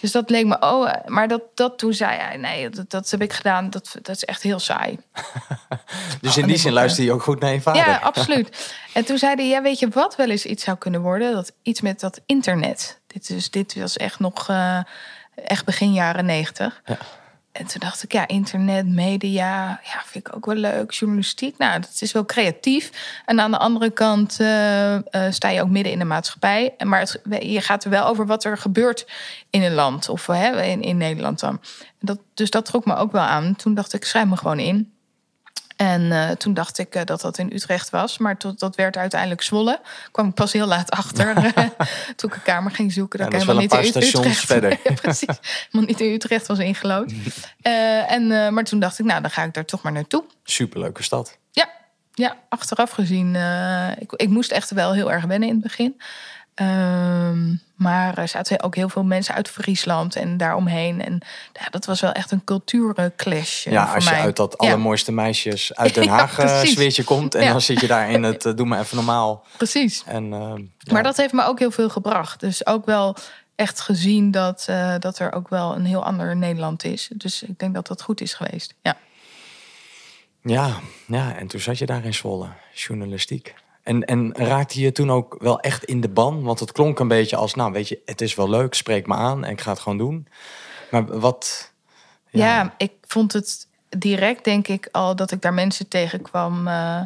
Dus 0.00 0.12
dat 0.12 0.30
leek 0.30 0.46
me, 0.46 0.56
oh, 0.60 0.88
eh, 0.88 1.06
maar 1.06 1.28
dat, 1.28 1.42
dat 1.54 1.78
toen 1.78 1.92
zei 1.92 2.18
hij, 2.18 2.36
nee, 2.36 2.70
dat, 2.70 2.90
dat 2.90 3.10
heb 3.10 3.22
ik 3.22 3.32
gedaan. 3.32 3.70
Dat, 3.70 3.96
dat 4.02 4.16
is 4.16 4.24
echt 4.24 4.42
heel 4.42 4.58
saai. 4.58 4.98
Dus 6.20 6.36
in 6.36 6.46
die 6.46 6.56
zin 6.56 6.72
luister 6.72 7.04
je 7.04 7.12
ook 7.12 7.22
goed 7.22 7.40
naar 7.40 7.52
je 7.52 7.60
vader. 7.60 7.86
Ja, 7.86 7.96
absoluut. 7.96 8.74
En 8.92 9.04
toen 9.04 9.18
zei 9.18 9.34
hij, 9.34 9.48
ja, 9.48 9.62
weet 9.62 9.78
je 9.78 9.88
wat 9.88 10.16
wel 10.16 10.30
eens 10.30 10.44
iets 10.44 10.64
zou 10.64 10.76
kunnen 10.76 11.00
worden? 11.00 11.32
Dat 11.32 11.52
iets 11.62 11.80
met 11.80 12.00
dat 12.00 12.20
internet. 12.26 13.00
Dit, 13.06 13.30
is, 13.30 13.50
dit 13.50 13.74
was 13.74 13.96
echt 13.96 14.18
nog 14.18 14.48
eh, 14.48 14.78
echt 15.34 15.64
begin 15.64 15.92
jaren 15.92 16.24
negentig. 16.24 16.82
Ja. 16.84 16.98
En 17.54 17.66
toen 17.66 17.80
dacht 17.80 18.02
ik, 18.02 18.12
ja, 18.12 18.28
internet, 18.28 18.86
media, 18.86 19.80
ja, 19.82 20.02
vind 20.04 20.26
ik 20.26 20.36
ook 20.36 20.46
wel 20.46 20.54
leuk. 20.54 20.92
Journalistiek, 20.92 21.58
nou, 21.58 21.80
dat 21.80 21.98
is 22.00 22.12
wel 22.12 22.24
creatief. 22.24 22.90
En 23.24 23.40
aan 23.40 23.50
de 23.50 23.58
andere 23.58 23.90
kant 23.90 24.40
eh, 24.40 24.94
eh, 24.94 25.02
sta 25.32 25.48
je 25.48 25.60
ook 25.60 25.68
midden 25.68 25.92
in 25.92 25.98
de 25.98 26.04
maatschappij. 26.04 26.74
Maar 26.84 27.00
het, 27.00 27.20
je 27.40 27.60
gaat 27.60 27.84
er 27.84 27.90
wel 27.90 28.06
over 28.06 28.26
wat 28.26 28.44
er 28.44 28.58
gebeurt 28.58 29.06
in 29.50 29.62
een 29.62 29.74
land. 29.74 30.08
Of 30.08 30.26
hè, 30.26 30.62
in, 30.62 30.82
in 30.82 30.96
Nederland 30.96 31.40
dan. 31.40 31.60
Dat, 32.00 32.18
dus 32.34 32.50
dat 32.50 32.64
trok 32.64 32.84
me 32.84 32.96
ook 32.96 33.12
wel 33.12 33.22
aan. 33.22 33.56
Toen 33.56 33.74
dacht 33.74 33.92
ik, 33.92 34.04
schrijf 34.04 34.26
me 34.26 34.36
gewoon 34.36 34.58
in. 34.58 34.93
En 35.76 36.12
eh, 36.12 36.30
toen 36.30 36.54
dacht 36.54 36.78
ik 36.78 36.94
eh, 36.94 37.04
dat 37.04 37.20
dat 37.20 37.38
in 37.38 37.50
Utrecht 37.52 37.90
was. 37.90 38.18
Maar 38.18 38.36
tot, 38.36 38.58
dat 38.58 38.76
werd 38.76 38.96
uiteindelijk 38.96 39.42
Zwolle. 39.42 39.80
Kwam 40.10 40.28
ik 40.28 40.34
pas 40.34 40.52
heel 40.52 40.66
laat 40.66 40.90
achter. 40.90 41.34
toen 42.16 42.30
ik 42.30 42.36
een 42.36 42.42
kamer 42.42 42.70
ging 42.72 42.92
zoeken. 42.92 43.18
Dat 43.18 43.32
Ja, 43.32 43.38
ik 43.38 43.46
dat 43.46 43.56
helemaal 43.56 43.80
niet 43.82 43.94
in 43.94 44.02
Utrecht 44.02 44.38
verder. 44.52 44.70
Ja, 44.84 44.92
precies. 44.94 45.38
Helemaal 45.70 45.88
niet 45.88 46.00
in 46.00 46.12
Utrecht 46.12 46.46
was 46.46 46.58
ingelood. 46.58 47.12
Eh, 47.62 48.12
en, 48.12 48.30
eh, 48.32 48.48
maar 48.48 48.64
toen 48.64 48.78
dacht 48.80 48.98
ik, 48.98 49.04
nou, 49.06 49.20
dan 49.20 49.30
ga 49.30 49.42
ik 49.42 49.54
daar 49.54 49.64
toch 49.64 49.82
maar 49.82 49.92
naartoe. 49.92 50.24
Superleuke 50.44 51.02
stad. 51.02 51.38
Ja, 51.50 51.68
ja 52.12 52.36
achteraf 52.48 52.90
gezien. 52.90 53.36
eh, 53.36 53.90
ik, 53.98 54.12
ik 54.12 54.28
moest 54.28 54.50
echt 54.50 54.70
wel 54.70 54.92
heel 54.92 55.12
erg 55.12 55.24
wennen 55.24 55.48
in 55.48 55.54
het 55.54 55.62
begin. 55.62 56.00
Ehm, 56.54 57.54
maar 57.74 58.18
er 58.18 58.28
zaten 58.28 58.62
ook 58.62 58.74
heel 58.74 58.88
veel 58.88 59.04
mensen 59.04 59.34
uit 59.34 59.48
Friesland 59.48 60.16
en 60.16 60.36
daaromheen. 60.36 61.02
En 61.04 61.20
ja, 61.52 61.66
dat 61.70 61.84
was 61.84 62.00
wel 62.00 62.12
echt 62.12 62.30
een 62.30 62.44
cultuurclash. 62.44 63.66
eh, 63.66 63.72
Ja, 63.72 63.84
voor 63.86 63.94
als 63.94 64.04
je 64.04 64.10
mij. 64.10 64.20
uit 64.20 64.36
dat 64.36 64.54
Ja, 64.58 64.66
allermooiste 64.66 65.12
meisjes 65.12 65.74
uit 65.74 65.94
Den 65.94 66.08
Haag 66.08 66.38
eh, 66.38 66.62
sfeertje 66.62 67.04
komt. 67.04 67.34
En 67.34 67.48
dan 67.48 67.60
zit 67.60 67.80
je 67.80 67.86
daar 67.86 68.10
in 68.10 68.22
het 68.32 68.44
eh, 68.46 68.54
doe 68.56 68.66
maar 68.66 68.80
even 68.80 68.96
normaal. 68.96 69.44
precies. 69.56 70.02
En, 70.06 70.32
eh. 70.32 70.92
Maar 70.92 71.02
dat 71.02 71.16
heeft 71.16 71.32
me 71.32 71.44
ook 71.44 71.58
heel 71.58 71.70
veel 71.70 71.88
gebracht. 71.90 72.40
Dus 72.40 72.66
ook 72.66 72.86
wel 72.86 73.16
echt 73.54 73.80
gezien 73.80 74.30
dat, 74.30 74.68
dat 74.98 75.18
er 75.18 75.32
ook 75.32 75.48
wel 75.48 75.74
een 75.74 75.84
heel 75.84 76.04
ander 76.04 76.36
Nederland 76.36 76.84
is. 76.84 77.08
Dus 77.14 77.42
ik 77.42 77.58
denk 77.58 77.74
dat 77.74 77.86
dat 77.86 78.02
goed 78.02 78.20
is 78.20 78.34
geweest. 78.34 78.74
Ja. 78.82 78.96
Ja, 80.42 80.70
ja, 81.06 81.34
en 81.36 81.46
toen 81.46 81.60
zat 81.60 81.78
je 81.78 81.86
daar 81.86 82.04
in 82.04 82.14
Zwolle, 82.14 82.48
journalistiek. 82.72 83.54
En, 83.84 84.04
en 84.04 84.34
raakte 84.36 84.80
je 84.80 84.92
toen 84.92 85.10
ook 85.10 85.36
wel 85.38 85.60
echt 85.60 85.84
in 85.84 86.00
de 86.00 86.08
ban? 86.08 86.42
Want 86.42 86.60
het 86.60 86.72
klonk 86.72 86.98
een 86.98 87.08
beetje 87.08 87.36
als, 87.36 87.54
nou 87.54 87.72
weet 87.72 87.88
je, 87.88 88.02
het 88.04 88.20
is 88.20 88.34
wel 88.34 88.50
leuk, 88.50 88.74
spreek 88.74 89.06
me 89.06 89.14
aan 89.14 89.44
en 89.44 89.50
ik 89.50 89.60
ga 89.60 89.70
het 89.70 89.80
gewoon 89.80 89.98
doen. 89.98 90.26
Maar 90.90 91.18
wat... 91.18 91.72
Ja. 92.30 92.74
ik 92.76 92.92
vond 93.06 93.32
het 93.32 93.66
direct, 93.98 94.44
denk 94.44 94.68
ik, 94.68 94.88
al 94.92 95.16
dat 95.16 95.30
ik 95.30 95.42
daar 95.42 95.54
mensen 95.54 95.88
tegenkwam 95.88 96.68
eh, 96.68 97.00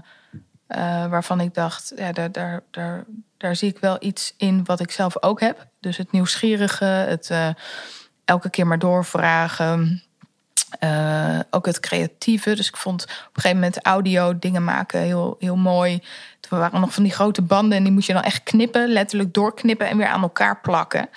eh, 0.66 1.10
waarvan 1.10 1.40
ik 1.40 1.54
dacht, 1.54 1.92
ja, 1.96 2.12
daar, 2.12 2.62
daar, 2.70 3.04
daar, 3.36 3.56
zie 3.56 3.68
ik 3.68 3.78
wel 3.78 3.96
iets 4.00 4.34
in 4.36 4.64
wat 4.64 4.80
ik 4.80 4.90
zelf 4.90 5.22
ook 5.22 5.40
heb. 5.40 5.66
Dus 5.80 5.96
het 5.96 6.12
nieuwsgierige, 6.12 6.84
het 6.84 7.30
eh, 7.30 7.48
elke 8.24 8.50
keer 8.50 8.66
maar 8.66 8.78
doorvragen. 8.78 10.02
Ook 11.50 11.66
het 11.66 11.80
creatieve. 11.80 12.54
Dus 12.54 12.68
ik 12.68 12.76
vond 12.76 13.02
op 13.02 13.08
een 13.08 13.42
gegeven 13.42 13.56
moment 13.56 13.82
audio 13.82 14.38
dingen 14.38 14.64
maken 14.64 15.00
heel, 15.00 15.36
heel 15.38 15.56
mooi. 15.56 16.02
Toen 16.48 16.58
waren 16.58 16.80
nog 16.80 16.94
van 16.94 17.02
die 17.02 17.12
grote 17.12 17.42
banden 17.42 17.78
en 17.78 17.84
die 17.84 17.92
moest 17.92 18.06
je 18.06 18.12
dan 18.12 18.22
echt 18.22 18.42
knippen, 18.42 18.88
letterlijk 18.88 19.34
doorknippen 19.34 19.88
en 19.88 19.96
weer 19.96 20.06
aan 20.06 20.22
elkaar 20.22 20.60
plakken. 20.60 21.08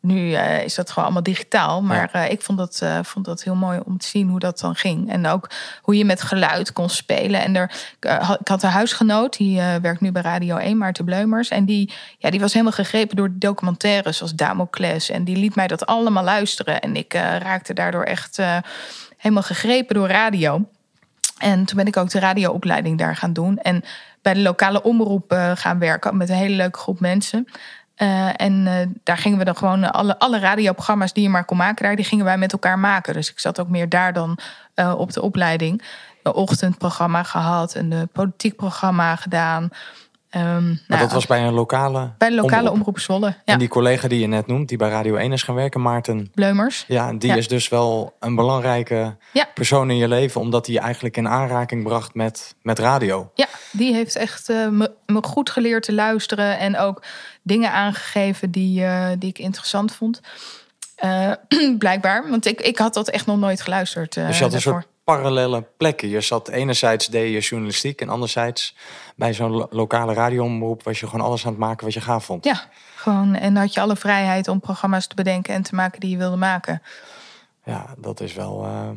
Nu 0.00 0.32
eh, 0.32 0.64
is 0.64 0.74
dat 0.74 0.88
gewoon 0.88 1.04
allemaal 1.04 1.22
digitaal. 1.22 1.82
Maar 1.82 2.10
eh, 2.12 2.30
ik 2.30 2.42
vond 2.42 2.58
dat, 2.58 2.80
eh, 2.82 2.98
vond 3.02 3.24
dat 3.24 3.42
heel 3.42 3.54
mooi 3.54 3.80
om 3.84 3.98
te 3.98 4.06
zien 4.06 4.28
hoe 4.28 4.38
dat 4.38 4.58
dan 4.58 4.74
ging. 4.74 5.10
En 5.10 5.26
ook 5.26 5.50
hoe 5.82 5.96
je 5.96 6.04
met 6.04 6.22
geluid 6.22 6.72
kon 6.72 6.88
spelen. 6.88 7.40
En 7.40 7.56
er, 7.56 7.72
ik, 8.00 8.10
had- 8.10 8.40
ik 8.40 8.48
had 8.48 8.62
een 8.62 8.70
huisgenoot, 8.70 9.36
die 9.36 9.60
werkt 9.60 10.00
nu 10.00 10.12
bij 10.12 10.22
Radio 10.22 10.56
1, 10.56 10.78
Maarten 10.78 11.04
Bleumers. 11.04 11.48
En 11.48 11.64
die, 11.64 11.92
ja, 12.18 12.30
die 12.30 12.40
was 12.40 12.52
helemaal 12.52 12.72
gegrepen 12.74 13.16
door 13.16 13.30
documentaires 13.32 14.16
zoals 14.16 14.34
Damocles. 14.34 15.10
En 15.10 15.24
die 15.24 15.36
liet 15.36 15.54
mij 15.54 15.66
dat 15.66 15.86
allemaal 15.86 16.24
luisteren. 16.24 16.80
En 16.80 16.96
ik 16.96 17.12
raakte 17.14 17.74
daardoor 17.74 18.04
echt 18.04 18.38
helemaal 19.16 19.42
gegrepen 19.42 19.94
door 19.94 20.08
radio. 20.08 20.68
En 21.38 21.64
toen 21.64 21.76
ben 21.76 21.86
ik 21.86 21.96
ook 21.96 22.10
de 22.10 22.18
radioopleiding 22.18 22.98
daar 22.98 23.16
gaan 23.16 23.32
doen. 23.32 23.58
En 23.58 23.84
bij 24.22 24.34
de 24.34 24.40
lokale 24.40 24.82
omroep 24.82 25.32
eh, 25.32 25.50
gaan 25.54 25.78
werken 25.78 26.16
met 26.16 26.28
een 26.28 26.36
hele 26.36 26.56
leuke 26.56 26.78
groep 26.78 27.00
mensen. 27.00 27.46
Eh, 27.94 28.40
en 28.40 28.66
eh, 28.66 28.86
daar 29.02 29.18
gingen 29.18 29.38
we 29.38 29.44
dan 29.44 29.56
gewoon 29.56 29.92
alle, 29.92 30.18
alle 30.18 30.38
radioprogramma's 30.38 31.12
die 31.12 31.22
je 31.22 31.28
maar 31.28 31.44
kon 31.44 31.56
maken, 31.56 31.84
daar, 31.84 31.96
die 31.96 32.04
gingen 32.04 32.24
wij 32.24 32.38
met 32.38 32.52
elkaar 32.52 32.78
maken. 32.78 33.14
Dus 33.14 33.30
ik 33.30 33.38
zat 33.38 33.60
ook 33.60 33.68
meer 33.68 33.88
daar 33.88 34.12
dan 34.12 34.38
op 34.96 35.12
de 35.12 35.22
opleiding. 35.22 35.82
Een 36.22 36.32
ochtendprogramma 36.32 37.22
gehad, 37.22 37.74
een 37.74 38.08
politiek 38.12 38.56
programma 38.56 39.16
gedaan. 39.16 39.70
Ehm, 40.30 40.68
Maar 40.68 40.78
nou, 40.86 41.00
dat 41.00 41.12
was 41.12 41.26
bij 41.26 41.42
een 41.46 41.52
lokale 41.52 42.10
bij 42.18 42.28
de 42.28 42.34
lokale 42.34 42.60
omroep. 42.62 42.74
omroep, 42.78 42.98
Zwolle. 42.98 43.26
Ja, 43.26 43.34
En 43.52 43.58
die 43.58 43.68
collega 43.68 44.08
die 44.08 44.20
je 44.20 44.26
net 44.26 44.46
noemt, 44.46 44.68
die 44.68 44.78
bij 44.78 44.88
Radio 44.88 45.16
1 45.16 45.32
is 45.32 45.42
gaan 45.42 45.54
werken, 45.54 45.82
Maarten. 45.82 46.30
Bleumers. 46.34 46.84
Ja, 46.88 47.12
die 47.12 47.28
Ja. 47.30 47.36
is 47.36 47.48
dus 47.48 47.68
wel 47.68 48.16
een 48.20 48.34
belangrijke 48.34 49.16
Ja. 49.32 49.46
persoon 49.54 49.90
in 49.90 49.96
je 49.96 50.08
leven, 50.08 50.40
omdat 50.40 50.66
hij 50.66 50.74
je 50.74 50.80
eigenlijk 50.80 51.16
in 51.16 51.28
aanraking 51.28 51.82
bracht 51.84 52.14
met, 52.14 52.54
met 52.62 52.78
radio. 52.78 53.30
Ja, 53.34 53.46
die 53.72 53.94
heeft 53.94 54.16
echt 54.16 54.48
eh, 54.48 54.68
me, 54.68 54.92
me 55.06 55.22
goed 55.22 55.50
geleerd 55.50 55.82
te 55.82 55.92
luisteren 55.92 56.58
en 56.58 56.78
ook 56.78 57.02
dingen 57.42 57.72
aangegeven 57.72 58.50
die, 58.50 58.84
eh, 58.84 59.06
die 59.18 59.28
ik 59.28 59.38
interessant 59.38 59.92
vond. 59.94 60.20
Eh, 60.96 61.32
blijkbaar, 61.78 62.30
want 62.30 62.46
ik, 62.46 62.60
ik 62.60 62.78
had 62.78 62.94
dat 62.94 63.08
echt 63.08 63.26
nog 63.26 63.38
nooit 63.38 63.60
geluisterd. 63.60 64.14
Dus 64.14 64.22
je 64.38 64.42
had 64.42 64.42
een 64.42 64.50
daarvoor. 64.50 64.72
soort 64.72 64.86
parallele 65.14 65.66
plekken. 65.76 66.08
Je 66.08 66.20
zat 66.20 66.48
enerzijds 66.48 67.06
deed 67.06 67.32
je 67.32 67.38
journalistiek 67.40 68.00
en 68.00 68.08
anderzijds 68.08 68.76
bij 69.16 69.34
zo'n 69.34 69.50
lo- 69.50 69.66
lokale 69.70 70.12
radioomroep 70.14 70.82
was 70.82 71.00
je 71.00 71.06
gewoon 71.08 71.24
alles 71.26 71.44
aan 71.44 71.50
het 71.50 71.60
maken 71.60 71.84
wat 71.84 71.94
je 71.94 72.00
gaaf 72.00 72.24
vond. 72.24 72.44
Ja, 72.44 72.68
gewoon. 72.94 73.34
En 73.34 73.56
had 73.56 73.74
je 73.74 73.80
alle 73.80 73.96
vrijheid 73.96 74.48
om 74.48 74.60
programma's 74.60 75.06
te 75.06 75.14
bedenken 75.14 75.54
en 75.54 75.62
te 75.62 75.74
maken 75.74 76.00
die 76.00 76.10
je 76.10 76.16
wilde 76.16 76.36
maken. 76.36 76.82
Ja, 77.64 77.94
dat 77.98 78.20
is 78.20 78.32
wel. 78.34 78.64
eh, 78.64 78.88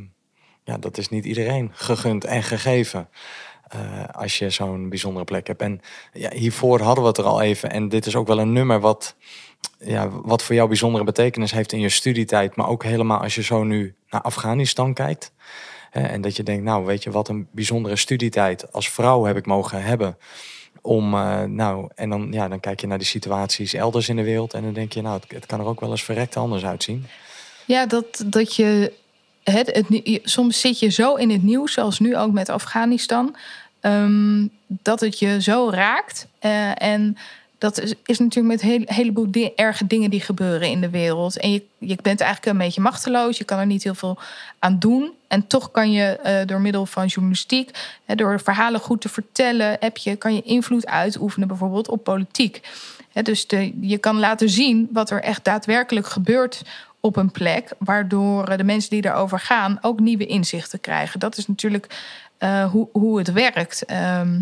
ja, 0.63 0.77
dat 0.77 0.97
is 0.97 1.09
niet 1.09 1.25
iedereen 1.25 1.71
gegund 1.73 2.25
en 2.25 2.43
gegeven. 2.43 3.09
eh, 3.67 4.03
als 4.11 4.37
je 4.37 4.49
zo'n 4.49 4.89
bijzondere 4.89 5.25
plek 5.25 5.47
hebt. 5.47 5.61
En 5.61 5.81
ja, 6.13 6.29
hiervoor 6.33 6.81
hadden 6.81 7.03
we 7.03 7.09
het 7.09 7.17
er 7.17 7.23
al 7.23 7.41
even. 7.41 7.71
En 7.71 7.89
dit 7.89 8.05
is 8.05 8.15
ook 8.15 8.27
wel 8.27 8.39
een 8.39 8.53
nummer 8.53 8.79
wat, 8.79 9.15
ja, 9.79 10.09
wat 10.09 10.43
voor 10.43 10.55
jou 10.55 10.67
bijzondere 10.67 11.03
betekenis 11.03 11.51
heeft 11.51 11.71
in 11.71 11.79
je 11.79 11.89
studietijd. 11.89 12.55
Maar 12.55 12.67
ook 12.67 12.83
helemaal 12.83 13.19
als 13.21 13.35
je 13.35 13.43
zo 13.43 13.63
nu 13.63 13.95
naar 14.09 14.21
Afghanistan 14.21 14.93
kijkt. 14.93 15.31
En 15.93 16.21
dat 16.21 16.35
je 16.35 16.43
denkt, 16.43 16.63
nou 16.63 16.85
weet 16.85 17.03
je 17.03 17.11
wat 17.11 17.27
een 17.27 17.47
bijzondere 17.51 17.95
studietijd 17.95 18.73
als 18.73 18.89
vrouw 18.89 19.23
heb 19.23 19.37
ik 19.37 19.45
mogen 19.45 19.83
hebben. 19.83 20.17
Om, 20.81 21.13
eh, 21.13 21.43
nou, 21.43 21.89
en 21.95 22.09
dan, 22.09 22.27
ja, 22.31 22.47
dan 22.47 22.59
kijk 22.59 22.81
je 22.81 22.87
naar 22.87 22.97
die 22.97 23.07
situaties 23.07 23.73
elders 23.73 24.09
in 24.09 24.15
de 24.15 24.23
wereld. 24.23 24.53
En 24.53 24.63
dan 24.63 24.73
denk 24.73 24.93
je, 24.93 25.01
nou, 25.01 25.21
het, 25.27 25.45
kan 25.45 25.59
er 25.59 25.65
ook 25.65 25.79
wel 25.79 25.91
eens 25.91 26.03
verrekt 26.03 26.37
anders 26.37 26.65
uitzien. 26.65 27.05
Ja, 27.65 27.85
dat, 27.85 28.23
dat 28.25 28.55
je. 28.55 28.93
Het, 29.43 29.67
het, 29.67 30.19
soms 30.23 30.59
zit 30.59 30.79
je 30.79 30.89
zo 30.89 31.15
in 31.15 31.29
het 31.29 31.43
nieuws, 31.43 31.73
zoals 31.73 31.99
nu 31.99 32.17
ook 32.17 32.31
met 32.31 32.49
Afghanistan, 32.49 33.35
ehm, 33.79 34.47
dat 34.67 34.99
het 34.99 35.19
je 35.19 35.41
zo 35.41 35.69
raakt. 35.69 36.27
Eh, 36.39 36.81
en 36.81 37.17
dat 37.63 37.79
is, 37.79 37.93
is 38.05 38.19
natuurlijk 38.19 38.61
met 38.61 38.71
een 38.71 38.83
heleboel 38.85 39.51
erge 39.55 39.87
dingen 39.87 40.09
die 40.09 40.21
gebeuren 40.21 40.69
in 40.69 40.81
de 40.81 40.89
wereld. 40.89 41.37
En 41.37 41.51
je, 41.51 41.63
je 41.77 41.97
bent 42.01 42.21
eigenlijk 42.21 42.51
een 42.51 42.65
beetje 42.65 42.81
machteloos. 42.81 43.37
Je 43.37 43.43
kan 43.43 43.59
er 43.59 43.65
niet 43.65 43.83
heel 43.83 43.95
veel 43.95 44.17
aan 44.59 44.79
doen. 44.79 45.11
En 45.27 45.47
toch 45.47 45.71
kan 45.71 45.91
je 45.91 46.03
eh, 46.03 46.47
door 46.47 46.61
middel 46.61 46.85
van 46.85 47.05
journalistiek, 47.05 47.71
hè, 48.05 48.15
door 48.15 48.39
verhalen 48.39 48.79
goed 48.79 49.01
te 49.01 49.09
vertellen, 49.09 49.77
heb 49.79 49.97
je, 49.97 50.15
kan 50.15 50.35
je 50.35 50.41
invloed 50.41 50.87
uitoefenen, 50.87 51.47
bijvoorbeeld 51.47 51.87
op 51.87 52.03
politiek. 52.03 52.61
Hè, 53.11 53.21
dus 53.21 53.47
de, 53.47 53.73
je 53.81 53.97
kan 53.97 54.19
laten 54.19 54.49
zien 54.49 54.89
wat 54.91 55.09
er 55.09 55.21
echt 55.21 55.43
daadwerkelijk 55.43 56.07
gebeurt 56.07 56.61
op 56.99 57.15
een 57.15 57.31
plek, 57.31 57.71
waardoor 57.77 58.47
eh, 58.47 58.57
de 58.57 58.63
mensen 58.63 58.89
die 58.89 59.05
erover 59.05 59.39
gaan 59.39 59.77
ook 59.81 59.99
nieuwe 59.99 60.25
inzichten 60.25 60.81
krijgen. 60.81 61.19
Dat 61.19 61.37
is 61.37 61.47
natuurlijk 61.47 61.87
eh, 62.37 62.71
hoe, 62.71 62.87
hoe 62.91 63.17
het 63.17 63.31
werkt. 63.31 63.85
Ehm, 63.85 64.39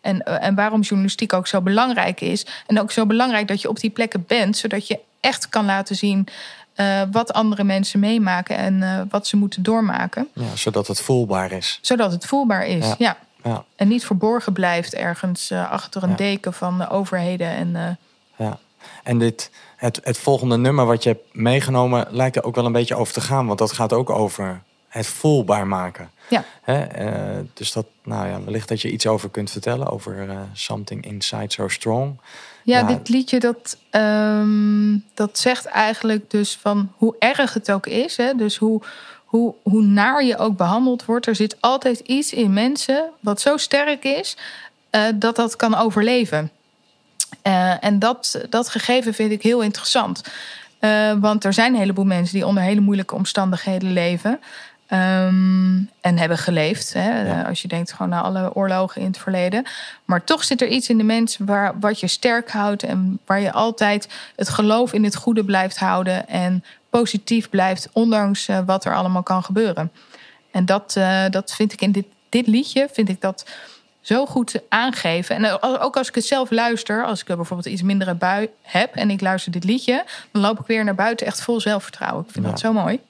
en, 0.00 0.22
eh, 0.22 0.46
en 0.46 0.54
waarom 0.54 0.80
journalistiek 0.80 1.32
ook 1.32 1.46
zo 1.46 1.60
belangrijk 1.60 2.20
is. 2.20 2.46
En 2.66 2.80
ook 2.80 2.90
zo 2.90 3.06
belangrijk 3.06 3.48
dat 3.48 3.60
je 3.60 3.68
op 3.68 3.80
die 3.80 3.90
plekken 3.90 4.24
bent, 4.26 4.56
zodat 4.56 4.86
je 4.86 4.98
echt 5.20 5.48
kan 5.48 5.64
laten 5.64 5.96
zien 5.96 6.26
eh, 6.74 7.02
wat 7.10 7.32
andere 7.32 7.64
mensen 7.64 8.00
meemaken 8.00 8.56
en 8.56 8.82
eh, 8.82 9.00
wat 9.10 9.26
ze 9.26 9.36
moeten 9.36 9.62
doormaken. 9.62 10.28
Ja, 10.32 10.56
zodat 10.56 10.86
het 10.86 11.00
voelbaar 11.00 11.52
is. 11.52 11.78
Zodat 11.82 12.12
het 12.12 12.26
voelbaar 12.26 12.66
is. 12.66 12.86
Ja. 12.86 12.94
Ja. 12.98 13.16
Ja, 13.42 13.64
En 13.76 13.88
niet 13.88 14.04
verborgen 14.04 14.52
blijft 14.52 14.94
ergens 14.94 15.52
achter 15.52 16.02
een 16.02 16.16
deken 16.16 16.52
van 16.52 16.78
de 16.78 16.88
overheden. 16.88 17.48
En, 17.48 17.98
ja. 18.36 18.58
En 19.02 19.18
dit, 19.18 19.50
het, 19.76 20.00
het 20.02 20.18
volgende 20.18 20.56
nummer 20.56 20.86
wat 20.86 21.02
je 21.02 21.08
hebt 21.08 21.34
meegenomen 21.34 22.06
lijkt 22.10 22.36
er 22.36 22.44
ook 22.44 22.54
wel 22.54 22.66
een 22.66 22.72
beetje 22.72 22.94
over 22.94 23.12
te 23.12 23.20
gaan. 23.20 23.46
Want 23.46 23.58
dat 23.58 23.72
gaat 23.72 23.92
ook 23.92 24.10
over 24.10 24.62
het 24.88 25.06
voelbaar 25.06 25.66
maken. 25.66 26.10
Ja. 26.30 26.44
Hè? 26.62 26.82
eh, 26.82 27.38
dus 27.54 27.72
dat, 27.72 27.86
nou 28.04 28.28
ja, 28.28 28.42
wellicht 28.44 28.68
dat 28.68 28.80
je 28.80 28.90
iets 28.90 29.06
over 29.06 29.30
kunt 29.30 29.50
vertellen. 29.50 29.90
Over 29.90 30.28
eh, 30.28 30.36
Something 30.52 31.04
Inside 31.04 31.52
So 31.52 31.68
Strong. 31.68 32.20
Ja, 32.62 32.78
Ja. 32.78 32.86
dit 32.86 33.08
liedje 33.08 33.40
dat, 33.40 33.76
ehm, 33.90 34.96
dat 35.14 35.38
zegt 35.38 35.64
eigenlijk 35.64 36.30
dus 36.30 36.58
van 36.60 36.92
hoe 36.96 37.14
erg 37.18 37.54
het 37.54 37.72
ook 37.72 37.86
is. 37.86 38.16
Hè? 38.16 38.34
Dus 38.34 38.56
hoe, 38.56 38.82
hoe, 39.24 39.54
hoe 39.62 39.82
naar 39.82 40.24
je 40.24 40.38
ook 40.38 40.56
behandeld 40.56 41.04
wordt. 41.04 41.26
Er 41.26 41.36
zit 41.36 41.56
altijd 41.60 41.98
iets 41.98 42.32
in 42.32 42.52
mensen 42.52 43.10
wat 43.20 43.40
zo 43.40 43.56
sterk 43.56 44.04
is 44.04 44.36
eh, 44.90 45.02
dat 45.14 45.36
dat 45.36 45.56
kan 45.56 45.74
overleven. 45.74 46.50
En 47.80 47.98
dat, 47.98 48.44
dat 48.48 48.68
gegeven 48.68 49.14
vind 49.14 49.32
ik 49.32 49.42
heel 49.42 49.60
interessant. 49.60 50.22
Want 51.20 51.44
er 51.44 51.52
zijn 51.52 51.72
een 51.72 51.78
heleboel 51.80 52.04
mensen 52.04 52.34
die 52.34 52.46
onder 52.46 52.62
hele 52.62 52.80
moeilijke 52.80 53.14
omstandigheden 53.14 53.92
leven. 53.92 54.40
Ehm, 54.90 55.76
en 56.00 56.18
hebben 56.18 56.38
geleefd. 56.38 56.92
Hè? 56.92 57.22
Ja. 57.22 57.40
Eh, 57.40 57.48
Als 57.48 57.62
je 57.62 57.68
denkt 57.68 57.92
gewoon 57.92 58.08
naar 58.08 58.22
alle 58.22 58.54
oorlogen 58.54 59.00
in 59.00 59.06
het 59.06 59.18
verleden. 59.18 59.64
Maar 60.04 60.24
toch 60.24 60.44
zit 60.44 60.60
er 60.60 60.68
iets 60.68 60.88
in 60.88 60.98
de 60.98 61.04
mens 61.04 61.36
waar, 61.38 61.78
wat 61.80 62.00
je 62.00 62.06
sterk 62.06 62.50
houdt. 62.50 62.82
En 62.82 63.18
waar 63.26 63.40
je 63.40 63.52
altijd 63.52 64.08
het 64.36 64.48
geloof 64.48 64.92
in 64.92 65.04
het 65.04 65.16
goede 65.16 65.44
blijft 65.44 65.78
houden. 65.78 66.28
En 66.28 66.64
positief 66.90 67.48
blijft, 67.50 67.88
ondanks 67.92 68.48
eh, 68.48 68.58
wat 68.66 68.84
er 68.84 68.94
allemaal 68.94 69.22
kan 69.22 69.42
gebeuren. 69.44 69.92
En 70.50 70.64
dat, 70.64 70.94
eh, 70.96 71.24
dat 71.30 71.54
vind 71.54 71.72
ik 71.72 71.80
in 71.80 71.92
dit, 71.92 72.06
dit 72.28 72.46
liedje, 72.46 72.88
vind 72.92 73.08
ik 73.08 73.20
dat 73.20 73.44
zo 74.00 74.26
goed 74.26 74.60
aangeven. 74.68 75.36
En 75.36 75.62
ook 75.62 75.96
als 75.96 76.08
ik 76.08 76.14
het 76.14 76.24
zelf 76.24 76.50
luister, 76.50 77.04
als 77.04 77.20
ik 77.20 77.26
bijvoorbeeld 77.26 77.66
iets 77.68 77.82
mindere 77.82 78.14
bui 78.14 78.48
heb 78.62 78.94
en 78.94 79.10
ik 79.10 79.20
luister 79.20 79.52
dit 79.52 79.64
liedje, 79.64 80.04
dan 80.32 80.42
loop 80.42 80.60
ik 80.60 80.66
weer 80.66 80.84
naar 80.84 80.94
buiten 80.94 81.26
echt 81.26 81.42
vol 81.42 81.60
zelfvertrouwen. 81.60 82.24
Ik 82.26 82.32
vind 82.32 82.44
Ja. 82.44 82.50
dat 82.50 82.60
zo 82.60 82.72
mooi. 82.72 83.00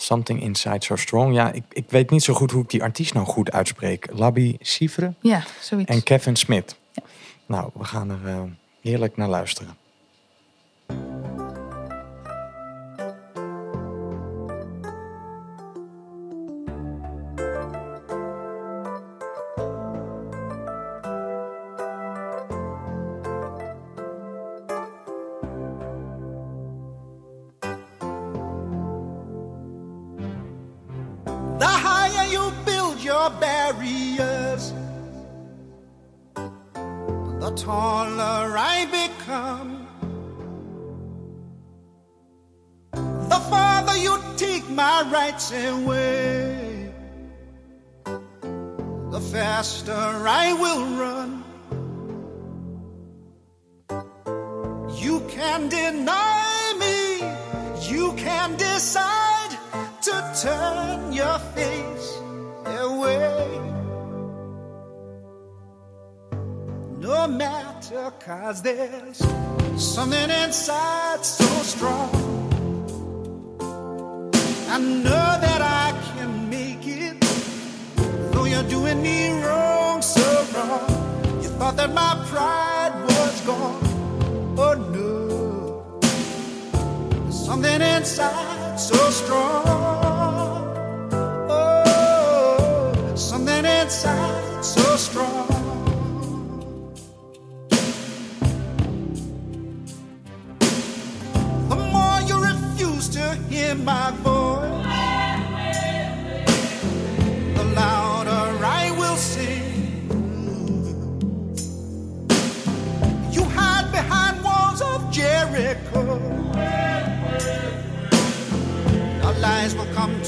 Something 0.00 0.42
Inside 0.42 0.84
So 0.84 0.96
Strong. 0.96 1.34
Ja, 1.34 1.52
ik, 1.52 1.62
ik 1.72 1.84
weet 1.88 2.10
niet 2.10 2.22
zo 2.22 2.34
goed 2.34 2.50
hoe 2.50 2.62
ik 2.62 2.70
die 2.70 2.82
artiest 2.82 3.14
nou 3.14 3.26
goed 3.26 3.52
uitspreek. 3.52 4.06
Labby 4.12 4.56
Sivre 4.60 5.12
Ja, 5.20 5.42
zoiets. 5.60 5.90
en 5.90 6.02
Kevin 6.02 6.36
Smith. 6.36 6.76
Nou, 7.46 7.70
we 7.74 7.84
gaan 7.84 8.10
er 8.10 8.26
eh, 8.28 8.42
heerlijk 8.80 9.16
naar 9.16 9.28
luisteren. 9.28 9.76
Away, 45.52 46.90
the 49.10 49.20
faster 49.32 49.92
I 49.92 50.52
will 50.62 50.84
run. 51.02 51.44
You 54.96 55.20
can 55.28 55.68
deny 55.68 56.74
me, 56.78 57.22
you 57.88 58.12
can 58.14 58.56
decide 58.56 59.52
to 60.02 60.14
turn 60.42 61.12
your 61.12 61.38
face 61.54 62.18
away. 62.66 63.60
No 66.98 67.28
matter, 67.28 68.12
cause 68.18 68.60
there's 68.62 69.18
something 69.76 70.30
inside 70.30 71.24
inside 88.08 88.80
so 88.80 88.94
strong. 89.10 89.97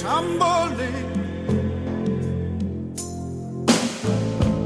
Tumbling. 0.00 0.94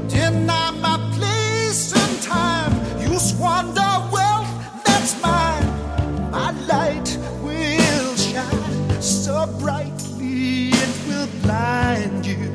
Deny 0.07 0.71
my 0.85 0.97
place 1.17 1.93
and 1.93 2.21
time. 2.21 2.73
You 3.01 3.19
squander 3.19 3.93
wealth 4.13 4.49
that's 4.85 5.21
mine. 5.21 5.67
My 6.31 6.51
light 6.71 7.09
will 7.43 8.15
shine 8.15 9.01
so 9.01 9.45
brightly 9.59 10.69
it 10.69 10.93
will 11.07 11.29
blind 11.43 12.25
you. 12.25 12.53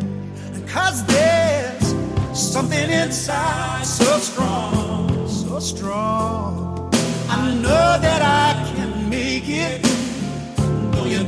Cause 0.67 1.05
there's 1.05 1.95
something 2.33 2.91
inside 2.91 3.85
so 3.85 4.11
strong, 4.19 5.29
so 5.29 5.59
strong. 5.61 6.91
I 7.29 7.55
know 7.63 7.99
that 8.07 8.23
I 8.23 8.75
can 8.75 9.11
make 9.11 9.49
it. 9.49 10.00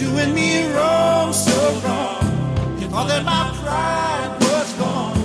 Doing 0.03 0.35
me 0.35 0.67
wrong, 0.75 1.33
so 1.33 1.57
wrong. 1.85 2.25
You 2.81 2.89
thought 2.89 3.07
that 3.07 3.25
my 3.25 3.53
pride 3.63 4.37
was 4.41 4.73
gone. 4.75 5.17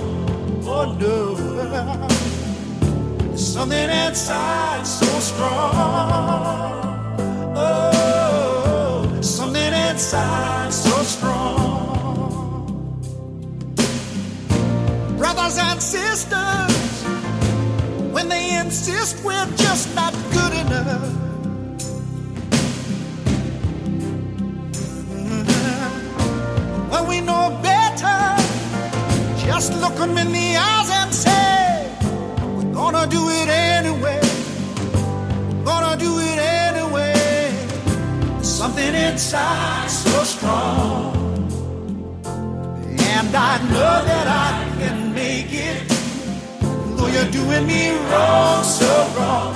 Oh 0.64 0.84
no. 1.00 1.34
There's 3.18 3.46
something 3.54 3.90
inside 3.90 4.86
so 4.86 5.06
strong. 5.18 6.94
Oh, 7.56 9.18
something 9.20 9.72
inside 9.90 10.72
so 10.72 11.02
strong. 11.02 12.66
Brothers 15.18 15.58
and 15.58 15.82
sisters, 15.82 17.02
when 18.12 18.28
they 18.28 18.56
insist 18.60 19.24
we're 19.24 19.50
just 19.56 19.92
not 19.96 20.14
good 20.30 20.52
enough. 20.52 21.27
When 26.98 27.08
we 27.08 27.20
know 27.20 27.56
better, 27.62 28.42
just 29.46 29.72
look 29.74 29.94
them 29.94 30.18
in 30.18 30.32
the 30.32 30.56
eyes 30.56 30.90
and 30.90 31.14
say, 31.14 31.96
We're 32.56 32.74
gonna 32.74 33.06
do 33.06 33.22
it 33.28 33.48
anyway. 33.48 34.20
We're 35.58 35.64
gonna 35.64 35.96
do 35.96 36.18
it 36.18 36.38
anyway. 36.40 37.54
Something 38.42 38.94
inside 38.96 39.88
so 39.88 40.24
strong. 40.24 41.14
And 42.24 43.32
I 43.32 43.58
know 43.70 43.94
that 44.10 44.26
I 44.26 44.78
can 44.80 45.14
make 45.14 45.52
it. 45.52 45.88
Though 46.96 47.06
you're 47.06 47.30
doing 47.30 47.64
me 47.64 47.90
wrong, 48.10 48.64
so 48.64 48.90
wrong. 49.16 49.54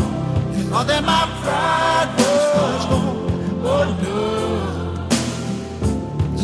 You 0.56 0.62
thought 0.70 0.86
that 0.86 1.02
my 1.02 1.24
pride 1.42 2.08
was 2.18 2.86
gone. 2.86 3.66
Oh 3.66 3.98
no. 4.00 4.21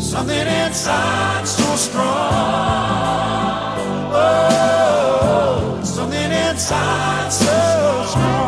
Something 0.09 0.47
inside 0.47 1.47
so 1.47 1.75
strong. 1.75 2.03
Oh, 4.11 5.79
something 5.83 6.31
inside 6.31 7.31
so 7.31 8.05
strong. 8.07 8.38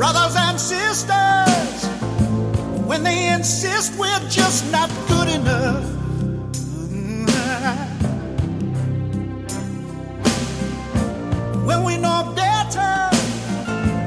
Brothers 0.00 0.34
and 0.34 0.58
sisters, 0.58 1.84
when 2.88 3.02
they 3.02 3.34
insist 3.34 3.92
we're 3.98 4.28
just 4.30 4.64
not 4.72 4.88
good 5.08 5.28
enough. 5.28 5.84
When 11.66 11.84
we 11.84 11.98
know 11.98 12.32
better, 12.34 13.10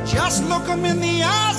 just 0.04 0.44
look 0.50 0.66
them 0.66 0.84
in 0.84 1.00
the 1.00 1.22
eyes 1.22 1.53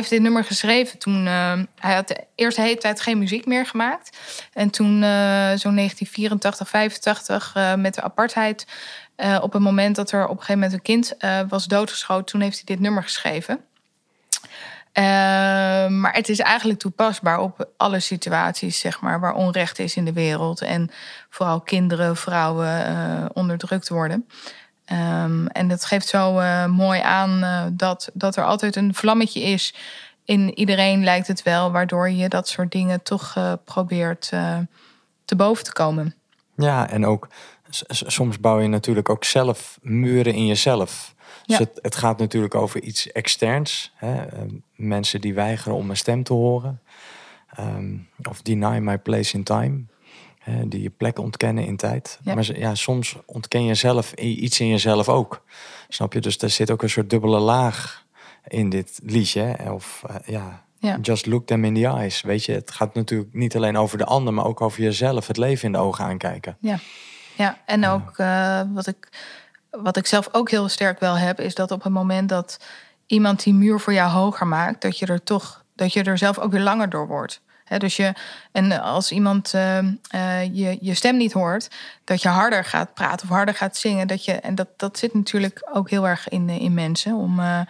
heeft 0.00 0.12
dit 0.12 0.22
nummer 0.22 0.44
geschreven 0.44 0.98
toen... 0.98 1.26
eh, 1.26 1.52
hij 1.78 1.94
had 1.94 2.08
de 2.08 2.24
eerste 2.34 2.60
hele 2.60 2.76
tijd 2.76 3.00
geen 3.00 3.18
muziek 3.18 3.46
meer 3.46 3.66
gemaakt. 3.66 4.18
En 4.52 4.70
toen, 4.70 5.02
eh, 5.02 5.52
zo'n 5.54 5.74
1984, 5.74 6.68
85, 6.68 7.52
eh, 7.54 7.74
met 7.74 7.94
de 7.94 8.02
apartheid... 8.02 8.66
op 9.40 9.52
het 9.52 9.62
moment 9.62 9.96
dat 9.96 10.12
er 10.12 10.22
op 10.24 10.30
een 10.30 10.36
gegeven 10.36 10.54
moment 10.54 10.72
een 10.72 10.82
kind 10.82 11.14
was 11.48 11.66
doodgeschoten... 11.66 12.24
toen 12.24 12.40
heeft 12.40 12.56
hij 12.56 12.64
dit 12.64 12.80
nummer 12.80 13.02
geschreven. 13.02 13.64
Maar 16.00 16.12
het 16.12 16.28
is 16.28 16.38
eigenlijk 16.38 16.78
toepasbaar 16.78 17.38
op 17.38 17.68
alle 17.76 18.00
situaties, 18.00 18.78
zeg 18.78 19.00
maar... 19.00 19.20
waar 19.20 19.34
onrecht 19.34 19.78
is 19.78 19.96
in 19.96 20.04
de 20.04 20.12
wereld. 20.12 20.60
En 20.60 20.90
vooral 21.28 21.60
kinderen, 21.60 22.16
vrouwen 22.16 23.30
onderdrukt 23.32 23.88
worden... 23.88 24.26
Ehm, 24.90 25.46
en 25.46 25.68
dat 25.68 25.84
geeft 25.84 26.08
zo 26.08 26.38
eh, 26.38 26.66
mooi 26.66 27.00
aan 27.00 27.42
eh, 27.42 27.62
dat, 27.72 28.10
dat 28.12 28.36
er 28.36 28.44
altijd 28.44 28.76
een 28.76 28.94
vlammetje 28.94 29.40
is. 29.40 29.74
In 30.24 30.58
iedereen 30.58 31.04
lijkt 31.04 31.26
het 31.26 31.42
wel, 31.42 31.70
waardoor 31.72 32.10
je 32.10 32.28
dat 32.28 32.48
soort 32.48 32.72
dingen 32.72 33.02
toch 33.02 33.32
eh, 33.36 33.52
probeert 33.64 34.28
te 35.24 35.36
boven 35.36 35.64
te 35.64 35.72
komen. 35.72 36.14
Ja, 36.56 36.88
en 36.90 37.06
ook 37.06 37.28
soms 37.90 38.40
bouw 38.40 38.60
je 38.60 38.68
natuurlijk 38.68 39.08
ook 39.08 39.24
zelf 39.24 39.78
muren 39.82 40.34
in 40.34 40.46
jezelf. 40.46 41.14
Dus 41.46 41.58
Ja. 41.58 41.64
het, 41.64 41.78
het 41.82 41.96
gaat 41.96 42.18
natuurlijk 42.18 42.54
over 42.54 42.82
iets 42.82 43.12
externs. 43.12 43.92
Hè? 43.94 44.22
eh, 44.24 44.40
mensen 44.74 45.20
die 45.20 45.34
weigeren 45.34 45.76
om 45.76 45.90
een 45.90 45.96
stem 45.96 46.22
te 46.22 46.32
horen. 46.32 46.80
Ehm, 47.54 47.96
of 48.28 48.42
deny 48.42 48.78
my 48.78 48.98
place 48.98 49.36
in 49.36 49.42
time. 49.42 49.84
Die 50.64 50.82
je 50.82 50.90
plek 50.90 51.18
ontkennen 51.18 51.66
in 51.66 51.76
tijd. 51.76 52.18
Ja. 52.22 52.34
Maar 52.34 52.58
ja, 52.58 52.74
soms 52.74 53.16
ontken 53.26 53.64
je 53.64 53.74
zelf 53.74 54.12
iets 54.12 54.60
in 54.60 54.68
jezelf 54.68 55.08
ook. 55.08 55.42
Snap 55.88 56.12
je? 56.12 56.20
Dus 56.20 56.38
er 56.38 56.50
zit 56.50 56.70
ook 56.70 56.82
een 56.82 56.90
soort 56.90 57.10
dubbele 57.10 57.38
laag 57.38 58.04
in 58.48 58.68
dit 58.68 59.00
liedje. 59.02 59.56
Of 59.72 60.02
eh, 60.08 60.14
ja, 60.26 60.64
Ja. 60.78 60.98
just 61.02 61.26
look 61.26 61.46
them 61.46 61.64
in 61.64 61.74
the 61.74 61.86
eyes. 61.86 62.20
Weet 62.20 62.44
je, 62.44 62.52
het 62.52 62.70
gaat 62.70 62.94
natuurlijk 62.94 63.34
niet 63.34 63.56
alleen 63.56 63.76
over 63.76 63.98
de 63.98 64.04
ander, 64.04 64.34
maar 64.34 64.44
ook 64.44 64.60
over 64.60 64.82
jezelf. 64.82 65.26
Het 65.26 65.36
leven 65.36 65.64
in 65.66 65.72
de 65.72 65.78
ogen 65.78 66.04
aankijken. 66.04 66.56
Ja, 66.60 66.78
ja 67.36 67.58
en 67.66 67.86
ook 67.86 68.18
eh, 68.18 68.62
wat, 68.72 68.86
ik, 68.86 69.08
wat 69.70 69.96
ik 69.96 70.06
zelf 70.06 70.28
ook 70.32 70.50
heel 70.50 70.68
sterk 70.68 71.00
wel 71.00 71.16
heb, 71.16 71.40
is 71.40 71.54
dat 71.54 71.70
op 71.70 71.82
het 71.82 71.92
moment 71.92 72.28
dat 72.28 72.58
iemand 73.06 73.42
die 73.42 73.54
muur 73.54 73.80
voor 73.80 73.92
jou 73.92 74.10
hoger 74.10 74.46
maakt, 74.46 74.82
dat 74.82 74.98
je 74.98 75.06
er 75.06 75.22
toch, 75.22 75.64
dat 75.74 75.92
je 75.92 76.02
er 76.02 76.18
zelf 76.18 76.38
ook 76.38 76.50
weer 76.52 76.60
langer 76.60 76.90
door 76.90 77.06
wordt. 77.06 77.40
Dus 77.78 77.96
je, 77.96 78.12
en 78.52 78.80
als 78.80 79.12
iemand 79.12 79.54
eh, 79.54 79.78
eh, 79.78 80.44
je, 80.52 80.78
je 80.80 80.94
stem 80.94 81.16
niet 81.16 81.32
hoort, 81.32 81.68
dat 82.04 82.22
je 82.22 82.28
harder 82.28 82.64
gaat 82.64 82.94
praten 82.94 83.28
of 83.28 83.34
harder 83.34 83.54
gaat 83.54 83.76
zingen. 83.76 84.06
Dat 84.06 84.24
je, 84.24 84.32
en 84.32 84.54
dat, 84.54 84.68
dat 84.76 84.98
zit 84.98 85.14
natuurlijk 85.14 85.68
ook 85.72 85.90
heel 85.90 86.08
erg 86.08 86.28
in, 86.28 86.48
eh, 86.48 86.60
in 86.60 86.74
mensen. 86.74 87.14
Om, 87.14 87.38
eh, 87.40 87.60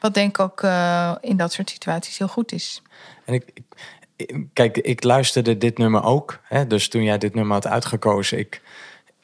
wat 0.00 0.14
denk 0.14 0.38
ik 0.38 0.44
ook 0.44 0.62
in 1.20 1.36
dat 1.36 1.52
soort 1.52 1.70
situaties 1.70 2.18
heel 2.18 2.28
goed 2.28 2.52
is. 2.52 2.82
En 3.24 3.34
ik, 3.34 3.44
ik- 3.54 3.64
ik- 4.16 4.46
kijk, 4.52 4.76
ik 4.76 5.02
luisterde 5.04 5.58
dit 5.58 5.78
nummer 5.78 6.02
ook. 6.02 6.40
Hè? 6.42 6.66
Dus 6.66 6.88
toen 6.88 7.02
jij 7.02 7.18
dit 7.18 7.34
nummer 7.34 7.52
had 7.54 7.66
uitgekozen, 7.66 8.38
ik, 8.38 8.60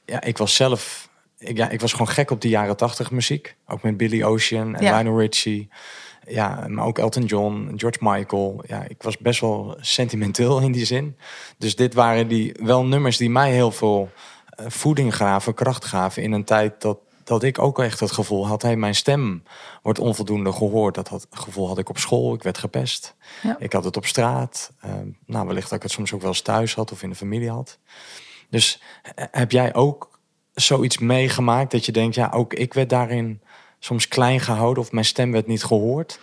ja, 0.04 0.20
ik 0.22 0.38
was 0.38 0.54
zelf, 0.54 1.08
ik, 1.38 1.56
ja, 1.56 1.68
ik 1.68 1.80
was 1.80 1.92
gewoon 1.92 2.08
gek 2.08 2.30
op 2.30 2.40
die 2.40 2.50
jaren 2.50 2.76
tachtig 2.76 3.10
muziek. 3.10 3.54
Ook 3.66 3.82
met 3.82 3.96
Billy 3.96 4.22
Ocean 4.22 4.74
en 4.76 4.82
Ja. 4.82 4.92
Lionel 4.96 5.20
Richie. 5.20 5.68
Ja, 6.26 6.64
maar 6.68 6.84
ook 6.84 6.98
Elton 6.98 7.24
John, 7.24 7.72
George 7.76 7.98
Michael. 8.00 8.62
Ja, 8.66 8.84
ik 8.88 9.02
was 9.02 9.18
best 9.18 9.40
wel 9.40 9.76
sentimenteel 9.80 10.60
in 10.60 10.72
die 10.72 10.84
zin. 10.84 11.16
Dus 11.58 11.76
dit 11.76 11.94
waren 11.94 12.28
die 12.28 12.56
wel 12.62 12.84
nummers 12.84 13.16
die 13.16 13.30
mij 13.30 13.52
heel 13.52 13.70
veel 13.70 14.10
eh, 14.46 14.66
voeding 14.68 15.16
gaven, 15.16 15.54
kracht 15.54 15.84
gaven 15.84 16.22
in 16.22 16.32
een 16.32 16.44
tijd 16.44 16.80
dat 16.80 16.98
dat 17.24 17.42
ik 17.42 17.58
ook 17.58 17.78
echt 17.78 18.00
het 18.00 18.10
gevoel 18.10 18.46
had, 18.46 18.62
hey, 18.62 18.76
mijn 18.76 18.94
stem 18.94 19.42
wordt 19.82 19.98
onvoldoende 19.98 20.52
gehoord. 20.52 20.94
Dat 20.94 21.08
had, 21.08 21.26
gevoel 21.30 21.68
had 21.68 21.78
ik 21.78 21.88
op 21.88 21.98
school, 21.98 22.34
ik 22.34 22.42
werd 22.42 22.58
gepest. 22.58 23.14
Ja. 23.42 23.56
Ik 23.58 23.72
had 23.72 23.84
het 23.84 23.96
op 23.96 24.06
straat. 24.06 24.72
Eh, 24.80 24.90
nou, 25.26 25.46
wellicht 25.46 25.68
dat 25.68 25.76
ik 25.76 25.82
het 25.82 25.92
soms 25.92 26.12
ook 26.12 26.20
wel 26.20 26.30
eens 26.30 26.40
thuis 26.40 26.74
had 26.74 26.92
of 26.92 27.02
in 27.02 27.08
de 27.08 27.14
familie 27.14 27.50
had. 27.50 27.78
Dus 28.50 28.82
eh, 29.02 29.24
heb 29.30 29.50
jij 29.50 29.74
ook 29.74 30.18
zoiets 30.54 30.98
meegemaakt 30.98 31.70
dat 31.70 31.86
je 31.86 31.92
denkt, 31.92 32.14
ja, 32.14 32.30
ook 32.34 32.54
ik 32.54 32.74
werd 32.74 32.88
daarin 32.90 33.40
soms 33.84 34.08
klein 34.08 34.40
gehouden 34.40 34.82
of 34.82 34.92
mijn 34.92 35.04
stem 35.04 35.32
werd 35.32 35.46
niet 35.46 35.64
gehoord? 35.64 36.18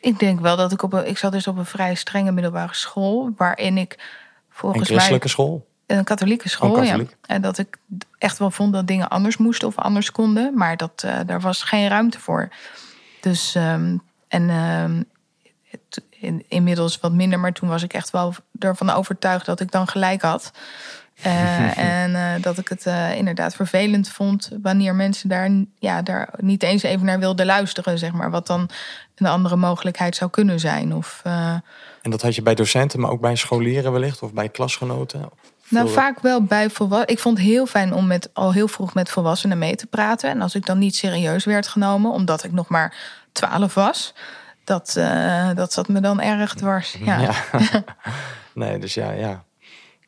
Ik 0.00 0.18
denk 0.18 0.40
wel 0.40 0.56
dat 0.56 0.72
ik 0.72 0.82
op 0.82 0.92
een, 0.92 1.08
ik 1.08 1.18
zat 1.18 1.32
dus 1.32 1.46
op 1.46 1.56
een 1.56 1.66
vrij 1.66 1.94
strenge 1.94 2.32
middelbare 2.32 2.74
school, 2.74 3.32
waarin 3.36 3.78
ik 3.78 3.92
Een 3.92 4.04
volgens 4.50 4.82
mij 4.82 4.90
christelijke 4.96 5.28
school? 5.28 5.66
een 5.86 6.04
katholieke 6.04 6.48
school, 6.48 6.70
Oh, 6.70 6.76
katholiek. 6.80 7.10
ja. 7.10 7.16
En 7.34 7.42
dat 7.42 7.58
ik 7.58 7.76
echt 8.18 8.38
wel 8.38 8.50
vond 8.50 8.72
dat 8.72 8.86
dingen 8.86 9.08
anders 9.08 9.36
moesten 9.36 9.68
of 9.68 9.76
anders 9.78 10.12
konden, 10.12 10.52
maar 10.54 10.76
dat 10.76 11.02
eh, 11.04 11.18
daar 11.26 11.40
was 11.40 11.62
geen 11.62 11.88
ruimte 11.88 12.20
voor. 12.20 12.48
Dus 13.20 13.54
ehm, 13.54 13.96
en 14.28 14.50
ehm, 14.50 15.02
het- 15.70 16.02
in, 16.10 16.44
inmiddels 16.48 17.00
wat 17.00 17.12
minder, 17.12 17.38
maar 17.40 17.52
toen 17.52 17.68
was 17.68 17.82
ik 17.82 17.92
echt 17.92 18.10
wel 18.10 18.34
ervan 18.58 18.90
overtuigd 18.90 19.46
dat 19.46 19.60
ik 19.60 19.70
dan 19.70 19.86
gelijk 19.88 20.22
had. 20.22 20.52
Eh, 21.22 21.78
en 22.02 22.14
eh, 22.14 22.42
dat 22.42 22.58
ik 22.58 22.68
het 22.68 22.86
eh, 22.86 23.16
inderdaad 23.16 23.54
vervelend 23.54 24.08
vond 24.08 24.50
wanneer 24.62 24.94
mensen 24.94 25.28
daar, 25.28 25.50
ja, 25.78 26.02
daar 26.02 26.28
niet 26.36 26.62
eens 26.62 26.82
even 26.82 27.06
naar 27.06 27.18
wilden 27.18 27.46
luisteren, 27.46 27.98
zeg 27.98 28.12
maar. 28.12 28.30
Wat 28.30 28.46
dan 28.46 28.68
een 29.14 29.26
andere 29.26 29.56
mogelijkheid 29.56 30.16
zou 30.16 30.30
kunnen 30.30 30.60
zijn. 30.60 30.94
Of, 30.94 31.20
En 32.02 32.10
dat 32.10 32.22
had 32.22 32.34
je 32.34 32.42
bij 32.42 32.54
docenten, 32.54 33.00
maar 33.00 33.10
ook 33.10 33.20
bij 33.20 33.36
scholieren 33.36 33.92
wellicht 33.92 34.22
of 34.22 34.32
bij 34.32 34.48
klasgenoten? 34.48 35.28
Nou, 35.68 35.88
vaak 35.88 36.20
wel 36.20 36.42
bij 36.42 36.70
volwassenen. 36.70 37.14
Ik 37.14 37.18
vond 37.18 37.38
het 37.38 37.46
heel 37.46 37.66
fijn 37.66 37.94
om 37.94 38.06
met, 38.06 38.30
al 38.32 38.52
heel 38.52 38.68
vroeg 38.68 38.94
met 38.94 39.10
volwassenen 39.10 39.58
mee 39.58 39.76
te 39.76 39.86
praten. 39.86 40.30
En 40.30 40.42
als 40.42 40.54
ik 40.54 40.66
dan 40.66 40.78
niet 40.78 40.96
serieus 40.96 41.44
werd 41.44 41.68
genomen, 41.68 42.10
omdat 42.10 42.44
ik 42.44 42.52
nog 42.52 42.68
maar 42.68 42.96
twaalf 43.32 43.74
was, 43.74 44.14
dat, 44.64 45.00
dat 45.54 45.72
zat 45.72 45.88
me 45.88 46.00
dan 46.00 46.20
erg 46.20 46.54
dwars. 46.54 46.96
Ja. 47.04 47.20
Ja. 47.20 47.34
nee, 48.54 48.78
dus 48.78 48.94
ja, 48.94 49.10
ja. 49.10 49.44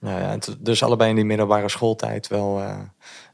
Nou 0.01 0.21
ja, 0.21 0.29
het- 0.31 0.57
dus 0.59 0.83
allebei 0.83 1.11
in 1.11 1.17
die 1.17 1.25
middelbare 1.25 1.69
schooltijd 1.69 2.29
wel. 2.29 2.61
eh, 2.61 2.79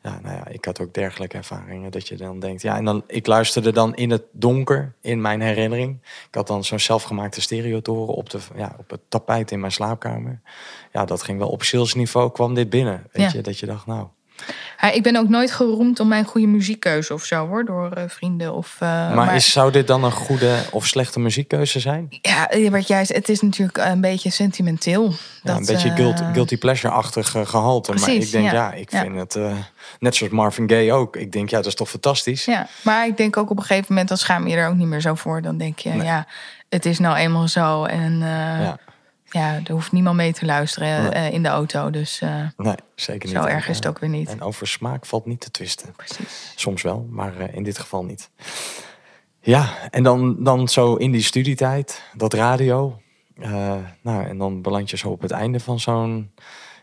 ja, 0.02 0.18
nou 0.22 0.34
ja, 0.36 0.46
ik 0.48 0.64
had 0.64 0.80
ook 0.80 0.94
dergelijke 0.94 1.36
ervaringen. 1.36 1.90
Dat 1.90 2.08
je 2.08 2.16
dan 2.16 2.40
denkt, 2.40 2.62
ja, 2.62 2.76
en 2.76 2.84
dan 2.84 3.04
ik 3.06 3.26
luisterde 3.26 3.72
dan 3.72 3.94
in 3.94 4.10
het 4.10 4.22
donker 4.32 4.94
in 5.00 5.20
mijn 5.20 5.40
herinnering. 5.40 5.98
Ik 6.28 6.34
had 6.34 6.46
dan 6.46 6.64
zo'n 6.64 6.78
zelfgemaakte 6.80 7.40
stereotoren 7.40 8.14
op, 8.14 8.30
de, 8.30 8.38
ja, 8.56 8.74
op 8.78 8.90
het 8.90 9.00
tapijt 9.08 9.50
in 9.50 9.60
mijn 9.60 9.72
slaapkamer. 9.72 10.40
Ja, 10.92 11.04
dat 11.04 11.22
ging 11.22 11.38
wel 11.38 11.48
op 11.48 11.62
zielsniveau 11.62 12.32
kwam 12.32 12.54
dit 12.54 12.70
binnen. 12.70 13.06
Weet 13.12 13.30
Ja. 13.32 13.36
je, 13.36 13.42
dat 13.42 13.58
je 13.58 13.66
dacht, 13.66 13.86
nou, 13.86 14.06
Ja, 14.80 14.90
ik 14.90 15.02
ben 15.02 15.16
ook 15.16 15.28
nooit 15.28 15.50
geroemd 15.52 16.00
om 16.00 16.08
mijn 16.08 16.24
goede 16.24 16.46
muziekkeuze 16.46 17.14
of 17.14 17.24
zo 17.24 17.46
hoor, 17.46 17.64
door 17.64 17.90
eh, 17.92 18.04
vrienden 18.08 18.54
of. 18.54 18.76
eh, 18.80 19.14
maar, 19.14 19.34
is, 19.34 19.52
zou 19.52 19.72
dit 19.72 19.86
dan 19.86 20.04
een 20.04 20.12
goede 20.12 20.56
of 20.70 20.86
slechte 20.86 21.20
muziekkeuze 21.20 21.80
zijn? 21.80 22.06
Ja, 22.22 22.48
wat 22.70 22.86
jij 22.88 23.04
zei, 23.04 23.18
het 23.18 23.28
is 23.28 23.40
natuurlijk 23.40 23.78
een 23.78 24.00
beetje 24.00 24.30
sentimenteel. 24.30 25.10
Ja, 25.10 25.16
Dat, 25.42 25.56
een 25.56 25.66
beetje 25.66 25.88
eh, 25.88 25.94
guilty, 25.96 26.22
guilty 26.32 26.58
pleasure-achtig 26.58 27.34
eh, 27.34 27.46
gehalte. 27.46 27.92
maar 27.92 28.02
Precies, 28.02 28.24
ik 28.26 28.30
denk, 28.32 28.44
ja. 28.44 28.52
ja, 28.52 28.72
ik 28.72 28.90
vind 28.90 29.16
het 29.16 29.38
net 29.98 30.14
zoals 30.14 30.32
Marvin 30.32 30.68
Gaye 30.68 30.92
ook. 30.92 31.16
Ik 31.16 31.32
denk, 31.32 31.50
ja, 31.50 31.56
dat 31.56 31.66
is 31.66 31.74
toch 31.74 31.88
fantastisch. 31.90 32.44
Ja, 32.44 32.66
maar 32.82 33.06
ik 33.06 33.16
denk 33.16 33.36
ook 33.36 33.50
op 33.50 33.56
een 33.56 33.62
gegeven 33.62 33.86
moment, 33.88 34.08
dan 34.08 34.18
schaam 34.18 34.46
je 34.48 34.56
er 34.56 34.68
ook 34.68 34.74
niet 34.76 34.86
meer 34.88 35.00
zo 35.00 35.14
voor. 35.14 35.42
Dan 35.42 35.56
denk 35.58 35.78
je, 35.78 35.90
Nee. 35.90 36.06
ja, 36.06 36.26
het 36.68 36.86
is 36.86 36.98
nou 36.98 37.16
eenmaal 37.16 37.48
zo. 37.48 37.84
En 37.84 38.18
Ja. 38.18 38.78
Ja. 39.34 39.60
er 39.64 39.72
hoeft 39.72 39.92
niemand 39.92 40.16
mee 40.16 40.32
te 40.32 40.44
luisteren 40.44 41.02
Nee. 41.02 41.10
eh, 41.10 41.32
in 41.32 41.42
de 41.42 41.48
auto. 41.48 41.90
Dus 41.90 42.20
eh, 42.20 42.40
Nee, 42.56 42.74
zeker 42.94 43.28
niet. 43.28 43.36
zo 43.38 43.44
erg 43.44 43.68
is 43.68 43.76
het 43.76 43.86
ook 43.86 43.98
weer 43.98 44.10
niet. 44.10 44.28
En 44.28 44.40
over 44.42 44.66
smaak 44.66 45.06
valt 45.06 45.26
niet 45.26 45.40
te 45.40 45.50
twisten. 45.50 45.92
Precies. 45.96 46.52
Soms 46.56 46.82
wel, 46.82 47.06
maar 47.10 47.36
eh, 47.38 47.54
in 47.56 47.62
dit 47.62 47.78
geval 47.78 48.04
niet. 48.04 48.30
Ja, 49.40 49.74
en 49.90 50.02
dan, 50.02 50.36
dan 50.44 50.68
zo 50.68 50.94
in 50.94 51.10
die 51.10 51.22
studietijd, 51.22 52.02
dat 52.16 52.32
radio. 52.34 52.98
Nou, 54.02 54.26
en 54.26 54.38
dan 54.38 54.62
beland 54.62 54.90
je 54.90 54.96
zo 54.96 55.08
op 55.08 55.20
het 55.22 55.30
einde 55.30 55.60
van 55.60 55.80
zo'n... 55.80 56.32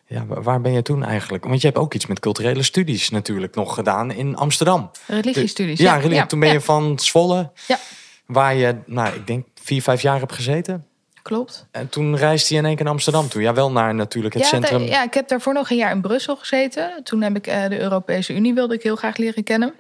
Ja, 0.06 0.26
wa- 0.26 0.42
waar 0.42 0.62
ben 0.62 0.72
je 0.72 0.82
toen 0.82 1.04
eigenlijk? 1.04 1.44
Want 1.46 1.62
je 1.62 1.68
hebt 1.68 1.80
ook 1.80 1.94
iets 1.94 2.06
met 2.06 2.20
culturele 2.20 2.64
studies 2.64 3.10
natuurlijk 3.10 3.56
nog 3.56 3.74
gedaan 3.74 4.12
in 4.12 4.36
Amsterdam. 4.36 4.92
Religiestudies. 5.08 5.80
Ja, 5.80 5.96
religie. 5.96 6.26
toen 6.26 6.40
ben 6.40 6.52
je 6.52 6.62
van 6.62 7.00
Zwolle, 7.00 7.52
Ja. 7.68 7.78
waar 8.26 8.56
je, 8.56 8.76
nou, 8.86 9.16
ik 9.16 9.28
denk 9.28 9.46
vier, 9.62 9.82
vijf 9.82 10.02
jaar 10.02 10.20
hebt 10.20 10.34
gezeten. 10.34 10.86
Klopt. 11.22 11.68
En 11.72 11.90
toen 11.90 12.16
reisde 12.18 12.54
je 12.54 12.60
in 12.60 12.66
één 12.66 12.76
keer 12.76 12.84
naar 12.84 12.94
Amsterdam 12.94 13.28
toe. 13.28 13.42
Ja, 13.42 13.54
wel 13.54 13.72
naar 13.72 13.96
natuurlijk 13.96 14.34
het 14.34 14.44
ja, 14.44 14.50
centrum. 14.50 14.82
ja, 14.82 15.04
ik 15.04 15.14
heb 15.14 15.28
daarvoor 15.28 15.54
nog 15.54 15.70
een 15.70 15.78
jaar 15.78 15.92
in 15.92 16.02
Brussel 16.02 16.36
gezeten. 16.36 17.04
Toen 17.04 17.22
heb 17.22 17.36
ik 17.36 17.48
eh, 17.48 17.70
de 17.70 17.80
Europese 17.80 18.34
Unie 18.34 18.54
wilde 18.54 18.74
ik 18.74 18.84
heel 18.84 18.96
graag 18.96 19.18
leren 19.18 19.44
kennen. 19.44 19.74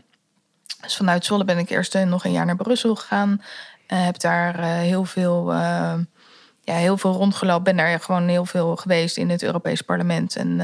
Dus 0.82 0.96
vanuit 0.96 1.26
Zwolle 1.26 1.46
ben 1.46 1.58
ik 1.58 1.70
eerst 1.70 1.96
eh, 1.96 2.04
nog 2.04 2.26
een 2.26 2.32
jaar 2.32 2.46
naar 2.46 2.56
Brussel 2.56 2.96
gegaan. 2.96 3.42
Eh, 3.88 4.06
heb 4.06 4.20
daar 4.20 4.64
heel 4.64 5.06
veel, 5.06 5.52
ja, 6.62 6.74
heel 6.74 6.98
veel 6.98 7.14
rondgelopen. 7.14 7.64
Ben 7.64 7.78
daar 7.78 8.00
gewoon 8.00 8.28
heel 8.28 8.46
veel 8.46 8.76
geweest 8.76 9.18
in 9.18 9.30
het 9.30 9.44
Europees 9.44 9.82
Parlement. 9.82 10.36
En 10.36 10.62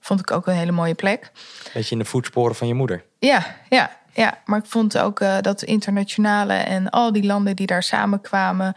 vond 0.00 0.20
ik 0.20 0.30
ook 0.30 0.46
een 0.46 0.54
hele 0.54 0.72
mooie 0.72 0.94
plek. 0.94 1.30
Beetje 1.72 1.92
in 1.92 1.98
de 1.98 2.04
voetsporen 2.04 2.54
van 2.54 2.66
je 2.66 2.74
moeder. 2.74 3.04
Ja, 3.18 3.56
ja, 3.68 3.90
ja. 4.12 4.38
Maar 4.44 4.58
ik 4.58 4.66
vond 4.66 4.98
ook 4.98 5.22
dat 5.40 5.62
internationale 5.62 6.52
en 6.52 6.90
al 6.90 7.12
die 7.12 7.24
landen 7.24 7.56
die 7.56 7.66
daar 7.66 7.82
samenkwamen 7.82 8.74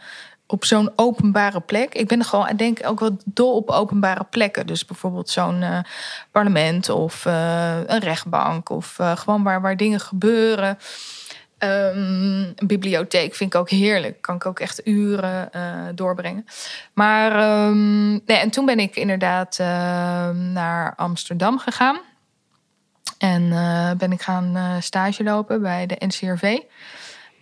op 0.50 0.64
zo'n 0.64 0.92
openbare 0.96 1.60
plek. 1.60 1.94
Ik 1.94 2.08
ben 2.08 2.24
gewoon, 2.24 2.48
ik 2.48 2.58
denk 2.58 2.78
ook 2.84 3.00
wel 3.00 3.16
dol 3.24 3.56
op 3.56 3.70
openbare 3.70 4.24
plekken. 4.24 4.66
Dus 4.66 4.84
bijvoorbeeld 4.84 5.30
zo'n 5.30 5.62
eh, 5.62 5.78
parlement 6.30 6.88
of 6.88 7.26
eh, 7.26 7.76
een 7.86 7.98
rechtbank 7.98 8.68
of 8.70 8.98
eh, 8.98 9.16
gewoon 9.16 9.42
waar, 9.42 9.60
waar 9.60 9.76
dingen 9.76 10.00
gebeuren. 10.00 10.78
Ehm, 11.58 12.42
een 12.54 12.66
bibliotheek 12.66 13.34
vind 13.34 13.54
ik 13.54 13.60
ook 13.60 13.70
heerlijk. 13.70 14.22
Kan 14.22 14.34
ik 14.34 14.46
ook 14.46 14.60
echt 14.60 14.86
uren 14.86 15.50
doorbrengen. 15.94 16.46
Maar 16.92 17.32
ehm, 17.32 18.10
nee, 18.10 18.36
en 18.36 18.50
toen 18.50 18.66
ben 18.66 18.78
ik 18.78 18.96
inderdaad 18.96 19.58
naar 20.32 20.94
Amsterdam 20.96 21.58
gegaan. 21.58 21.98
En 23.18 23.48
ben 23.98 24.12
ik 24.12 24.22
gaan 24.22 24.82
stage 24.82 25.22
lopen 25.22 25.62
bij 25.62 25.86
de 25.86 25.96
NCRV. 25.98 26.58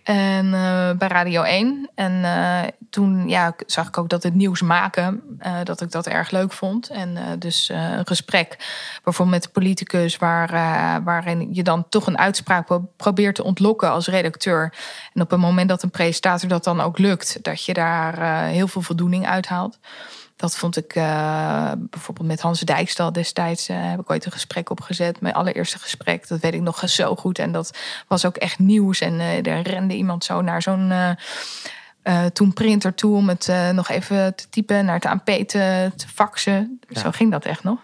En 0.07 0.53
eh, 0.53 0.91
bij 0.97 1.07
Radio 1.07 1.41
1. 1.41 1.89
En 1.95 2.23
eh, 2.23 2.61
toen 2.89 3.29
ja, 3.29 3.55
zag 3.65 3.87
ik 3.87 3.97
ook 3.97 4.09
dat 4.09 4.23
het 4.23 4.33
nieuws 4.33 4.61
maken, 4.61 5.21
eh, 5.39 5.53
dat 5.63 5.81
ik 5.81 5.91
dat 5.91 6.07
erg 6.07 6.31
leuk 6.31 6.51
vond. 6.51 6.89
En 6.89 7.39
dus 7.39 7.69
een 7.69 8.07
gesprek 8.07 8.55
bijvoorbeeld 9.03 9.37
met 9.37 9.43
de 9.43 9.59
politicus, 9.59 10.17
waar, 10.17 10.49
waarin 11.03 11.47
je 11.51 11.63
dan 11.63 11.89
toch 11.89 12.07
een 12.07 12.17
uitspraak 12.17 12.65
pro- 12.65 12.89
probeert 12.97 13.35
te 13.35 13.43
ontlokken 13.43 13.91
als 13.91 14.07
redacteur. 14.07 14.73
En 15.13 15.21
op 15.21 15.29
het 15.29 15.39
moment 15.39 15.69
dat 15.69 15.83
een 15.83 15.89
presentator 15.89 16.49
dat 16.49 16.63
dan 16.63 16.81
ook 16.81 16.97
lukt, 16.97 17.43
dat 17.43 17.65
je 17.65 17.73
daar 17.73 18.43
heel 18.45 18.67
veel 18.67 18.81
voldoening 18.81 19.27
uithaalt. 19.27 19.79
Dat 20.37 20.57
vond 20.57 20.77
ik 20.77 20.95
eh, 20.95 21.71
bijvoorbeeld 21.77 22.27
met 22.27 22.41
Hans 22.41 22.59
Dijkstal 22.59 23.11
destijds. 23.11 23.69
eh, 23.69 23.89
heb 23.89 23.99
ik 23.99 24.09
ooit 24.09 24.25
een 24.25 24.31
gesprek 24.31 24.69
opgezet. 24.69 25.21
Mijn 25.21 25.33
allereerste 25.33 25.79
gesprek. 25.79 26.27
Dat 26.27 26.39
weet 26.39 26.53
ik 26.53 26.61
nog 26.61 26.89
zo 26.89 27.15
goed. 27.15 27.39
En 27.39 27.51
dat 27.51 27.77
was 28.07 28.25
ook 28.25 28.35
echt 28.37 28.59
nieuws. 28.59 28.99
En 28.99 29.19
eh 29.19 29.45
er 29.45 29.61
rende 29.61 29.95
iemand 29.95 30.23
zo 30.23 30.41
naar 30.41 30.61
zo'n. 30.61 30.93
toen 32.33 32.53
printer 32.53 32.93
toe 32.93 33.15
om 33.15 33.29
het 33.29 33.51
nog 33.71 33.89
even 33.89 34.35
te 34.35 34.49
typen, 34.49 34.85
naar 34.85 34.95
het 34.95 35.05
ANP 35.05 35.25
te, 35.25 35.91
te 35.95 36.07
faxen. 36.07 36.79
Ja. 36.87 37.01
Zo 37.01 37.11
ging 37.11 37.31
dat 37.31 37.45
echt 37.45 37.63
nog. 37.63 37.79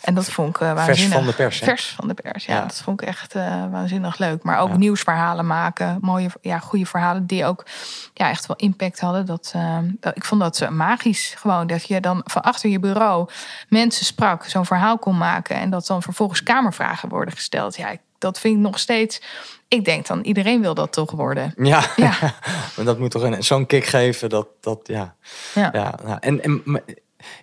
En 0.00 0.14
dat 0.14 0.30
vond 0.30 0.48
ik 0.56 0.62
eh, 0.62 0.84
Vers 0.84 1.06
van 1.06 1.26
de 1.26 1.32
pers, 1.32 1.60
hè? 1.60 1.66
Vers 1.66 1.94
van 1.96 2.08
de 2.08 2.14
pers, 2.14 2.44
ja. 2.44 2.54
Ja. 2.54 2.60
Dat 2.60 2.80
vond 2.84 3.02
ik 3.02 3.08
echt 3.08 3.34
eh, 3.34 3.64
waanzinnig 3.70 4.18
leuk. 4.18 4.42
Maar 4.42 4.58
ook 4.58 4.68
Ja. 4.68 4.76
nieuwsverhalen 4.76 5.46
maken. 5.46 5.98
Mooie, 6.00 6.28
ja, 6.40 6.58
goede 6.58 6.86
verhalen 6.86 7.26
die 7.26 7.44
ook 7.44 7.66
ja, 8.14 8.28
echt 8.30 8.46
wel 8.46 8.56
impact 8.56 9.00
hadden. 9.00 9.26
Dat, 9.26 9.52
eh, 9.54 9.78
dat, 10.00 10.16
ik 10.16 10.24
vond 10.24 10.40
dat 10.40 10.70
magisch. 10.70 11.34
Gewoon 11.38 11.66
dat 11.66 11.86
je 11.88 12.00
dan 12.00 12.20
van 12.24 12.42
achter 12.42 12.70
je 12.70 12.78
bureau 12.80 13.28
mensen 13.68 14.04
sprak, 14.06 14.44
zo'n 14.44 14.66
verhaal 14.66 14.98
kon 14.98 15.18
maken. 15.18 15.56
En 15.56 15.70
dat 15.70 15.86
dan 15.86 16.02
vervolgens 16.02 16.42
kamervragen 16.42 17.08
worden 17.08 17.34
gesteld. 17.34 17.76
Ja, 17.76 17.94
dat 18.18 18.38
vind 18.40 18.56
ik 18.56 18.60
nog 18.62 18.78
steeds... 18.78 19.22
Ik 19.68 19.84
denk 19.84 20.06
dan, 20.06 20.20
iedereen 20.22 20.60
wil 20.60 20.74
dat 20.74 20.92
toch 20.92 21.10
worden. 21.10 21.52
Ja, 21.56 21.82
Ja. 21.96 22.12
maar 22.76 22.84
dat 22.84 22.98
moet 22.98 23.10
toch 23.10 23.22
een- 23.22 23.42
zo'n 23.44 23.66
kick 23.66 23.84
geven. 23.84 24.28
Dat, 24.28 24.46
dat, 24.60 24.80
ja. 24.82 25.14
Ja. 25.54 25.68
Ja, 25.72 25.94
nou, 26.04 26.16
en, 26.20 26.42
en 26.42 26.62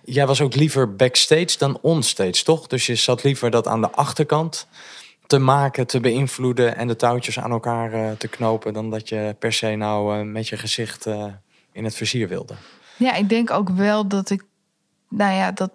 jij 0.04 0.26
was 0.26 0.40
ook 0.40 0.54
liever 0.54 0.96
backstage 0.96 1.58
dan 1.58 1.78
onstage, 1.80 2.44
toch? 2.44 2.66
Dus 2.66 2.86
je 2.86 2.94
zat 2.94 3.22
liever 3.22 3.50
dat 3.50 3.66
aan 3.66 3.80
de 3.80 3.90
achterkant 3.90 4.66
te 5.28 5.38
maken, 5.38 5.86
te 5.86 6.00
beïnvloeden 6.00 6.76
en 6.76 6.88
de 6.88 6.96
touwtjes 6.96 7.38
aan 7.38 7.50
elkaar 7.50 7.92
eh, 7.92 8.10
te 8.10 8.28
knopen, 8.28 8.72
dan 8.72 8.90
dat 8.90 9.08
je 9.08 9.36
per 9.38 9.52
se 9.52 9.66
nou 9.66 10.18
eh, 10.18 10.24
met 10.24 10.48
je 10.48 10.56
gezicht 10.56 11.06
eh, 11.06 11.24
in 11.72 11.84
het 11.84 11.94
vizier 11.94 12.28
wilde. 12.28 12.54
Ja, 12.96 13.14
ik 13.14 13.28
denk 13.28 13.50
ook 13.50 13.68
wel 13.68 14.06
dat 14.06 14.30
ik, 14.30 14.44
nou 15.08 15.34
ja, 15.34 15.52
dat, 15.52 15.70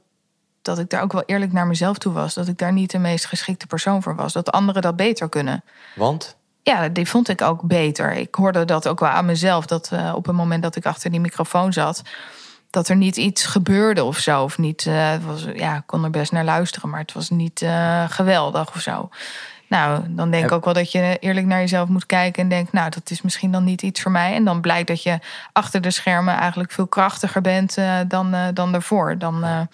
dat 0.61 0.79
ik 0.79 0.89
daar 0.89 1.01
ook 1.01 1.11
wel 1.11 1.23
eerlijk 1.25 1.51
naar 1.51 1.67
mezelf 1.67 1.97
toe 1.97 2.13
was. 2.13 2.33
Dat 2.33 2.47
ik 2.47 2.57
daar 2.57 2.73
niet 2.73 2.91
de 2.91 2.99
meest 2.99 3.25
geschikte 3.25 3.67
persoon 3.67 4.03
voor 4.03 4.15
was. 4.15 4.33
Dat 4.33 4.51
anderen 4.51 4.81
dat 4.81 4.95
beter 4.95 5.29
kunnen. 5.29 5.63
Want? 5.95 6.35
Ja, 6.63 6.89
die 6.89 7.07
vond 7.07 7.29
ik 7.29 7.41
ook 7.41 7.61
beter. 7.61 8.13
Ik 8.13 8.35
hoorde 8.35 8.65
dat 8.65 8.87
ook 8.87 8.99
wel 8.99 9.09
aan 9.09 9.25
mezelf. 9.25 9.65
Dat 9.65 9.91
op 10.13 10.25
het 10.25 10.35
moment 10.35 10.63
dat 10.63 10.75
ik 10.75 10.85
achter 10.85 11.11
die 11.11 11.19
microfoon 11.19 11.73
zat, 11.73 12.01
dat 12.73 12.89
er 12.89 12.95
niet 12.95 13.17
iets 13.17 13.45
gebeurde 13.45 14.03
of 14.03 14.17
zo. 14.17 14.43
Of 14.43 14.57
niet, 14.57 14.85
eh, 14.85 15.11
het 15.11 15.25
was, 15.25 15.45
ja, 15.55 15.75
ik 15.75 15.83
kon 15.85 16.03
er 16.03 16.09
best 16.09 16.31
naar 16.31 16.43
luisteren, 16.43 16.89
maar 16.89 16.99
het 16.99 17.13
was 17.13 17.29
niet 17.29 17.61
eh, 17.61 18.03
geweldig 18.09 18.75
of 18.75 18.81
zo. 18.81 19.09
Nou, 19.67 20.03
dan 20.09 20.31
denk 20.31 20.45
ik 20.45 20.51
ook 20.51 20.65
wel 20.65 20.73
dat 20.73 20.91
je 20.91 21.17
eerlijk 21.19 21.45
naar 21.45 21.59
jezelf 21.59 21.89
moet 21.89 22.05
kijken 22.05 22.43
en 22.43 22.49
denkt, 22.49 22.71
nou, 22.71 22.89
dat 22.89 23.09
is 23.09 23.21
misschien 23.21 23.51
dan 23.51 23.63
niet 23.63 23.81
iets 23.81 24.01
voor 24.01 24.11
mij. 24.11 24.33
En 24.33 24.45
dan 24.45 24.61
blijkt 24.61 24.87
dat 24.87 25.03
je 25.03 25.19
achter 25.51 25.81
de 25.81 25.91
schermen 25.91 26.37
eigenlijk 26.37 26.71
veel 26.71 26.87
krachtiger 26.87 27.41
bent 27.41 27.77
eh, 27.77 27.99
dan, 28.07 28.35
dan 28.53 28.71
daarvoor. 28.71 29.17
Dan 29.17 29.67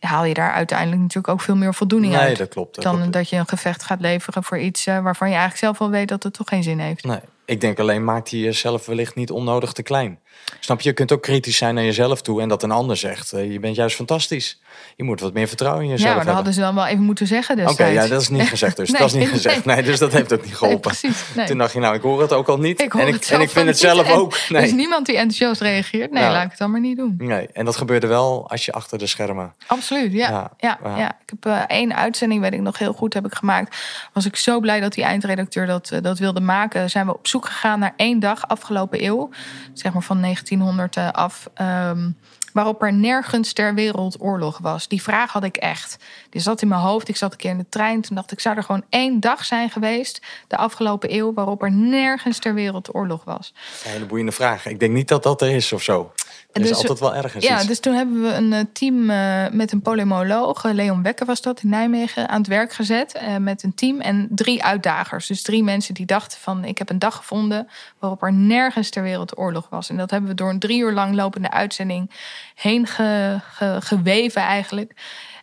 haal 0.00 0.24
je 0.24 0.34
daar 0.34 0.52
uiteindelijk 0.52 1.00
natuurlijk 1.00 1.28
ook 1.28 1.40
veel 1.40 1.56
meer 1.56 1.74
voldoening 1.74 2.12
Nee, 2.12 2.22
uit. 2.22 2.38
dat 2.38 2.48
klopt. 2.48 2.74
Dat 2.74 2.84
dan 2.84 2.96
klopt. 2.96 3.12
dat 3.12 3.28
je 3.28 3.36
een 3.36 3.48
gevecht 3.48 3.82
gaat 3.82 4.00
leveren 4.00 4.44
voor 4.44 4.58
iets 4.58 4.84
waarvan 4.84 5.28
je 5.28 5.34
eigenlijk 5.34 5.64
zelf 5.64 5.78
wel 5.78 5.90
weet 5.90 6.08
dat 6.08 6.22
het 6.22 6.32
toch 6.32 6.48
geen 6.48 6.62
zin 6.62 6.78
heeft. 6.78 7.04
Nee, 7.04 7.20
ik 7.48 7.60
denk 7.60 7.78
alleen 7.78 8.04
maakt 8.04 8.30
hij 8.30 8.40
jezelf 8.40 8.86
wellicht 8.86 9.14
niet 9.14 9.30
onnodig 9.30 9.72
te 9.72 9.82
klein. 9.82 10.20
Snap 10.60 10.80
je? 10.80 10.88
Je 10.88 10.94
kunt 10.94 11.12
ook 11.12 11.22
kritisch 11.22 11.56
zijn 11.56 11.74
naar 11.74 11.84
jezelf 11.84 12.22
toe 12.22 12.40
en 12.40 12.48
dat 12.48 12.62
een 12.62 12.70
ander 12.70 12.96
zegt, 12.96 13.32
eh, 13.32 13.52
je 13.52 13.58
bent 13.58 13.76
juist 13.76 13.96
fantastisch. 13.96 14.60
Je 14.96 15.04
moet 15.04 15.20
wat 15.20 15.32
meer 15.32 15.48
vertrouwen 15.48 15.82
in 15.84 15.88
jezelf 15.90 16.08
ja, 16.08 16.16
maar 16.16 16.24
dat 16.24 16.34
hebben. 16.34 16.44
hadden 16.44 16.52
ze 16.54 16.60
dan 16.60 16.74
wel 16.84 16.92
even 16.94 17.04
moeten 17.04 17.26
zeggen 17.26 17.68
Oké, 17.68 17.84
ja, 17.86 18.06
dat 18.06 18.20
is 18.20 18.28
niet 18.28 18.48
gezegd 18.56 18.76
dus. 18.76 18.90
Nee, 18.90 18.98
dat 19.00 19.08
is 19.08 19.14
niet 19.14 19.24
nee. 19.24 19.32
gezegd. 19.32 19.64
Nee, 19.64 19.82
dus 19.82 19.98
dat 19.98 20.12
heeft 20.12 20.32
ook 20.32 20.38
niet 20.38 20.46
Nee, 20.48 20.56
geholpen. 20.56 20.80
precies. 20.80 21.24
Nee. 21.34 21.46
Toen 21.46 21.58
dacht 21.58 21.72
je, 21.72 21.78
nou, 21.78 21.94
ik 21.94 22.02
hoor 22.02 22.20
het 22.20 22.32
ook 22.32 22.48
al 22.48 22.58
niet. 22.58 22.80
Ik 22.80 22.92
hoor 22.92 23.02
en 23.02 23.08
ik, 23.08 23.24
en 23.24 23.40
ik 23.40 23.50
vind 23.50 23.66
het 23.66 23.78
zelf 23.78 24.10
ook. 24.10 24.32
Er 24.32 24.38
is 24.38 24.48
Nee. 24.48 24.72
niemand 24.74 25.06
die 25.06 25.14
enthousiast 25.16 25.60
reageert. 25.60 26.10
Nee, 26.12 26.22
Nou. 26.22 26.34
laat 26.34 26.44
ik 26.44 26.50
het 26.50 26.58
dan 26.58 26.70
maar 26.70 26.80
niet 26.80 26.96
doen. 26.96 27.14
nee. 27.18 27.48
En 27.52 27.64
dat 27.64 27.76
gebeurde 27.76 28.06
wel 28.06 28.50
als 28.50 28.64
je 28.64 28.72
achter 28.72 28.98
de 28.98 29.06
schermen. 29.06 29.54
Absoluut, 29.66 30.12
ja. 30.12 30.28
Ja, 30.30 30.50
Ja, 30.58 30.78
ja. 30.84 30.96
ja, 30.98 31.08
Ik 31.22 31.30
heb 31.30 31.46
eh, 31.46 31.60
één 31.66 31.96
uitzending, 31.96 32.40
weet 32.40 32.52
ik 32.52 32.60
nog 32.60 32.78
heel 32.78 32.92
goed, 32.92 33.14
heb 33.14 33.26
ik 33.26 33.34
gemaakt. 33.34 33.76
Was 34.12 34.26
ik 34.26 34.36
zo 34.36 34.60
blij 34.60 34.80
dat 34.80 34.92
die 34.92 35.04
eindredacteur 35.04 35.66
dat, 35.66 35.90
eh, 35.90 36.02
dat 36.02 36.18
wilde 36.18 36.40
maken. 36.40 36.90
Zijn 36.90 37.06
we 37.06 37.14
op 37.14 37.26
zoek 37.26 37.46
gegaan 37.46 37.78
naar 37.78 37.92
één 37.96 38.20
dag 38.20 38.48
afgelopen 38.48 39.04
eeuw. 39.04 39.30
Zeg 39.72 39.92
maar 39.92 40.02
van 40.02 40.20
1900 40.20 40.96
eh, 40.96 41.08
af. 41.10 41.48
ehm, 41.54 42.10
waarop 42.58 42.82
er 42.82 42.92
nergens 42.92 43.52
ter 43.52 43.74
wereld 43.74 44.20
oorlog 44.20 44.58
was. 44.58 44.88
Die 44.88 45.02
vraag 45.02 45.32
had 45.32 45.44
ik 45.44 45.56
echt. 45.56 45.96
Die 46.30 46.40
zat 46.40 46.62
in 46.62 46.68
mijn 46.68 46.80
hoofd. 46.80 47.08
Ik 47.08 47.16
zat 47.16 47.32
een 47.32 47.38
keer 47.38 47.50
in 47.50 47.58
de 47.58 47.68
trein. 47.68 48.00
Toen 48.00 48.16
dacht 48.16 48.32
ik, 48.32 48.40
zou 48.40 48.56
er 48.56 48.62
gewoon 48.62 48.84
één 48.88 49.20
dag 49.20 49.44
zijn 49.44 49.70
geweest... 49.70 50.20
de 50.48 50.56
afgelopen 50.56 51.14
eeuw 51.14 51.32
waarop 51.32 51.62
er 51.62 51.70
nergens 51.70 52.38
ter 52.38 52.54
wereld 52.54 52.94
oorlog 52.94 53.24
was. 53.24 53.54
Een 53.84 53.90
hele 53.90 54.06
boeiende 54.06 54.32
vraag. 54.32 54.66
Ik 54.66 54.80
denk 54.80 54.92
niet 54.92 55.08
dat 55.08 55.22
dat 55.22 55.42
er 55.42 55.50
is 55.50 55.72
of 55.72 55.82
zo. 55.82 56.12
Er 56.52 56.60
is 56.62 56.68
Dus- 56.68 56.76
altijd 56.76 56.98
wel 57.00 57.14
ergens 57.14 57.44
Ja, 57.44 57.56
iets. 57.58 57.66
dus 57.66 57.80
toen 57.80 57.94
hebben 57.94 58.22
we 58.22 58.28
een 58.34 58.52
eh, 58.52 58.60
team 58.72 59.10
eh, 59.10 59.44
met 59.50 59.72
een 59.72 59.82
polemoloog, 59.82 60.64
eh, 60.64 60.72
Leon 60.72 61.02
Wekker 61.02 61.26
was 61.26 61.40
dat, 61.40 61.62
in 61.62 61.68
Nijmegen, 61.68 62.28
aan 62.28 62.38
het 62.38 62.46
werk 62.46 62.72
gezet. 62.72 63.20
met 63.40 63.62
een 63.62 63.74
team 63.74 64.00
en 64.00 64.28
drie 64.30 64.64
uitdagers. 64.64 65.26
Dus 65.26 65.42
drie 65.42 65.62
mensen 65.62 65.94
die 65.94 66.06
dachten 66.06 66.38
van, 66.40 66.64
ik 66.64 66.78
heb 66.78 66.90
een 66.90 66.98
dag 66.98 67.16
gevonden 67.16 67.68
waarop 67.98 68.22
er 68.22 68.32
nergens 68.32 68.90
ter 68.90 69.02
wereld 69.02 69.38
oorlog 69.38 69.66
was. 69.70 69.88
En 69.90 69.96
dat 69.96 70.10
hebben 70.10 70.30
we 70.30 70.36
door 70.36 70.50
een 70.50 70.58
drie 70.58 70.80
uur 70.80 70.92
lang 70.92 71.14
lopende 71.14 71.50
uitzending 71.50 72.10
heen 72.54 72.86
ge- 72.86 73.38
ge- 73.52 73.76
geweven 73.80 74.42
eigenlijk. 74.42 74.92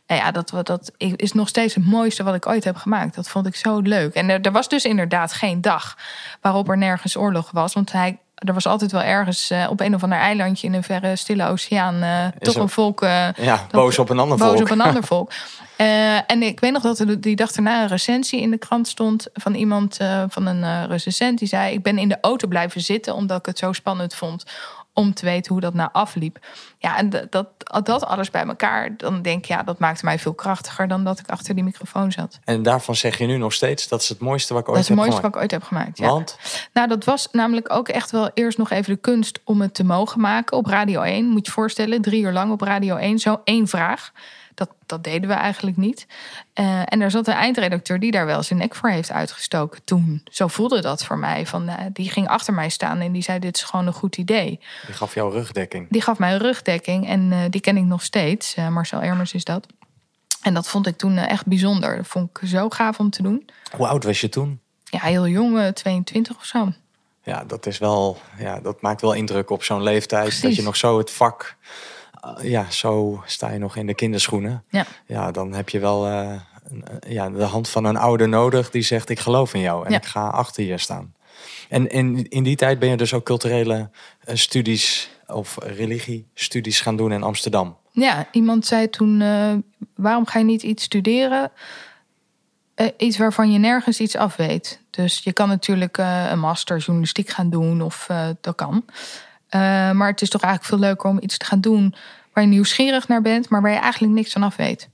En 0.05 0.15
ja, 0.17 0.31
dat, 0.31 0.51
dat 0.63 0.91
is 0.97 1.31
nog 1.33 1.47
steeds 1.47 1.75
het 1.75 1.85
mooiste 1.85 2.23
wat 2.23 2.35
ik 2.35 2.45
ooit 2.47 2.63
heb 2.63 2.75
gemaakt. 2.75 3.15
Dat 3.15 3.29
vond 3.29 3.45
ik 3.47 3.55
zo 3.55 3.79
leuk. 3.79 4.13
En 4.13 4.29
er, 4.29 4.41
er 4.41 4.51
was 4.51 4.69
dus 4.69 4.85
inderdaad 4.85 5.33
geen 5.33 5.61
dag 5.61 5.97
waarop 6.41 6.69
er 6.69 6.77
nergens 6.77 7.15
oorlog 7.17 7.51
was. 7.51 7.73
Want 7.73 7.91
hij, 7.91 8.19
er 8.35 8.53
was 8.53 8.65
altijd 8.67 8.91
wel 8.91 9.01
ergens 9.01 9.49
eh, 9.49 9.67
op 9.69 9.79
een 9.79 9.95
of 9.95 10.03
ander 10.03 10.17
eilandje 10.17 10.67
in 10.67 10.73
een 10.73 10.83
verre 10.83 11.15
stille 11.15 11.45
oceaan... 11.47 12.01
eh, 12.01 12.25
toch 12.39 12.55
er- 12.55 12.61
een 12.61 12.69
volk... 12.69 13.01
eh, 13.01 13.27
ja, 13.33 13.67
boos 13.71 13.99
op 13.99 14.09
een 14.09 14.19
ander 14.19 14.37
boos 14.37 14.47
volk. 14.47 14.61
op 14.61 14.69
een 14.69 14.81
ander 14.81 15.03
volk. 15.13 15.31
En 16.27 16.41
ik 16.43 16.59
weet 16.59 16.71
nog 16.71 16.81
dat 16.81 16.99
er 16.99 17.21
die 17.21 17.35
dag 17.35 17.51
daarna 17.51 17.81
een 17.81 17.87
recensie 17.87 18.41
in 18.41 18.51
de 18.51 18.57
krant 18.57 18.87
stond 18.87 19.27
van 19.33 19.53
iemand, 19.53 19.97
van 20.27 20.45
een 20.45 20.87
recensent. 20.87 21.39
Die 21.39 21.47
zei: 21.47 21.73
Ik 21.73 21.83
ben 21.83 21.97
in 21.97 22.09
de 22.09 22.17
auto 22.21 22.47
blijven 22.47 22.81
zitten 22.81 23.15
omdat 23.15 23.39
ik 23.39 23.45
het 23.45 23.57
zo 23.57 23.73
spannend 23.73 24.15
vond 24.15 24.43
om 24.95 25.13
te 25.13 25.25
weten 25.25 25.51
hoe 25.51 25.61
dat 25.61 25.73
nou 25.73 25.89
afliep. 25.91 26.39
Ja, 26.77 26.97
en 26.97 27.09
dat, 27.09 27.31
dat, 27.31 27.47
dat 27.85 28.05
alles 28.05 28.31
bij 28.31 28.45
elkaar, 28.45 28.97
dan 28.97 29.21
denk 29.21 29.37
ik, 29.37 29.45
ja, 29.45 29.63
dat 29.63 29.79
maakte 29.79 30.05
mij 30.05 30.19
veel 30.19 30.33
krachtiger 30.33 30.87
dan 30.87 31.03
dat 31.03 31.19
ik 31.19 31.29
achter 31.29 31.55
die 31.55 31.63
microfoon 31.63 32.11
zat. 32.11 32.39
En 32.43 32.63
daarvan 32.63 32.95
zeg 32.95 33.17
je 33.17 33.25
nu 33.25 33.37
nog 33.37 33.53
steeds, 33.53 33.87
dat 33.87 34.01
is 34.01 34.09
het 34.09 34.19
mooiste 34.19 34.53
wat 34.53 34.61
ik 34.61 34.69
ooit 34.69 34.77
dat 34.77 34.89
is 34.89 34.89
het 34.89 34.99
heb 34.99 35.07
mooiste 35.07 35.27
gemaakt. 35.27 35.35
wat 35.35 35.43
ik 35.43 35.53
ooit 35.53 35.61
heb 35.61 35.69
gemaakt. 35.69 35.97
Ja. 35.97 36.07
Want, 36.07 36.37
Nou, 36.73 36.87
dat 36.87 37.03
was 37.03 37.27
namelijk 37.31 37.73
ook 37.73 37.87
echt 37.87 38.11
wel 38.11 38.29
eerst 38.33 38.57
nog 38.57 38.71
even 38.71 38.93
de 38.93 38.99
kunst 38.99 39.39
om 39.43 39.61
het 39.61 39.73
te 39.73 39.83
mogen 39.83 40.21
maken 40.21 40.57
op 40.57 40.65
Radio 40.65 41.01
1. 41.01 41.25
Moet 41.25 41.45
je 41.45 41.45
je 41.45 41.51
voorstellen, 41.51 42.01
drie 42.01 42.21
uur 42.21 42.31
lang 42.31 42.51
op 42.51 42.61
Radio 42.61 42.95
1, 42.95 43.19
zo 43.19 43.41
één 43.43 43.67
vraag. 43.67 44.11
Dat, 44.55 44.69
dat 44.85 45.03
deden 45.03 45.29
we 45.29 45.35
eigenlijk 45.35 45.77
niet. 45.77 46.07
Eh, 46.53 46.81
en 46.85 47.01
er 47.01 47.11
zat 47.11 47.27
een 47.27 47.33
eindredacteur 47.33 47.99
die 47.99 48.11
daar 48.11 48.25
wel 48.25 48.43
zijn 48.43 48.59
nek 48.59 48.75
voor 48.75 48.89
heeft 48.89 49.11
uitgestoken 49.11 49.83
toen. 49.83 50.21
Zo 50.31 50.47
voelde 50.47 50.81
dat 50.81 51.05
voor 51.05 51.17
mij. 51.17 51.45
Van, 51.45 51.67
eh, 51.67 51.85
die 51.93 52.09
ging 52.09 52.27
achter 52.27 52.53
mij 52.53 52.69
staan 52.69 52.99
en 52.99 53.11
die 53.11 53.23
zei: 53.23 53.39
Dit 53.39 53.55
is 53.55 53.63
gewoon 53.63 53.87
een 53.87 53.93
goed 53.93 54.17
idee. 54.17 54.59
die 54.85 54.95
gaf 54.95 55.13
jou 55.13 55.33
rugdekking. 55.33 55.87
Die 55.89 56.01
gaf 56.01 56.19
mij 56.19 56.33
een 56.33 56.39
rugdekking 56.39 57.07
en 57.07 57.31
eh, 57.31 57.39
die 57.49 57.61
ken 57.61 57.77
ik 57.77 57.83
nog 57.83 58.03
steeds. 58.03 58.55
Marcel 58.69 59.01
Ermers 59.01 59.33
is 59.33 59.43
dat. 59.43 59.67
En 60.41 60.53
dat 60.53 60.67
vond 60.67 60.87
ik 60.87 60.97
toen 60.97 61.17
echt 61.17 61.45
bijzonder. 61.45 61.95
Dat 61.95 62.07
vond 62.07 62.29
ik 62.29 62.47
zo 62.47 62.69
gaaf 62.69 62.99
om 62.99 63.09
te 63.09 63.21
doen. 63.21 63.49
Hoe 63.75 63.87
oud 63.87 64.03
was 64.03 64.21
je 64.21 64.29
toen? 64.29 64.59
Ja, 64.83 64.99
heel 64.99 65.27
jong, 65.27 65.59
eh, 65.59 65.67
22 65.67 66.35
of 66.35 66.45
zo. 66.45 66.71
Ja, 67.23 67.43
dat 67.43 67.65
is 67.65 67.77
wel, 67.77 68.17
ja, 68.37 68.59
dat 68.59 68.81
maakt 68.81 69.01
wel 69.01 69.13
indruk 69.13 69.49
op 69.49 69.63
zo'n 69.63 69.83
leeftijd. 69.83 70.41
Dat 70.41 70.55
je 70.55 70.61
nog 70.61 70.75
zo 70.75 70.97
het 70.97 71.11
vak, 71.11 71.55
ja, 72.41 72.71
zo 72.71 73.23
sta 73.25 73.51
je 73.51 73.59
nog 73.59 73.75
in 73.75 73.87
de 73.87 73.93
kinderschoenen. 73.95 74.63
Ja. 74.69 74.85
Ja, 75.05 75.31
dan 75.31 75.53
heb 75.53 75.69
je 75.69 75.79
wel 75.79 76.05
eh, 76.07 76.31
eh, 76.33 76.39
ja, 77.07 77.29
de 77.29 77.43
hand 77.43 77.69
van 77.69 77.85
een 77.85 77.97
ouder 77.97 78.29
nodig 78.29 78.69
die 78.71 78.81
zegt: 78.81 79.09
Ik 79.09 79.19
geloof 79.19 79.53
in 79.53 79.59
jou 79.61 79.85
en 79.85 79.91
Ja. 79.91 79.97
ik 79.97 80.05
ga 80.05 80.27
achter 80.27 80.63
je 80.63 80.77
staan. 80.77 81.13
En 81.69 81.87
in, 81.89 82.29
in 82.29 82.43
die 82.43 82.55
tijd 82.55 82.79
ben 82.79 82.89
je 82.89 82.97
dus 82.97 83.13
ook 83.13 83.25
culturele 83.25 83.89
eh, 84.19 84.35
studies 84.35 85.09
of 85.27 85.57
religiestudies 85.61 86.81
gaan 86.81 86.95
doen 86.97 87.11
in 87.11 87.23
Amsterdam. 87.23 87.77
Ja, 87.91 88.27
iemand 88.31 88.65
zei 88.65 88.89
toen: 88.89 89.21
eh, 89.21 89.53
waarom 89.95 90.25
ga 90.25 90.39
je 90.39 90.45
niet 90.45 90.63
iets 90.63 90.83
studeren? 90.83 91.51
Eh, 92.75 92.87
iets 92.97 93.17
waarvan 93.17 93.51
je 93.51 93.59
nergens 93.59 93.99
iets 93.99 94.15
af 94.15 94.35
weet. 94.35 94.79
Dus 94.89 95.21
je 95.23 95.33
kan 95.33 95.47
natuurlijk 95.47 95.97
eh, 95.97 96.25
een 96.29 96.39
master 96.39 96.77
journalistiek 96.77 97.29
gaan 97.29 97.49
doen, 97.49 97.81
of 97.81 98.05
eh, 98.09 98.27
dat 98.41 98.55
kan. 98.55 98.85
Eh, 99.49 99.91
maar 99.91 100.07
het 100.07 100.21
is 100.21 100.29
toch 100.29 100.41
eigenlijk 100.41 100.73
veel 100.73 100.87
leuker 100.87 101.09
om 101.09 101.17
iets 101.21 101.37
te 101.37 101.45
gaan 101.45 101.61
doen 101.61 101.95
waar 102.33 102.43
je 102.43 102.49
nieuwsgierig 102.49 103.07
naar 103.07 103.21
bent, 103.21 103.49
maar 103.49 103.61
waar 103.61 103.71
je 103.71 103.77
eigenlijk 103.77 104.13
niks 104.13 104.31
van 104.31 104.43
af 104.43 104.55
weet. 104.55 104.89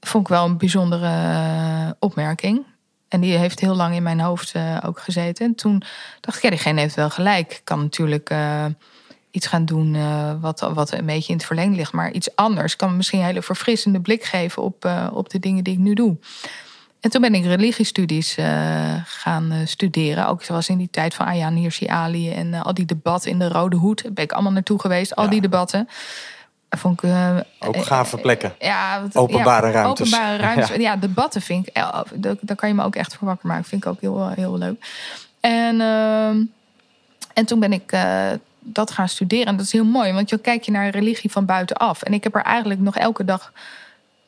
Vond 0.00 0.24
ik 0.24 0.30
wel 0.30 0.44
een 0.44 0.58
bijzondere 0.58 1.06
eh, 1.06 1.90
opmerking. 1.98 2.64
En 3.08 3.20
die 3.20 3.36
heeft 3.36 3.60
heel 3.60 3.76
lang 3.76 3.94
in 3.94 4.02
mijn 4.02 4.20
hoofd 4.20 4.52
eh, 4.52 4.76
ook 4.84 5.00
gezeten. 5.00 5.46
En 5.46 5.54
toen 5.54 5.82
dacht 6.20 6.36
ik, 6.36 6.42
ja, 6.42 6.50
diegene 6.50 6.80
heeft 6.80 6.94
wel 6.94 7.10
gelijk. 7.10 7.52
Ik 7.52 7.60
kan 7.64 7.80
natuurlijk 7.80 8.34
iets 9.30 9.46
gaan 9.46 9.64
doen 9.64 9.96
wat, 10.40 10.60
wat 10.60 10.92
een 10.92 11.06
beetje 11.06 11.32
in 11.32 11.36
het 11.36 11.46
verlengde 11.46 11.76
ligt. 11.76 11.92
Maar 11.92 12.12
iets 12.12 12.36
anders 12.36 12.76
kan 12.76 12.96
misschien 12.96 13.18
een 13.18 13.24
hele 13.24 13.42
verfrissende 13.42 14.00
blik 14.00 14.24
geven 14.24 14.62
op, 14.62 14.90
op 15.12 15.28
de 15.28 15.38
dingen 15.38 15.64
die 15.64 15.72
ik 15.72 15.78
nu 15.78 15.94
doe. 15.94 16.16
En 17.00 17.10
toen 17.10 17.20
ben 17.20 17.34
ik 17.34 17.44
religiestudies 17.44 18.36
eh, 18.36 18.94
gaan 19.04 19.52
eh, 19.52 19.58
studeren. 19.64 20.28
Ook 20.28 20.42
zoals 20.42 20.68
in 20.68 20.78
die 20.78 20.88
tijd 20.90 21.14
van 21.14 21.26
Ayaan 21.26 21.54
Hirsi 21.54 21.86
Ali 21.86 22.32
en 22.32 22.54
eh, 22.54 22.62
al 22.64 22.74
die 22.74 22.84
debatten 22.84 23.30
in 23.30 23.38
de 23.38 23.48
Rode 23.48 23.76
Hoed. 23.76 24.02
Daar 24.02 24.12
ben 24.12 24.24
ik 24.24 24.32
allemaal 24.32 24.52
naartoe 24.52 24.80
geweest, 24.80 25.16
al 25.16 25.24
Ja. 25.24 25.30
die 25.30 25.40
debatten. 25.40 25.88
Vond 26.70 27.02
ik... 27.02 27.10
Ook 27.58 27.84
gave 27.84 28.16
plekken. 28.16 28.54
ja, 28.58 29.02
wat- 29.02 29.16
Openbare 29.16 29.66
ja, 29.66 29.72
ruimtes. 29.72 30.06
Openbare 30.06 30.36
ruimtes. 30.46 30.68
Ja. 30.68 30.76
Ja. 30.76 30.96
debatten 30.96 31.42
vind 31.42 31.66
ik... 31.68 31.74
Daar 32.40 32.56
kan 32.56 32.68
je 32.68 32.74
me 32.74 32.82
ook 32.84 32.96
echt 32.96 33.14
voor 33.14 33.28
wakker 33.28 33.48
maken. 33.48 33.64
Vind 33.64 33.84
ik 33.84 33.90
ook 33.90 34.00
heel, 34.00 34.28
heel 34.28 34.58
leuk. 34.58 34.86
En, 35.40 35.80
ehm, 35.80 36.38
en 37.34 37.44
toen 37.46 37.60
ben 37.60 37.72
ik 37.72 37.92
dat 38.60 38.90
gaan 38.90 39.08
studeren. 39.08 39.46
En 39.46 39.56
dat 39.56 39.66
is 39.66 39.72
heel 39.72 39.84
mooi. 39.84 40.12
Want 40.12 40.30
je 40.30 40.38
kijk 40.38 40.62
je 40.62 40.70
naar 40.70 40.88
religie 40.88 41.30
van 41.30 41.44
buitenaf. 41.44 42.02
En 42.02 42.12
ik 42.12 42.24
heb 42.24 42.34
er 42.34 42.42
eigenlijk 42.42 42.80
nog 42.80 42.96
elke 42.96 43.24
dag 43.24 43.52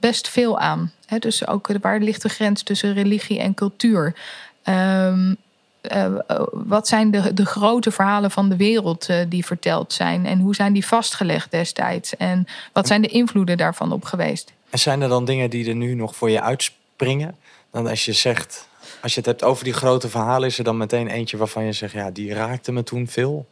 best 0.01 0.28
veel 0.28 0.59
aan. 0.59 0.92
Dus 1.18 1.46
ook 1.46 1.68
waar 1.80 2.01
ligt 2.01 2.22
de 2.22 2.28
grens 2.28 2.62
tussen 2.62 2.92
religie 2.92 3.38
en 3.38 3.55
cultuur? 3.55 4.14
Ehm, 4.62 5.34
eh, 5.80 6.05
eh, 6.05 6.20
wat 6.53 6.88
zijn 6.88 7.11
de, 7.11 7.34
de 7.34 7.46
grote 7.46 7.90
verhalen 7.90 8.30
van 8.30 8.49
de 8.49 8.57
wereld 8.57 9.09
eh, 9.09 9.20
die 9.28 9.44
verteld 9.44 9.92
zijn? 9.92 10.26
En 10.26 10.40
hoe 10.40 10.55
zijn 10.55 10.72
die 10.72 10.86
vastgelegd 10.86 11.51
destijds? 11.51 12.16
En 12.16 12.46
wat 12.72 12.86
zijn 12.86 13.03
de 13.03 13.09
invloeden 13.09 13.57
daarvan 13.57 13.92
op 13.92 14.05
geweest? 14.05 14.53
En 14.70 14.78
zijn 14.78 15.01
er 15.01 15.09
dan 15.09 15.24
dingen 15.24 15.51
die 15.51 15.68
er 15.68 15.74
nu 15.74 15.94
nog 15.94 16.16
voor 16.16 16.30
je 16.30 16.42
uitspringen? 16.42 17.36
Dan 17.70 17.86
als 17.86 18.05
je 18.05 18.12
zegt, 18.12 18.68
als 19.03 19.12
je 19.12 19.18
het 19.18 19.28
hebt 19.28 19.42
over 19.42 19.64
die 19.64 19.72
grote 19.72 20.09
verhalen, 20.09 20.49
is 20.49 20.59
er 20.59 20.64
dan 20.64 20.76
meteen 20.76 21.09
eentje 21.09 21.36
waarvan 21.36 21.64
je 21.64 21.72
zegt, 21.72 21.92
ja, 21.92 22.11
die 22.11 22.32
raakte 22.32 22.72
me 22.72 22.82
toen 22.82 23.07
veel. 23.09 23.46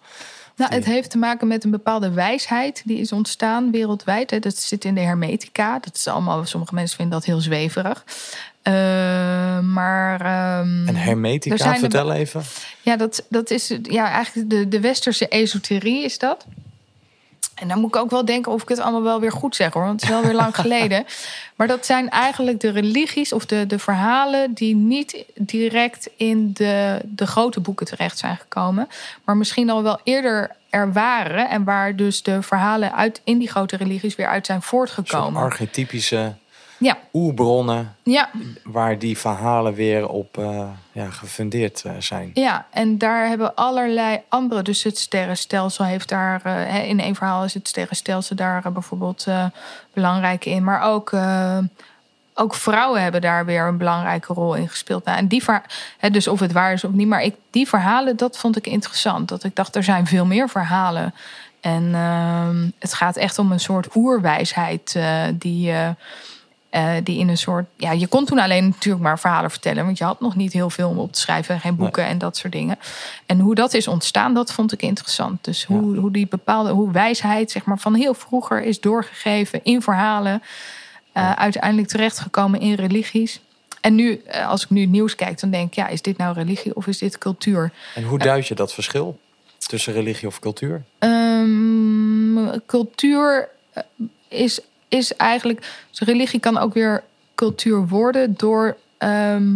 Nou, 0.56 0.74
het 0.74 0.84
heeft 0.84 1.10
te 1.10 1.18
maken 1.18 1.46
met 1.46 1.64
een 1.64 1.70
bepaalde 1.70 2.10
wijsheid 2.10 2.82
die 2.84 2.98
is 2.98 3.12
ontstaan 3.12 3.70
wereldwijd. 3.70 4.42
Dat 4.42 4.56
zit 4.56 4.84
in 4.84 4.94
de 4.94 5.00
hermetica. 5.00 5.78
Dat 5.78 5.94
is 5.96 6.06
allemaal, 6.06 6.44
sommige 6.44 6.74
mensen 6.74 6.96
vinden 6.96 7.14
dat 7.18 7.26
heel 7.26 7.40
zweverig. 7.40 8.04
Eh, 8.62 8.72
maar. 9.60 10.20
ehm, 10.20 10.88
En 10.88 10.94
er 10.94 11.04
hermetica, 11.04 11.72
er- 11.72 11.78
vertel 11.78 12.12
even. 12.12 12.42
Ja, 12.82 12.96
dat, 12.96 13.24
dat 13.28 13.50
is 13.50 13.72
ja, 13.82 14.10
eigenlijk 14.10 14.50
de, 14.50 14.68
de 14.68 14.80
westerse 14.80 15.28
esoterie 15.28 16.04
is 16.04 16.18
dat. 16.18 16.46
En 17.56 17.68
dan 17.68 17.78
moet 17.78 17.94
ik 17.94 18.00
ook 18.00 18.10
wel 18.10 18.24
denken 18.24 18.52
of 18.52 18.62
ik 18.62 18.68
het 18.68 18.80
allemaal 18.80 19.02
wel 19.02 19.20
weer 19.20 19.32
goed 19.32 19.56
zeg 19.56 19.72
hoor. 19.72 19.82
Want 19.82 20.00
het 20.00 20.10
is 20.10 20.16
wel 20.16 20.24
weer 20.24 20.34
lang 20.34 20.54
geleden. 20.62 21.06
Maar 21.54 21.66
dat 21.66 21.86
zijn 21.86 22.10
eigenlijk 22.10 22.60
de 22.60 22.70
religies 22.70 23.32
of 23.32 23.46
de, 23.46 23.66
de 23.66 23.78
verhalen 23.78 24.52
die 24.52 24.74
niet 24.74 25.24
direct 25.34 26.10
in 26.16 26.52
de, 26.52 27.00
de 27.04 27.26
grote 27.26 27.60
boeken 27.60 27.86
terecht 27.86 28.18
zijn 28.18 28.36
gekomen. 28.36 28.88
Maar 29.24 29.36
misschien 29.36 29.70
al 29.70 29.82
wel 29.82 30.00
eerder 30.04 30.50
er 30.70 30.92
waren. 30.92 31.48
En 31.48 31.64
waar 31.64 31.96
dus 31.96 32.22
de 32.22 32.42
verhalen 32.42 32.94
uit 32.94 33.20
in 33.24 33.38
die 33.38 33.48
grote 33.48 33.76
religies 33.76 34.16
weer 34.16 34.28
uit 34.28 34.46
zijn 34.46 34.62
voortgekomen. 34.62 35.42
archetypische 35.42 36.34
Ja, 36.78 36.98
oerbronnen 37.12 37.96
ja, 38.02 38.30
waar 38.64 38.98
die 38.98 39.18
verhalen 39.18 39.74
weer 39.74 40.08
op 40.08 40.38
eh, 40.38 40.68
ja, 40.92 41.10
gefundeerd 41.10 41.82
eh, 41.84 41.92
zijn. 41.98 42.30
Ja, 42.34 42.66
en 42.70 42.98
daar 42.98 43.28
hebben 43.28 43.54
allerlei 43.54 44.20
andere. 44.28 44.62
Dus 44.62 44.82
het 44.82 44.98
sterrenstelsel 44.98 45.84
heeft 45.84 46.08
daar. 46.08 46.40
eh, 46.44 46.88
in 46.88 47.00
één 47.00 47.14
verhaal 47.14 47.44
is 47.44 47.54
het 47.54 47.68
sterrenstelsel 47.68 48.36
daar 48.36 48.72
bijvoorbeeld 48.72 49.26
belangrijk 49.92 50.44
in. 50.44 50.64
Maar 50.64 50.82
ook, 50.82 51.12
ook 52.34 52.54
vrouwen 52.54 53.02
hebben 53.02 53.20
daar 53.20 53.44
weer 53.44 53.66
een 53.66 53.78
belangrijke 53.78 54.32
rol 54.32 54.54
in 54.54 54.68
gespeeld. 54.68 55.04
Nou, 55.04 55.18
en 55.18 55.28
die 55.28 55.42
ver, 55.42 55.62
hè, 55.98 56.10
dus 56.10 56.28
of 56.28 56.40
het 56.40 56.52
waar 56.52 56.72
is 56.72 56.84
of 56.84 56.90
niet. 56.92 57.08
Maar 57.08 57.22
ik, 57.22 57.34
die 57.50 57.68
verhalen, 57.68 58.16
dat 58.16 58.38
vond 58.38 58.56
ik 58.56 58.66
interessant. 58.66 59.28
Dat 59.28 59.44
ik 59.44 59.56
dacht, 59.56 59.76
er 59.76 59.82
zijn 59.82 60.06
veel 60.06 60.26
meer 60.26 60.48
verhalen. 60.48 61.14
En 61.60 61.94
ehm, 61.94 62.70
het 62.78 62.94
gaat 62.94 63.16
echt 63.16 63.38
om 63.38 63.52
een 63.52 63.60
soort 63.60 63.96
oerwijsheid 63.96 64.98
die. 65.34 65.72
Eh, 66.76 66.92
die 67.02 67.18
in 67.18 67.28
een 67.28 67.38
soort. 67.38 67.66
Ja, 67.76 67.92
je 67.92 68.06
kon 68.06 68.24
toen 68.24 68.38
alleen 68.38 68.64
natuurlijk 68.64 69.04
maar 69.04 69.18
verhalen 69.18 69.50
vertellen. 69.50 69.84
Want 69.84 69.98
je 69.98 70.04
had 70.04 70.20
nog 70.20 70.36
niet 70.36 70.52
heel 70.52 70.70
veel 70.70 70.88
om 70.88 70.98
op 70.98 71.12
te 71.12 71.20
schrijven. 71.20 71.60
Geen 71.60 71.76
boeken 71.76 72.06
en 72.06 72.18
dat 72.18 72.36
soort 72.36 72.52
dingen. 72.52 72.78
En 73.26 73.38
hoe 73.38 73.54
dat 73.54 73.74
is 73.74 73.88
ontstaan, 73.88 74.34
dat 74.34 74.52
vond 74.52 74.72
ik 74.72 74.82
interessant. 74.82 75.44
Dus 75.44 75.64
hoe, 75.64 75.96
hoe 75.96 76.10
die 76.10 76.26
bepaalde. 76.28 76.70
Hoe 76.70 76.92
wijsheid, 76.92 77.50
zeg 77.50 77.64
maar, 77.64 77.78
van 77.78 77.94
heel 77.94 78.14
vroeger 78.14 78.62
is 78.62 78.80
doorgegeven 78.80 79.60
in 79.62 79.82
verhalen. 79.82 80.42
eh, 81.12 81.32
uiteindelijk 81.32 81.88
terechtgekomen 81.88 82.60
in 82.60 82.74
religies. 82.74 83.40
En 83.80 83.94
nu, 83.94 84.22
eh, 84.26 84.48
als 84.48 84.62
ik 84.64 84.70
nu 84.70 84.80
het 84.80 84.90
nieuws 84.90 85.14
kijk, 85.14 85.40
dan 85.40 85.50
denk 85.50 85.66
ik, 85.66 85.74
ja, 85.74 85.88
is 85.88 86.02
dit 86.02 86.16
nou 86.16 86.34
religie 86.34 86.76
of 86.76 86.86
is 86.86 86.98
dit 86.98 87.18
cultuur? 87.18 87.72
En 87.94 88.02
hoe 88.02 88.18
duid 88.18 88.46
je 88.46 88.54
dat 88.54 88.74
verschil 88.74 89.18
tussen 89.58 89.92
religie 89.92 90.28
of 90.28 90.38
cultuur? 90.38 90.82
Ehm, 90.98 92.58
cultuur 92.66 93.48
is, 94.28 94.60
is 94.88 95.16
eigenlijk. 95.16 95.84
Dus 95.90 96.00
religie 96.00 96.40
kan 96.40 96.58
ook 96.58 96.74
weer 96.74 97.04
cultuur 97.34 97.88
worden 97.88 98.34
door 98.36 98.76
ehm, 98.98 99.52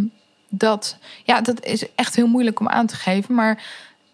dat. 0.48 0.96
Ja, 1.24 1.40
dat 1.40 1.64
is 1.64 1.94
echt 1.94 2.16
heel 2.16 2.26
moeilijk 2.26 2.60
om 2.60 2.68
aan 2.68 2.86
te 2.86 2.96
geven. 2.96 3.34
Maar 3.34 3.62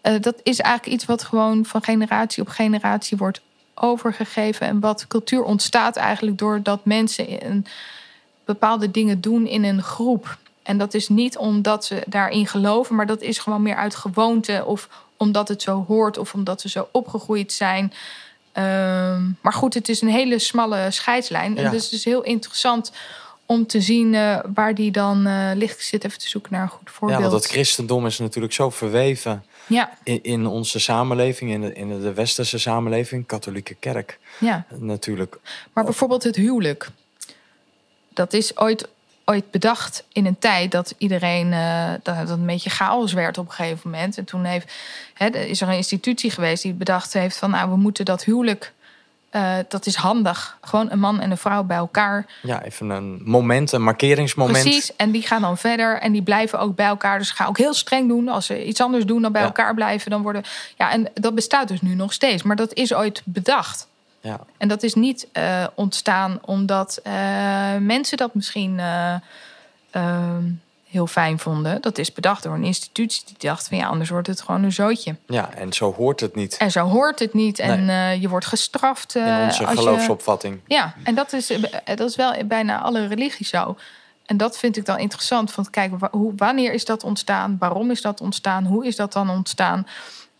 eh, 0.01 0.21
dat 0.21 0.39
is 0.43 0.59
eigenlijk 0.59 0.95
iets 0.95 1.05
wat 1.05 1.23
gewoon 1.23 1.65
van 1.65 1.83
generatie 1.83 2.43
op 2.43 2.49
generatie 2.49 3.17
wordt 3.17 3.41
overgegeven. 3.73 4.67
En 4.67 4.79
wat 4.79 5.07
cultuur 5.07 5.43
ontstaat 5.43 5.95
eigenlijk 5.95 6.37
doordat 6.37 6.85
mensen 6.85 7.27
in 7.41 7.65
bepaalde 8.45 8.91
dingen 8.91 9.21
doen 9.21 9.47
in 9.47 9.63
een 9.63 9.81
groep. 9.81 10.37
En 10.63 10.77
dat 10.77 10.93
is 10.93 11.09
niet 11.09 11.37
omdat 11.37 11.85
ze 11.85 12.03
daarin 12.07 12.47
geloven, 12.47 12.95
maar 12.95 13.05
dat 13.05 13.21
is 13.21 13.37
gewoon 13.37 13.61
meer 13.61 13.75
uit 13.75 13.95
gewoonte 13.95 14.63
of 14.65 14.89
omdat 15.17 15.47
het 15.47 15.61
zo 15.61 15.85
hoort 15.87 16.17
of 16.17 16.33
omdat 16.33 16.61
ze 16.61 16.69
zo 16.69 16.87
opgegroeid 16.91 17.51
zijn. 17.51 17.93
Ehm, 18.57 19.23
maar 19.41 19.53
goed, 19.53 19.73
het 19.73 19.89
is 19.89 20.01
een 20.01 20.07
hele 20.07 20.39
smalle 20.39 20.91
scheidslijn. 20.91 21.55
Ja. 21.55 21.63
En 21.63 21.71
dus 21.71 21.83
het 21.83 21.93
is 21.93 22.05
heel 22.05 22.23
interessant 22.23 22.91
om 23.45 23.67
te 23.67 23.81
zien 23.81 24.13
eh, 24.13 24.39
waar 24.53 24.75
die 24.75 24.91
dan 24.91 25.25
eh, 25.25 25.51
ligt. 25.53 25.75
Ik 25.75 25.81
zit 25.81 26.05
even 26.05 26.19
te 26.19 26.29
zoeken 26.29 26.51
naar 26.53 26.61
een 26.61 26.69
goed 26.69 26.91
voorbeeld. 26.91 27.21
Ja, 27.21 27.29
want 27.29 27.43
het 27.43 27.51
christendom 27.51 28.05
is 28.05 28.19
natuurlijk 28.19 28.53
zo 28.53 28.69
verweven 28.69 29.45
ja, 29.67 29.97
in, 30.03 30.23
in 30.23 30.45
onze 30.45 30.79
samenleving, 30.79 31.51
in 31.51 31.61
de, 31.61 31.73
in 31.73 32.01
de 32.01 32.13
westerse 32.13 32.57
samenleving, 32.57 33.25
katholieke 33.25 33.75
kerk 33.79 34.19
ja. 34.39 34.65
natuurlijk. 34.79 35.37
Maar 35.73 35.83
bijvoorbeeld 35.83 36.23
het 36.23 36.35
huwelijk. 36.35 36.89
Dat 38.13 38.33
is 38.33 38.57
ooit, 38.57 38.87
ooit 39.29 39.51
bedacht 39.51 40.03
in 40.13 40.25
een 40.25 40.39
tijd 40.39 40.71
dat 40.71 40.93
iedereen 40.97 41.53
eh, 41.53 41.89
dat 42.03 42.15
het 42.15 42.29
een 42.29 42.45
beetje 42.45 42.69
chaos 42.69 43.13
werd 43.13 43.37
op 43.37 43.45
een 43.47 43.51
gegeven 43.53 43.89
moment. 43.91 44.17
En 44.17 44.25
toen 44.25 44.43
heeft, 44.43 44.73
hè, 45.13 45.25
er 45.25 45.47
is 45.47 45.61
er 45.61 45.67
een 45.67 45.75
institutie 45.75 46.31
geweest 46.31 46.63
die 46.63 46.73
bedacht 46.73 47.13
heeft 47.13 47.37
van 47.37 47.49
nou, 47.49 47.69
we 47.69 47.75
moeten 47.77 48.05
dat 48.05 48.23
huwelijk. 48.23 48.73
eh, 49.29 49.53
dat 49.67 49.85
is 49.85 49.95
handig. 49.95 50.57
Gewoon 50.61 50.91
een 50.91 50.99
man 50.99 51.19
en 51.19 51.31
een 51.31 51.37
vrouw 51.37 51.63
bij 51.63 51.77
elkaar. 51.77 52.25
Ja, 52.41 52.63
even 52.63 52.89
een 52.89 53.21
moment, 53.23 53.71
een 53.71 53.83
markeringsmoment. 53.83 54.61
Precies. 54.61 54.95
En 54.95 55.11
die 55.11 55.21
gaan 55.21 55.41
dan 55.41 55.57
verder. 55.57 55.99
En 55.99 56.11
die 56.11 56.21
blijven 56.21 56.59
ook 56.59 56.75
bij 56.75 56.85
elkaar. 56.85 57.17
Dus 57.17 57.31
ga 57.31 57.45
ook 57.45 57.57
heel 57.57 57.73
streng 57.73 58.07
doen. 58.07 58.27
Als 58.27 58.45
ze 58.45 58.65
iets 58.65 58.81
anders 58.81 59.05
doen 59.05 59.21
dan 59.21 59.31
bij 59.31 59.41
Ja. 59.41 59.47
elkaar 59.47 59.73
blijven, 59.73 60.11
dan 60.11 60.21
worden. 60.21 60.43
Ja, 60.77 60.91
en 60.91 61.07
dat 61.13 61.35
bestaat 61.35 61.67
dus 61.67 61.81
nu 61.81 61.95
nog 61.95 62.13
steeds. 62.13 62.43
Maar 62.43 62.55
dat 62.55 62.73
is 62.73 62.93
ooit 62.93 63.21
bedacht. 63.25 63.87
Ja, 64.27 64.39
En 64.57 64.67
dat 64.67 64.83
is 64.83 64.93
niet 64.93 65.27
eh, 65.31 65.67
ontstaan 65.75 66.39
omdat 66.45 66.99
eh, 67.03 67.13
mensen 67.79 68.17
dat 68.17 68.33
misschien 68.33 68.79
eh, 68.79 69.13
ehm, 69.91 70.43
heel 70.89 71.07
fijn 71.07 71.39
vonden. 71.39 71.81
Dat 71.81 71.97
is 71.97 72.13
bedacht 72.13 72.43
door 72.43 72.53
een 72.55 72.63
institutie 72.63 73.23
die 73.25 73.35
dacht 73.49 73.67
van 73.67 73.77
ja, 73.77 73.87
anders 73.87 74.09
wordt 74.09 74.27
het 74.27 74.41
gewoon 74.41 74.63
een 74.63 74.71
zootje. 74.71 75.15
ja, 75.27 75.53
en 75.53 75.73
zo 75.73 75.93
hoort 75.93 76.19
het 76.19 76.35
niet 76.35 76.57
En 76.57 76.71
zo 76.71 76.85
hoort 76.87 77.19
het 77.19 77.33
niet. 77.33 77.59
En 77.59 77.85
je 78.21 78.29
wordt 78.29 78.45
gestraft. 78.45 79.15
in 79.15 79.21
onze 79.23 79.45
als 79.45 79.57
je- 79.57 79.65
geloofsopvatting. 79.65 80.59
ja, 80.67 80.93
en 81.03 81.15
dat 81.15 81.33
is, 81.33 81.47
dat 81.85 82.09
is 82.09 82.15
wel 82.15 82.33
bijna 82.45 82.81
alle 82.81 83.07
religies 83.07 83.49
zo. 83.49 83.77
En 84.25 84.37
dat 84.37 84.57
vind 84.57 84.77
ik 84.77 84.85
dan 84.85 84.97
interessant. 84.99 85.51
Van 85.51 85.67
hoe, 86.11 86.33
wanneer 86.35 86.73
is 86.73 86.85
dat 86.85 87.03
ontstaan? 87.03 87.55
Waarom 87.59 87.91
is 87.91 88.01
dat 88.01 88.21
ontstaan? 88.21 88.65
Hoe 88.65 88.85
is 88.85 88.95
dat 88.95 89.13
dan 89.13 89.29
ontstaan? 89.29 89.87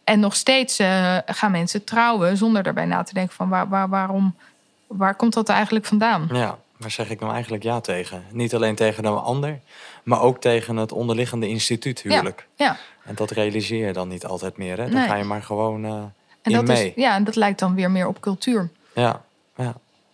En 0.07 0.19
nog 0.19 0.35
steeds 0.35 0.79
eh, 0.79 1.17
gaan 1.25 1.51
mensen 1.51 1.83
trouwen 1.83 2.37
zonder 2.37 2.63
daarbij 2.63 2.85
na 2.85 3.03
te 3.03 3.13
denken 3.13 3.35
van 3.35 3.49
waar, 3.49 3.69
waar, 3.69 3.89
waarom, 3.89 4.35
waar 4.87 5.15
komt 5.15 5.33
dat 5.33 5.49
eigenlijk 5.49 5.85
vandaan? 5.85 6.29
Ja, 6.31 6.57
waar 6.77 6.91
zeg 6.91 7.09
ik 7.09 7.19
nou 7.19 7.33
eigenlijk 7.33 7.63
ja 7.63 7.79
tegen? 7.79 8.23
Niet 8.31 8.55
alleen 8.55 8.75
tegen 8.75 9.05
een 9.05 9.17
ander, 9.17 9.59
maar 10.03 10.21
ook 10.21 10.41
tegen 10.41 10.75
het 10.77 10.91
onderliggende 10.91 11.47
instituut 11.47 12.01
huwelijk. 12.01 12.47
Ja, 12.55 12.77
En 13.03 13.15
dat 13.15 13.31
realiseer 13.31 13.87
je 13.87 13.93
dan 13.93 14.07
niet 14.07 14.25
altijd 14.25 14.57
meer. 14.57 14.77
Hè? 14.77 14.83
Dan 14.83 14.93
Nee. 14.93 15.07
ga 15.07 15.15
je 15.15 15.23
maar 15.23 15.43
gewoon 15.43 15.85
eh 15.85 15.91
en 15.91 16.11
in 16.41 16.51
dat, 16.53 16.65
mee. 16.67 16.87
is, 16.87 16.93
ja, 17.03 17.15
en 17.15 17.23
dat 17.23 17.35
lijkt 17.35 17.59
dan 17.59 17.75
weer 17.75 17.91
meer 17.91 18.07
op 18.07 18.19
cultuur. 18.21 18.69
Ja, 18.95 19.21
ja, 19.55 19.73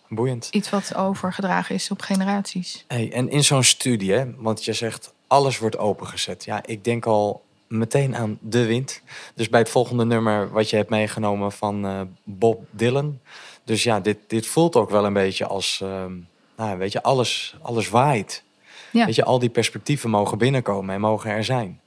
boeiend. 0.09 0.47
Iets 0.51 0.69
wat 0.69 0.95
overgedragen 0.95 1.75
is 1.75 1.91
op 1.91 2.01
generaties. 2.01 2.83
Hey, 2.87 3.11
en 3.13 3.29
in 3.29 3.43
zo'n 3.43 3.63
studie, 3.63 4.13
hè, 4.13 4.25
want 4.37 4.65
je 4.65 4.73
zegt 4.73 5.13
alles 5.27 5.59
wordt 5.59 5.77
opengezet. 5.77 6.43
Ja, 6.45 6.61
ik 6.65 6.83
denk 6.83 7.05
al 7.05 7.43
meteen 7.67 8.15
aan 8.15 8.37
de 8.41 8.65
wind. 8.65 9.01
Dus 9.35 9.49
bij 9.49 9.59
het 9.59 9.69
volgende 9.69 10.05
nummer 10.05 10.51
wat 10.51 10.69
je 10.69 10.75
hebt 10.75 10.89
meegenomen 10.89 11.51
van 11.51 11.85
eh, 11.85 12.01
Bob 12.23 12.65
Dylan. 12.71 13.19
Dus 13.63 13.83
ja, 13.83 13.99
dit, 13.99 14.17
dit 14.27 14.45
voelt 14.45 14.75
ook 14.75 14.89
wel 14.89 15.05
een 15.05 15.13
beetje 15.13 15.45
als, 15.45 15.79
ehm, 15.81 16.13
nou, 16.57 16.77
weet 16.77 16.91
je, 16.91 17.03
alles, 17.03 17.55
alles 17.61 17.89
waait. 17.89 18.43
Ja. 18.91 19.05
Weet 19.05 19.15
je, 19.15 19.23
al 19.23 19.39
die 19.39 19.49
perspectieven 19.49 20.09
mogen 20.09 20.37
binnenkomen 20.37 20.95
en 20.95 21.01
mogen 21.01 21.31
er 21.31 21.43
zijn. 21.43 21.79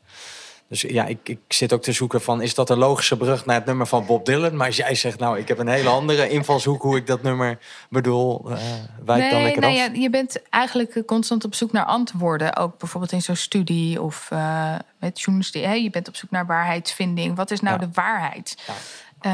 Dus 0.69 0.81
ja, 0.81 1.05
ik, 1.05 1.19
ik 1.25 1.39
zit 1.49 1.73
ook 1.73 1.83
te 1.83 1.93
zoeken 1.93 2.21
van, 2.23 2.43
is 2.43 2.55
dat 2.55 2.71
een 2.71 2.79
logische 2.79 3.17
brug 3.17 3.47
naar 3.47 3.57
het 3.57 3.65
nummer 3.65 3.87
van 3.87 4.07
Bob 4.07 4.25
Dylan? 4.27 4.57
Maar 4.57 4.67
als 4.67 4.77
jij 4.77 4.95
zegt, 4.95 5.19
nou, 5.19 5.39
ik 5.39 5.49
heb 5.49 5.59
een 5.59 5.69
hele 5.69 5.89
andere 5.89 6.29
invalshoek 6.29 6.83
hoe 6.83 6.97
ik 6.97 7.07
dat 7.07 7.23
nummer 7.23 7.59
bedoel, 7.91 8.51
eh 8.51 8.57
wijk 9.05 9.31
dan 9.31 9.43
lekker 9.43 9.61
nee, 9.61 9.81
af. 9.83 9.87
ja, 9.87 10.01
je 10.01 10.11
bent 10.11 10.43
eigenlijk 10.51 10.95
eh, 10.97 11.05
constant 11.05 11.45
op 11.45 11.55
zoek 11.55 11.73
naar 11.73 11.85
antwoorden. 11.85 12.57
Ook 12.57 12.79
bijvoorbeeld 12.79 13.13
in 13.13 13.23
zo'n 13.23 13.37
studie 13.37 14.03
of 14.03 14.29
eh, 14.31 14.75
met 15.01 15.21
journalistiek. 15.21 15.65
Hè? 15.65 15.73
Je 15.73 15.91
bent 15.91 16.09
op 16.09 16.17
zoek 16.17 16.31
naar 16.31 16.47
waarheidsvinding. 16.47 17.37
Wat 17.37 17.51
is 17.51 17.61
nou 17.61 17.81
Ja. 17.81 17.87
de 17.87 17.93
waarheid? 17.93 18.57
Ja. 18.67 18.73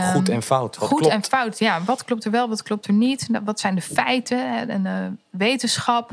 Ehm, 0.00 0.12
Goed 0.12 0.28
en 0.28 0.42
fout, 0.42 0.78
wat 0.78 0.88
goed 0.88 0.98
klopt? 0.98 1.14
en 1.14 1.24
fout, 1.24 1.58
ja. 1.58 1.82
Wat 1.82 2.04
klopt 2.04 2.24
er 2.24 2.30
wel, 2.30 2.48
wat 2.48 2.62
klopt 2.62 2.86
er 2.86 2.92
niet? 2.92 3.28
Nou, 3.28 3.44
Wat 3.44 3.60
zijn 3.60 3.74
de 3.74 3.80
feiten 3.80 4.68
en 4.68 4.82
de 4.82 5.10
wetenschap? 5.30 6.10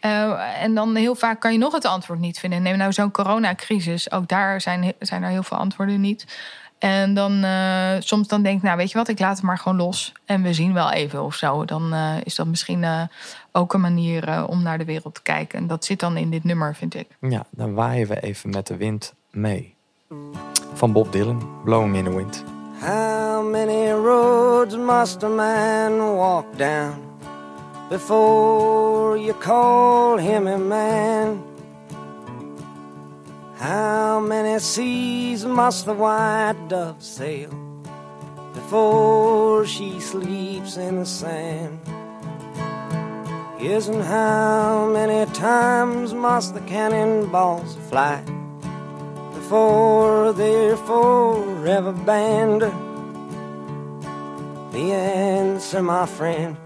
Eh, 0.00 0.62
en 0.62 0.74
dan 0.74 0.94
heel 0.96 1.14
vaak 1.14 1.40
kan 1.40 1.52
je 1.52 1.58
nog 1.58 1.72
het 1.72 1.84
antwoord 1.84 2.20
niet 2.20 2.38
vinden. 2.38 2.62
Neem 2.62 2.76
nou 2.76 2.92
zo'n 2.92 3.10
coronacrisis. 3.10 4.10
Ook 4.12 4.28
daar 4.28 4.60
zijn, 4.60 4.92
zijn 4.98 5.22
er 5.22 5.30
heel 5.30 5.42
veel 5.42 5.56
antwoorden 5.56 6.00
niet. 6.00 6.24
En 6.78 7.14
dan 7.14 7.44
eh, 7.44 7.92
soms 7.98 8.28
dan 8.28 8.42
denk 8.42 8.56
ik, 8.56 8.62
nou 8.62 8.76
weet 8.76 8.90
je 8.90 8.98
wat, 8.98 9.08
ik 9.08 9.18
laat 9.18 9.36
het 9.36 9.42
maar 9.44 9.58
gewoon 9.58 9.78
los. 9.78 10.12
En 10.24 10.42
we 10.42 10.52
zien 10.54 10.72
wel 10.72 10.90
even 10.90 11.22
of 11.24 11.34
zo. 11.34 11.64
Dan 11.64 11.92
eh, 11.92 12.14
is 12.24 12.34
dat 12.34 12.46
misschien 12.46 12.84
eh, 12.84 13.02
ook 13.52 13.72
een 13.74 13.80
manier 13.80 14.28
eh, 14.28 14.44
om 14.48 14.62
naar 14.62 14.78
de 14.78 14.84
wereld 14.84 15.14
te 15.14 15.22
kijken. 15.22 15.58
En 15.58 15.66
dat 15.66 15.84
zit 15.84 16.00
dan 16.00 16.16
in 16.16 16.30
dit 16.30 16.44
nummer, 16.44 16.74
vind 16.74 16.94
ik. 16.94 17.06
Ja, 17.20 17.46
dan 17.50 17.74
waaien 17.74 18.08
we 18.08 18.20
even 18.20 18.50
met 18.50 18.66
de 18.66 18.76
wind 18.76 19.14
mee. 19.30 19.74
Van 20.74 20.92
Bob 20.92 21.12
Dylan, 21.12 21.48
Blowing 21.64 21.96
in 21.96 22.04
the 22.04 22.16
Wind. 22.16 22.44
How 22.80 23.42
many 23.42 23.90
roads 23.90 24.74
must 24.74 25.22
a 25.22 25.28
man 25.28 25.98
walk 26.16 26.56
down 26.56 26.96
before 27.90 29.18
you 29.18 29.34
call 29.34 30.16
him 30.16 30.46
a 30.46 30.56
man? 30.56 31.44
How 33.56 34.18
many 34.18 34.58
seas 34.60 35.44
must 35.44 35.84
the 35.84 35.92
white 35.92 36.56
dove 36.68 37.02
sail 37.02 37.50
before 38.54 39.66
she 39.66 40.00
sleeps 40.00 40.78
in 40.78 41.00
the 41.00 41.04
sand? 41.04 41.80
And 43.60 44.02
how 44.02 44.88
many 44.90 45.30
times 45.32 46.14
must 46.14 46.54
the 46.54 46.60
cannonballs 46.60 47.76
fly 47.90 48.24
before 49.50 50.32
they're 50.32 50.76
forever 50.76 51.90
banned? 51.90 52.62
The 54.72 54.92
answer, 54.92 55.82
my 55.82 56.06
friend, 56.06 56.56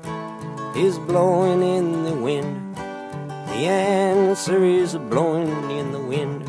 is 0.76 0.98
blowing 0.98 1.62
in 1.62 2.04
the 2.04 2.14
wind. 2.14 2.76
The 2.76 3.64
answer 3.64 4.62
is 4.62 4.96
blowing 4.96 5.70
in 5.70 5.92
the 5.92 5.98
wind. 5.98 6.44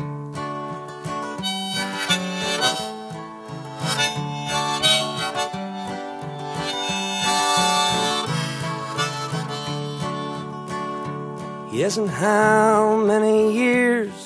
Yes, 11.72 11.96
and 11.96 12.10
how 12.10 12.94
many 12.98 13.54
years 13.54 14.25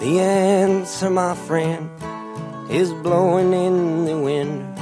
The 0.00 0.20
answer, 0.20 1.10
my 1.10 1.34
friend, 1.34 1.90
is 2.70 2.92
blowing 2.92 3.52
in 3.52 4.04
the 4.04 4.16
wind. 4.16 4.78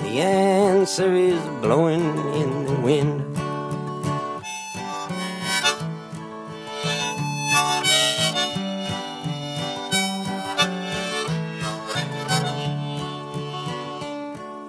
The 0.00 0.22
answer 0.22 1.12
is 1.12 1.38
blowing 1.60 2.16
in 2.32 2.64
the 2.64 2.80
wind. 2.80 3.36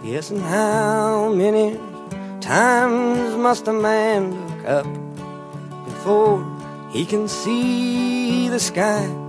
Yes, 0.03 0.29
and 0.29 0.41
how 0.41 1.31
many 1.31 1.79
times 2.41 3.37
must 3.37 3.65
a 3.69 3.73
man 3.73 4.35
look 4.49 4.65
up 4.67 4.87
before 5.85 6.43
he 6.91 7.05
can 7.05 7.29
see 7.29 8.49
the 8.49 8.59
sky? 8.59 9.28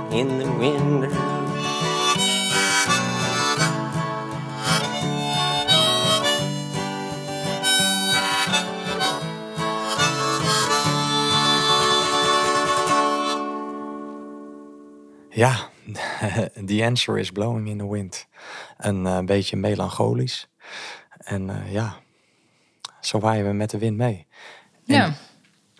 in 0.11 0.39
the 0.39 0.49
wind. 0.57 1.11
Ja, 15.33 15.69
the 16.67 16.83
answer 16.83 17.17
is 17.17 17.31
blowing 17.31 17.67
in 17.67 17.77
the 17.77 17.89
wind. 17.89 18.27
Een 18.77 19.05
eh, 19.05 19.19
beetje 19.19 19.57
melancholisch. 19.57 20.49
En 21.17 21.49
eh, 21.49 21.71
ja, 21.71 21.95
zo 22.99 23.19
waaien 23.19 23.45
we 23.45 23.53
met 23.53 23.69
de 23.69 23.77
wind 23.77 23.97
mee. 23.97 24.27
En 24.85 24.95
Ja. 24.95 25.13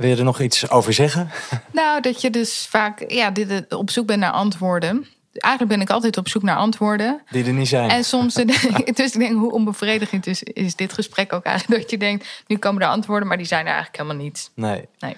Wil 0.02 0.10
je 0.10 0.16
er 0.16 0.24
nog 0.24 0.40
iets 0.42 0.70
over 0.70 0.94
zeggen? 0.94 1.30
Nou, 1.72 2.02
dat 2.02 2.22
je 2.22 2.30
dus 2.30 2.68
vaak 2.70 3.04
ja, 3.12 3.32
dit, 3.32 3.76
op 3.76 3.90
zoek 3.90 4.06
bent 4.06 4.20
naar 4.20 4.32
antwoorden. 4.32 5.08
Eigenlijk 5.34 5.74
ben 5.74 5.82
ik 5.82 5.90
altijd 5.90 6.18
op 6.18 6.28
zoek 6.28 6.44
naar 6.44 6.56
antwoorden. 6.56 7.22
Die 7.30 7.46
er 7.46 7.54
niet 7.54 7.68
zijn. 7.68 7.90
En 7.90 8.04
soms, 8.04 8.34
dus 8.94 9.14
ik 9.14 9.20
denk, 9.20 9.38
hoe 9.38 9.52
onbevredigend 9.52 10.28
is, 10.28 10.44
is 10.44 10.76
dit 10.76 10.94
gesprek 10.94 11.34
ook 11.34 11.44
eigenlijk? 11.44 11.82
Dat 11.82 11.92
je 11.92 11.98
denkt, 11.98 12.44
nu 12.48 12.58
komen 12.58 12.82
er 12.82 12.88
antwoorden, 12.88 13.28
maar 13.28 13.38
die 13.38 13.46
zijn 13.46 13.66
er 13.66 13.74
eigenlijk 13.74 13.98
helemaal 13.98 14.24
niet. 14.24 14.52
Nee, 14.56 14.88
Nee. 15.00 15.16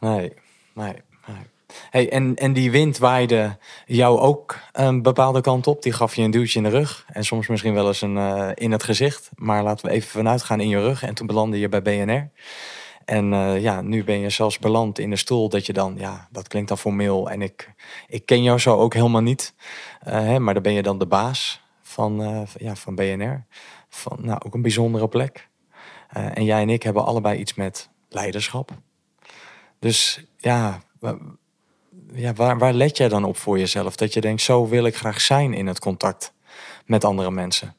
nee, 0.00 0.32
nee. 0.74 0.94
nee. 1.26 1.46
Hey, 1.90 2.10
en, 2.10 2.34
en 2.34 2.52
die 2.52 2.70
wind 2.70 2.98
waaide 2.98 3.56
jou 3.86 4.18
ook 4.18 4.58
een 4.72 5.02
bepaalde 5.02 5.40
kant 5.40 5.66
op. 5.66 5.82
Die 5.82 5.92
gaf 5.92 6.14
je 6.14 6.22
een 6.22 6.30
duwtje 6.30 6.58
in 6.58 6.64
de 6.64 6.70
rug. 6.70 7.04
En 7.12 7.24
soms 7.24 7.46
misschien 7.46 7.74
wel 7.74 7.86
eens 7.86 8.02
een, 8.02 8.16
eh, 8.16 8.48
in 8.54 8.72
het 8.72 8.82
gezicht. 8.82 9.30
Maar 9.34 9.62
laten 9.62 9.86
we 9.86 9.92
even 9.92 10.08
vanuit 10.08 10.42
gaan 10.42 10.60
in 10.60 10.68
je 10.68 10.80
rug. 10.80 11.02
En 11.02 11.14
toen 11.14 11.26
belandde 11.26 11.58
je 11.58 11.68
bij 11.68 11.82
BNR. 11.82 12.28
En 13.08 13.32
eh, 13.32 13.60
ja, 13.60 13.80
nu 13.80 14.04
ben 14.04 14.18
je 14.18 14.30
zelfs 14.30 14.58
beland 14.58 14.98
in 14.98 15.10
de 15.10 15.16
stoel 15.16 15.48
dat 15.48 15.66
je 15.66 15.72
dan, 15.72 15.94
ja, 15.98 16.28
dat 16.30 16.48
klinkt 16.48 16.68
dan 16.68 16.78
formeel. 16.78 17.30
En 17.30 17.42
ik, 17.42 17.74
ik 18.06 18.26
ken 18.26 18.42
jou 18.42 18.58
zo 18.58 18.76
ook 18.76 18.94
helemaal 18.94 19.20
niet. 19.20 19.54
Eh, 20.00 20.12
hè, 20.12 20.38
maar 20.38 20.54
dan 20.54 20.62
ben 20.62 20.72
je 20.72 20.82
dan 20.82 20.98
de 20.98 21.06
baas 21.06 21.60
van, 21.82 22.22
eh, 22.22 22.42
ja, 22.58 22.74
van 22.74 22.94
BNR. 22.94 23.44
Van, 23.88 24.18
nou, 24.20 24.40
ook 24.44 24.54
een 24.54 24.62
bijzondere 24.62 25.08
plek. 25.08 25.48
En 26.08 26.44
jij 26.44 26.60
en 26.62 26.68
ik 26.68 26.82
hebben 26.82 27.04
allebei 27.04 27.38
iets 27.38 27.54
met 27.54 27.88
leiderschap. 28.08 28.70
Dus 29.78 30.24
ja, 30.36 30.82
ja 32.12 32.32
waar, 32.32 32.58
waar 32.58 32.72
let 32.72 32.96
jij 32.96 33.08
dan 33.08 33.24
op 33.24 33.36
voor 33.36 33.58
jezelf? 33.58 33.96
Dat 33.96 34.12
je 34.12 34.20
denkt, 34.20 34.42
zo 34.42 34.68
wil 34.68 34.84
ik 34.84 34.96
graag 34.96 35.20
zijn 35.20 35.54
in 35.54 35.66
het 35.66 35.78
contact 35.78 36.32
met 36.86 37.04
andere 37.04 37.30
mensen. 37.30 37.74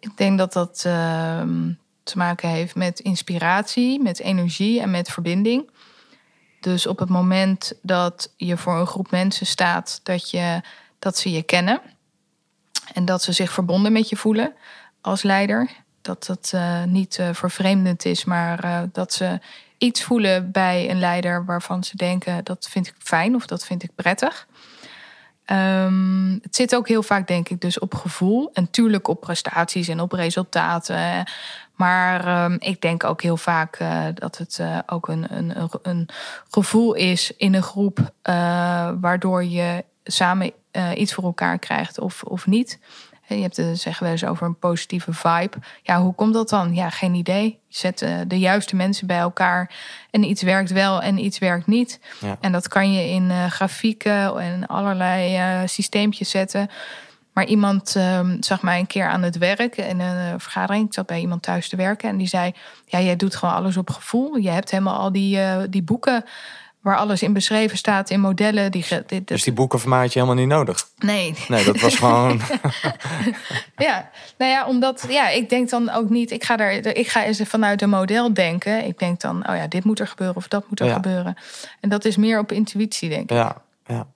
Ik 0.00 0.16
denk 0.16 0.38
dat 0.38 0.52
dat 0.52 0.82
ehm, 0.86 1.70
te 2.04 2.18
maken 2.18 2.48
heeft 2.48 2.74
met 2.74 3.00
inspiratie, 3.00 4.02
met 4.02 4.20
energie 4.20 4.80
en 4.80 4.90
met 4.90 5.10
verbinding. 5.10 5.70
Dus 6.60 6.86
op 6.86 6.98
het 6.98 7.08
moment 7.08 7.72
dat 7.82 8.32
je 8.36 8.56
voor 8.56 8.78
een 8.78 8.86
groep 8.86 9.10
mensen 9.10 9.46
staat, 9.46 10.00
dat, 10.02 10.30
je, 10.30 10.60
dat 10.98 11.18
ze 11.18 11.30
je 11.30 11.42
kennen 11.42 11.80
en 12.92 13.04
dat 13.04 13.22
ze 13.22 13.32
zich 13.32 13.52
verbonden 13.52 13.92
met 13.92 14.08
je 14.08 14.16
voelen 14.16 14.54
als 15.00 15.22
leider. 15.22 15.70
Dat 16.00 16.26
dat 16.26 16.50
eh, 16.54 16.84
niet 16.84 17.18
eh, 17.18 17.28
vervreemdend 17.32 18.04
is, 18.04 18.24
maar 18.24 18.64
eh, 18.64 18.82
dat 18.92 19.12
ze 19.12 19.40
iets 19.78 20.02
voelen 20.02 20.50
bij 20.50 20.90
een 20.90 20.98
leider 20.98 21.44
waarvan 21.44 21.84
ze 21.84 21.96
denken 21.96 22.44
dat 22.44 22.68
vind 22.70 22.86
ik 22.86 22.94
fijn 22.98 23.34
of 23.34 23.46
dat 23.46 23.64
vind 23.64 23.82
ik 23.82 23.90
prettig. 23.94 24.46
Ehm, 25.44 26.32
het 26.42 26.56
zit 26.56 26.74
ook 26.74 26.88
heel 26.88 27.02
vaak, 27.02 27.26
denk 27.26 27.48
ik, 27.48 27.60
dus 27.60 27.78
op 27.78 27.94
gevoel. 27.94 28.50
En 28.52 28.70
tuurlijk 28.70 29.08
op 29.08 29.20
prestaties 29.20 29.88
en 29.88 30.00
op 30.00 30.12
resultaten. 30.12 31.24
Maar 31.74 32.26
ehm, 32.26 32.56
ik 32.58 32.80
denk 32.80 33.04
ook 33.04 33.22
heel 33.22 33.36
vaak 33.36 33.76
eh, 33.76 34.02
dat 34.14 34.38
het 34.38 34.58
eh, 34.58 34.78
ook 34.86 35.08
een, 35.08 35.36
een, 35.36 35.70
een, 35.82 36.08
gevoel 36.50 36.94
is 36.94 37.32
in 37.36 37.54
een 37.54 37.62
groep. 37.62 38.12
eh, 38.22 38.90
waardoor 39.00 39.44
je 39.44 39.84
samen 40.04 40.52
iets 40.94 41.14
voor 41.14 41.24
elkaar 41.24 41.58
krijgt 41.58 41.98
of, 41.98 42.22
of 42.22 42.46
niet. 42.46 42.78
En 43.26 43.36
Je 43.36 43.42
hebt 43.42 43.56
het 43.56 43.80
zeggen 43.80 44.02
wel 44.02 44.12
eens 44.12 44.24
over 44.24 44.46
een 44.46 44.58
positieve 44.58 45.12
vibe. 45.12 45.56
Ja, 45.82 46.00
hoe 46.00 46.14
komt 46.14 46.34
dat 46.34 46.48
dan? 46.48 46.74
Ja, 46.74 46.90
geen 46.90 47.14
idee. 47.14 47.58
Je 47.68 47.76
zet 47.76 47.98
de 48.26 48.38
juiste 48.38 48.76
mensen 48.76 49.06
bij 49.06 49.18
elkaar 49.18 49.74
en 50.10 50.24
iets 50.24 50.42
werkt 50.42 50.70
wel 50.70 51.02
en 51.02 51.18
iets 51.18 51.38
werkt 51.38 51.66
niet. 51.66 52.00
Ja. 52.20 52.36
En 52.40 52.52
dat 52.52 52.68
kan 52.68 52.92
je 52.92 53.08
in 53.08 53.50
grafieken 53.50 54.38
en 54.40 54.66
allerlei 54.66 55.68
systeempjes 55.68 56.30
zetten. 56.30 56.70
Maar 57.34 57.44
iemand 57.46 57.96
ehm, 57.96 58.36
zag 58.42 58.62
mij 58.62 58.78
een 58.78 58.86
keer 58.86 59.08
aan 59.08 59.22
het 59.22 59.38
werk 59.38 59.76
in 59.76 60.00
een 60.00 60.32
eh, 60.32 60.34
vergadering. 60.38 60.86
Ik 60.86 60.94
zat 60.94 61.06
bij 61.06 61.20
iemand 61.20 61.42
thuis 61.42 61.68
te 61.68 61.76
werken 61.76 62.08
en 62.08 62.16
die 62.16 62.26
zei: 62.28 62.54
Ja, 62.86 63.00
jij 63.00 63.16
doet 63.16 63.36
gewoon 63.36 63.54
alles 63.54 63.76
op 63.76 63.90
gevoel. 63.90 64.36
Je 64.36 64.50
hebt 64.50 64.70
helemaal 64.70 64.98
al 64.98 65.12
die, 65.12 65.40
eh, 65.40 65.62
die 65.70 65.82
boeken 65.82 66.24
waar 66.80 66.96
alles 66.96 67.22
in 67.22 67.32
beschreven 67.32 67.76
staat 67.78 68.10
in 68.10 68.20
modellen. 68.20 68.70
Die, 68.70 68.84
dit, 69.06 69.28
Dus 69.28 69.42
die 69.42 69.52
boeken 69.52 69.92
had 69.92 70.12
je 70.12 70.18
helemaal 70.20 70.40
niet 70.44 70.52
nodig. 70.54 70.88
Nee, 70.98 71.34
Nee, 71.48 71.64
dat 71.64 71.80
was 71.80 71.94
gewoon... 71.94 72.40
ja, 73.76 74.10
nou 74.38 74.50
ja, 74.50 74.66
omdat 74.66 75.06
ja, 75.08 75.28
ik 75.28 75.48
denk 75.48 75.70
dan 75.70 75.90
ook 75.90 76.10
niet, 76.10 76.30
ik 76.30 76.44
ga, 76.44 76.56
daar, 76.56 76.72
ik 76.72 77.08
ga 77.08 77.24
eens 77.24 77.40
vanuit 77.44 77.82
een 77.82 77.88
model 77.88 78.34
denken. 78.34 78.84
Ik 78.84 78.98
denk 78.98 79.20
dan, 79.20 79.48
oh 79.48 79.56
ja, 79.56 79.66
dit 79.66 79.84
moet 79.84 80.00
er 80.00 80.08
gebeuren 80.08 80.36
of 80.36 80.48
dat 80.48 80.64
moet 80.68 80.80
er 80.80 80.86
Ja. 80.86 80.94
gebeuren. 80.94 81.36
En 81.80 81.88
dat 81.88 82.04
is 82.04 82.16
meer 82.16 82.38
op 82.38 82.52
intuïtie, 82.52 83.08
denk 83.08 83.30
ik. 83.30 83.36
Ja, 83.36 83.56
ja. 83.86 84.06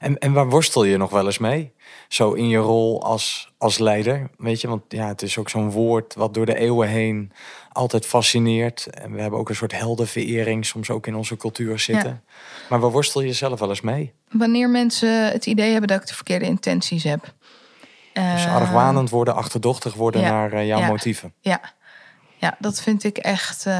En, 0.00 0.18
en 0.18 0.32
waar 0.32 0.48
worstel 0.48 0.84
je 0.84 0.96
nog 0.96 1.10
wel 1.10 1.26
eens 1.26 1.38
mee? 1.38 1.72
Zo 2.08 2.32
in 2.32 2.48
je 2.48 2.58
rol 2.58 3.02
als, 3.02 3.52
als 3.58 3.78
leider, 3.78 4.30
weet 4.38 4.60
je? 4.60 4.68
Want 4.68 4.82
ja, 4.88 5.06
het 5.08 5.22
is 5.22 5.38
ook 5.38 5.48
zo'n 5.48 5.70
woord 5.70 6.14
wat 6.14 6.34
door 6.34 6.46
de 6.46 6.58
eeuwen 6.58 6.88
heen 6.88 7.32
altijd 7.72 8.06
fascineert. 8.06 8.86
En 8.86 9.12
we 9.12 9.20
hebben 9.20 9.38
ook 9.38 9.48
een 9.48 9.54
soort 9.56 9.78
heldenverering 9.78 10.66
soms 10.66 10.90
ook 10.90 11.06
in 11.06 11.14
onze 11.14 11.36
cultuur 11.36 11.78
zitten. 11.78 12.24
Maar 12.68 12.80
waar 12.80 12.90
worstel 12.90 13.20
je 13.20 13.32
zelf 13.32 13.58
wel 13.60 13.68
eens 13.68 13.80
mee? 13.80 14.12
Wanneer 14.30 14.70
mensen 14.70 15.32
het 15.32 15.46
idee 15.46 15.70
hebben 15.70 15.88
dat 15.88 16.00
ik 16.00 16.06
de 16.08 16.14
verkeerde 16.14 16.44
intenties 16.44 17.04
heb. 17.04 17.34
Dus 18.12 18.44
Eh, 18.44 18.54
argwanend 18.54 19.10
worden, 19.10 19.34
achterdochtig 19.34 19.94
worden 19.94 20.20
ja, 20.20 20.30
naar 20.30 20.52
eh, 20.52 20.66
jouw 20.66 20.78
ja. 20.78 20.86
motieven. 20.86 21.32
Ja. 21.40 21.60
ja, 22.36 22.56
dat 22.58 22.80
vind 22.82 23.04
ik 23.04 23.16
echt. 23.18 23.66
eh, 23.66 23.72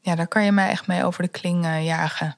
ja, 0.00 0.14
daar 0.14 0.28
kan 0.28 0.44
je 0.44 0.52
mij 0.52 0.68
echt 0.70 0.86
mee 0.86 1.04
over 1.04 1.22
de 1.22 1.28
kling 1.28 1.64
jagen. 1.82 2.36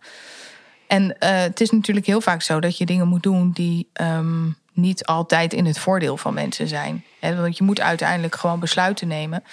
En 0.92 1.18
eh, 1.18 1.40
het 1.40 1.60
is 1.60 1.70
natuurlijk 1.70 2.06
heel 2.06 2.20
vaak 2.20 2.42
zo 2.42 2.60
dat 2.60 2.78
je 2.78 2.86
dingen 2.86 3.08
moet 3.08 3.22
doen 3.22 3.50
die 3.50 3.88
ehm, 3.92 4.50
niet 4.72 5.04
altijd 5.06 5.52
in 5.52 5.66
het 5.66 5.78
voordeel 5.78 6.16
van 6.16 6.34
mensen 6.34 6.68
zijn. 6.68 7.04
Hè, 7.20 7.36
want 7.36 7.56
je 7.56 7.64
moet 7.64 7.80
uiteindelijk 7.80 8.34
gewoon 8.34 8.60
besluiten 8.60 9.08
nemen. 9.08 9.44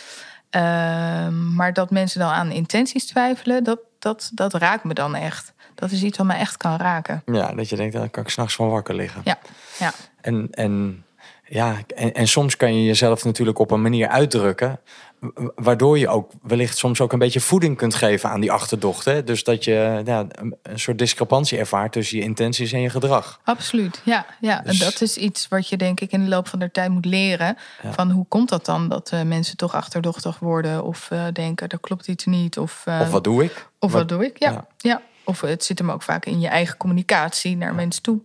Ehm, 0.50 1.54
maar 1.56 1.74
dat 1.74 1.92
mensen 1.92 2.20
dan 2.20 2.30
aan 2.30 2.52
intenties 2.52 3.06
twijfelen, 3.06 3.64
dat, 3.64 3.80
dat, 4.00 4.32
dat 4.34 4.54
raakt 4.54 4.84
me 4.84 4.94
dan 4.94 5.16
echt. 5.16 5.54
Dat 5.76 5.92
is 5.92 6.04
iets 6.04 6.18
wat 6.18 6.28
mij 6.28 6.38
echt 6.38 6.58
kan 6.58 6.78
raken. 6.78 7.24
Ja, 7.26 7.54
dat 7.54 7.70
je 7.70 7.76
denkt, 7.76 7.94
dan 7.94 8.12
kan 8.12 8.24
ik 8.24 8.30
s'nachts 8.30 8.56
van 8.56 8.70
wakker 8.70 8.96
liggen. 8.96 9.22
Ja, 9.24 9.38
ja. 9.80 9.94
En, 10.22 10.48
en, 10.52 11.06
ja, 11.46 11.76
en, 11.96 12.14
en 12.14 12.28
soms 12.28 12.58
kan 12.58 12.76
je 12.76 12.84
jezelf 12.84 13.24
natuurlijk 13.24 13.60
op 13.60 13.72
een 13.72 13.82
manier 13.82 14.08
uitdrukken. 14.08 14.80
Wa- 15.20 15.51
Waardoor 15.55 15.97
je 15.99 16.07
ook 16.07 16.32
wellicht 16.41 16.78
soms 16.78 17.01
ook 17.01 17.13
een 17.13 17.20
beetje 17.20 17.39
voeding 17.39 17.78
kunt 17.78 17.95
geven 17.95 18.30
aan 18.30 18.39
die 18.39 18.51
achterdocht. 18.51 19.05
Hè? 19.05 19.24
Dus 19.24 19.43
dat 19.43 19.63
je 19.63 20.01
ja, 20.05 20.26
een, 20.61 20.80
soort 20.80 20.97
discrepantie 20.97 21.57
ervaart 21.57 21.91
tussen 21.91 22.17
je 22.17 22.24
intenties 22.24 22.72
en 22.72 22.82
je 22.82 22.89
gedrag. 22.89 23.39
Absoluut, 23.43 24.01
ja. 24.05 24.26
ja. 24.41 24.61
Dus- 24.61 24.80
En 24.80 24.86
dat 24.86 25.01
is 25.01 25.17
iets 25.17 25.47
wat 25.47 25.67
je 25.70 25.78
denk 25.78 25.99
ik 25.99 26.11
in 26.11 26.24
de 26.24 26.30
loop 26.30 26.47
van 26.47 26.59
de 26.59 26.72
tijd 26.72 26.91
moet 26.91 27.05
leren. 27.05 27.57
Van 27.91 28.11
hoe 28.11 28.26
komt 28.28 28.49
dat 28.49 28.65
dan 28.65 28.89
dat 28.89 29.09
eh, 29.11 29.22
mensen 29.22 29.57
toch 29.57 29.74
achterdochtig 29.74 30.39
worden... 30.39 30.84
of 30.84 31.11
eh, 31.11 31.24
denken, 31.34 31.67
er 31.67 31.80
klopt 31.80 32.07
iets 32.07 32.26
niet. 32.26 32.57
Of, 32.57 32.82
eh, 32.86 32.99
Of 33.01 33.11
wat 33.11 33.24
doe 33.24 33.43
ik? 33.43 33.67
of 33.80 33.91
wat 33.91 34.09
doe 34.09 34.26
ik? 34.26 34.39
Ja, 34.39 34.51
ja. 34.51 34.65
ja. 34.78 35.01
Of 35.24 35.41
het 35.41 35.63
zit 35.63 35.80
hem 35.80 35.91
ook 35.91 36.01
vaak 36.03 36.26
in 36.26 36.39
je 36.39 36.47
eigen 36.47 36.78
communicatie 36.78 37.57
naar 37.57 37.76
mensen 37.76 38.01
toe. 38.03 38.20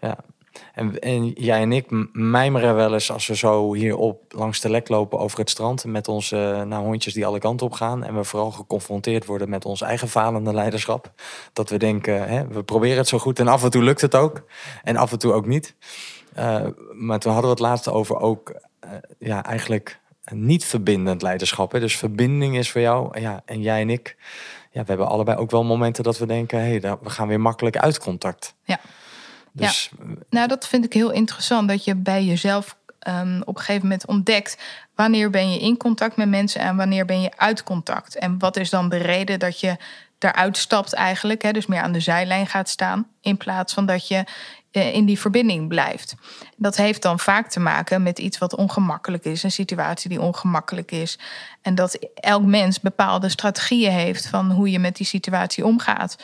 Ja. 0.00 0.16
En, 1.00 1.26
jij 1.34 1.60
en 1.60 1.72
ik 1.72 1.86
mijmeren 2.12 2.74
wel 2.74 2.92
eens 2.92 3.12
als 3.12 3.26
we 3.26 3.36
zo 3.36 3.74
hier 3.74 3.96
op 3.96 4.22
langs 4.28 4.60
de 4.60 4.70
lek 4.70 4.88
lopen 4.88 5.18
over 5.18 5.38
het 5.38 5.50
strand 5.50 5.84
met 5.84 6.08
onze 6.08 6.64
nou, 6.66 6.84
hondjes 6.84 7.14
die 7.14 7.26
alle 7.26 7.38
kanten 7.38 7.66
op 7.66 7.72
gaan. 7.72 8.04
En 8.04 8.14
we 8.14 8.24
vooral 8.24 8.50
geconfronteerd 8.50 9.26
worden 9.26 9.48
met 9.48 9.64
ons 9.64 9.80
eigen 9.80 10.08
falende 10.08 10.54
leiderschap. 10.54 11.12
Dat 11.52 11.70
we 11.70 11.76
denken, 11.76 12.28
hè, 12.28 12.46
we 12.46 12.62
proberen 12.62 12.96
het 12.96 13.08
zo 13.08 13.18
goed 13.18 13.38
en 13.38 13.48
af 13.48 13.64
en 13.64 13.70
toe 13.70 13.82
lukt 13.82 14.00
het 14.00 14.14
ook. 14.14 14.42
En 14.82 14.96
af 14.96 15.12
en 15.12 15.18
toe 15.18 15.32
ook 15.32 15.46
niet. 15.46 15.74
Eh, 16.34 16.66
maar 16.92 17.18
toen 17.18 17.32
hadden 17.32 17.50
we 17.50 17.56
het 17.56 17.66
laatst 17.66 17.88
over 17.88 18.20
ook 18.20 18.60
eh, 18.80 18.90
ja, 19.18 19.44
eigenlijk 19.44 20.00
niet 20.24 20.64
verbindend 20.64 21.22
leiderschap. 21.22 21.72
Hè. 21.72 21.80
Dus 21.80 21.96
verbinding 21.96 22.56
is 22.56 22.70
voor 22.70 22.80
jou 22.80 23.20
ja, 23.20 23.42
en 23.44 23.60
jij 23.60 23.80
en 23.80 23.90
ik. 23.90 24.16
Ja, 24.70 24.80
we 24.80 24.88
hebben 24.88 25.08
allebei 25.08 25.38
ook 25.38 25.50
wel 25.50 25.64
momenten 25.64 26.04
dat 26.04 26.18
we 26.18 26.26
denken, 26.26 26.58
hé, 26.58 26.78
hey, 26.78 26.98
we 27.02 27.10
gaan 27.10 27.28
weer 27.28 27.40
makkelijk 27.40 27.76
uit 27.76 27.98
contact. 27.98 28.54
Ja. 28.62 28.80
Dus 29.58 29.90
Nou, 30.30 30.48
dat 30.48 30.68
vind 30.68 30.84
ik 30.84 30.92
heel 30.92 31.10
interessant. 31.10 31.68
Dat 31.68 31.84
je 31.84 31.94
bij 31.94 32.24
jezelf 32.24 32.76
ehm, 32.98 33.40
op 33.44 33.56
een 33.56 33.62
gegeven 33.62 33.82
moment 33.82 34.06
ontdekt... 34.06 34.58
wanneer 34.94 35.30
ben 35.30 35.52
je 35.52 35.58
in 35.58 35.76
contact 35.76 36.16
met 36.16 36.28
mensen 36.28 36.60
en 36.60 36.76
wanneer 36.76 37.04
ben 37.04 37.20
je 37.20 37.30
uit 37.36 37.62
contact. 37.62 38.18
En 38.18 38.38
wat 38.38 38.56
is 38.56 38.70
dan 38.70 38.88
de 38.88 38.96
reden 38.96 39.38
dat 39.38 39.60
je 39.60 39.76
daaruit 40.18 40.56
stapt 40.56 40.92
eigenlijk. 40.92 41.42
Hè, 41.42 41.52
dus 41.52 41.66
meer 41.66 41.80
aan 41.80 41.92
de 41.92 42.00
zijlijn 42.00 42.46
gaat 42.46 42.68
staan. 42.68 43.06
In 43.20 43.36
plaats 43.36 43.74
van 43.74 43.86
dat 43.86 44.08
je 44.08 44.24
eh, 44.70 44.94
in 44.94 45.04
die 45.04 45.18
verbinding 45.18 45.68
blijft. 45.68 46.14
Dat 46.56 46.76
heeft 46.76 47.02
dan 47.02 47.18
vaak 47.18 47.50
te 47.50 47.60
maken 47.60 48.02
met 48.02 48.18
iets 48.18 48.38
wat 48.38 48.56
ongemakkelijk 48.56 49.24
is. 49.24 49.42
Een 49.42 49.50
situatie 49.50 50.08
die 50.08 50.20
ongemakkelijk 50.20 50.90
is. 50.90 51.18
En 51.62 51.74
dat 51.74 51.98
elk 52.14 52.44
mens 52.44 52.80
bepaalde 52.80 53.28
strategieën 53.28 53.92
heeft... 53.92 54.26
van 54.26 54.50
hoe 54.50 54.70
je 54.70 54.78
met 54.78 54.96
die 54.96 55.06
situatie 55.06 55.64
omgaat. 55.64 56.16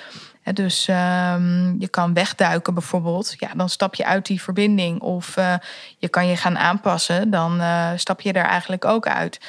Dus 0.52 0.88
ehm, 0.88 1.78
je 1.78 1.88
kan 1.88 2.14
wegduiken 2.14 2.74
bijvoorbeeld. 2.74 3.34
Ja, 3.38 3.50
dan 3.56 3.68
stap 3.68 3.94
je 3.94 4.04
uit 4.04 4.26
die 4.26 4.42
verbinding. 4.42 5.00
Of 5.00 5.36
eh, 5.36 5.54
je 5.98 6.08
kan 6.08 6.26
je 6.26 6.36
gaan 6.36 6.58
aanpassen. 6.58 7.30
Dan 7.30 7.60
eh, 7.60 7.90
stap 7.96 8.20
je 8.20 8.32
er 8.32 8.44
eigenlijk 8.44 8.84
ook 8.84 9.06
uit. 9.06 9.40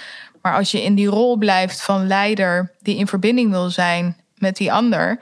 Maar 0.42 0.56
als 0.56 0.72
je 0.72 0.84
in 0.84 0.96
die 0.96 1.08
rol 1.08 1.38
blijft 1.38 1.82
van 1.82 2.08
leider... 2.08 2.72
die 2.80 2.98
in 2.98 3.08
verbinding 3.08 3.52
wil 3.52 3.70
zijn 3.70 4.18
met 4.38 4.58
die 4.58 4.74
ander... 4.74 5.20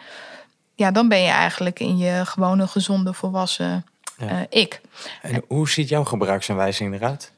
ja, 0.75 0.91
dan 0.91 1.07
ben 1.07 1.21
je 1.21 1.31
eigenlijk 1.31 1.79
in 1.79 1.97
je 1.97 2.25
gewone, 2.25 2.67
gezonde, 2.67 3.13
volwassen 3.13 3.85
Ja. 4.17 4.27
eh, 4.27 4.35
ik. 4.49 4.81
En 5.21 5.43
hoe 5.47 5.69
ziet 5.69 5.89
jouw 5.89 6.03
gebruiksaanwijzing 6.03 6.93
eruit? 6.93 7.31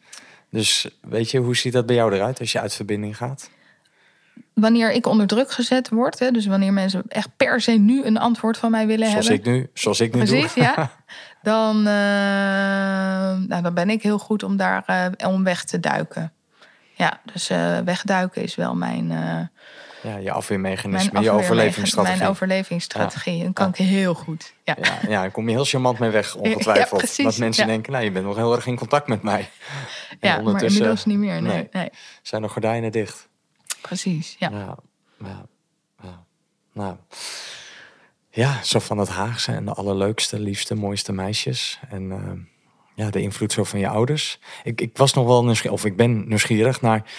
Dus 0.50 0.88
weet 1.02 1.32
je, 1.32 1.40
hoe 1.40 1.56
ziet 1.56 1.74
dat 1.74 1.86
bij 1.86 1.96
jou 1.96 2.14
eruit 2.14 2.40
als 2.40 2.52
je 2.52 2.60
uit 2.60 2.76
verbinding 2.76 3.18
gaat? 3.18 3.50
Wanneer 4.56 4.92
ik 4.92 5.06
onder 5.08 5.28
druk 5.28 5.52
gezet 5.52 5.90
word... 5.90 6.20
Hè, 6.20 6.32
dus 6.32 6.46
wanneer 6.46 6.74
mensen 6.74 7.04
echt 7.08 7.30
per 7.38 7.62
se 7.62 7.72
nu 7.72 8.04
een 8.04 8.18
antwoord 8.18 8.58
van 8.58 8.72
mij 8.72 8.88
willen 8.88 9.10
Zoals 9.10 9.28
hebben... 9.28 9.54
ik 9.54 9.60
nu, 9.60 9.70
zoals 9.74 10.00
ik 10.00 10.14
nu 10.14 10.24
Precies, 10.24 10.54
doe. 10.54 10.64
ja. 10.64 10.92
Dan, 11.42 11.78
eh, 11.78 13.48
nou, 13.48 13.62
dan 13.62 13.74
ben 13.74 13.90
ik 13.90 14.02
heel 14.02 14.18
goed 14.18 14.44
om 14.44 14.58
daar 14.58 14.84
eh, 14.86 15.30
om 15.30 15.44
weg 15.44 15.64
te 15.64 15.80
duiken. 15.80 16.34
Ja, 16.94 17.20
dus 17.34 17.50
eh, 17.50 17.80
wegduiken 17.80 18.42
is 18.42 18.56
wel 18.56 18.76
mijn, 18.76 19.08
Ja, 19.08 19.48
je 20.02 20.12
mijn, 20.12 20.30
afweermechanisme, 20.30 21.22
je 21.22 21.32
overlevingsstrategie. 21.32 22.18
mijn 22.18 22.30
overlevingsstrategie. 22.30 23.44
Dan 23.44 23.54
kan 23.54 23.70
ik 23.70 23.76
heel 23.76 24.14
goed. 24.14 24.54
Ja. 24.64 24.76
Ja, 24.82 24.98
ja, 25.02 25.22
daar 25.22 25.32
kom 25.32 25.50
je 25.50 25.56
heel 25.56 25.66
charmant 25.66 26.00
mee 26.00 26.10
weg, 26.10 26.36
ongetwijfeld. 26.46 27.02
Ja, 27.02 27.06
precies, 27.06 27.26
dat 27.26 27.38
mensen 27.38 27.66
ja. 27.66 27.72
denken, 27.72 27.92
nou, 27.92 28.04
je 28.04 28.12
bent 28.12 28.26
nog 28.26 28.36
heel 28.36 28.56
erg 28.56 28.68
in 28.68 28.76
contact 28.76 29.08
met 29.08 29.22
mij. 29.22 29.50
En 30.20 30.30
Ja, 30.30 30.42
maar 30.42 30.64
inmiddels 30.64 31.06
niet 31.06 31.18
meer. 31.18 31.42
Nee, 31.42 31.54
nee. 31.54 31.68
nee. 31.72 31.90
zijn 32.22 32.42
de 32.42 32.48
gordijnen 32.48 32.92
dicht. 32.92 33.30
Precies. 33.88 34.36
Ja. 34.40 34.50
Ja, 34.50 34.78
ja, 35.20 35.46
ja. 36.04 36.26
Nou, 36.74 36.96
ja, 38.30 38.64
zo 38.64 38.80
van 38.80 38.98
het 38.98 39.10
Haagse 39.10 39.52
en 39.52 39.66
de 39.66 39.74
allerleukste, 39.74 40.40
liefste, 40.40 40.76
mooiste 40.76 41.12
meisjes. 41.12 41.80
En 41.90 42.12
eh, 42.12 42.32
ja, 42.96 43.10
de 43.10 43.22
invloed 43.22 43.52
zo 43.52 43.64
van 43.64 43.80
je 43.80 43.88
ouders. 43.88 44.40
Ik, 44.64 44.82
ik 44.82 44.98
was 44.98 45.14
nog 45.14 45.26
wel 45.26 45.44
nieuwsgierig, 45.44 45.78
of 45.78 45.86
ik 45.86 45.96
ben 45.96 46.28
nieuwsgierig 46.28 46.82
naar... 46.82 47.12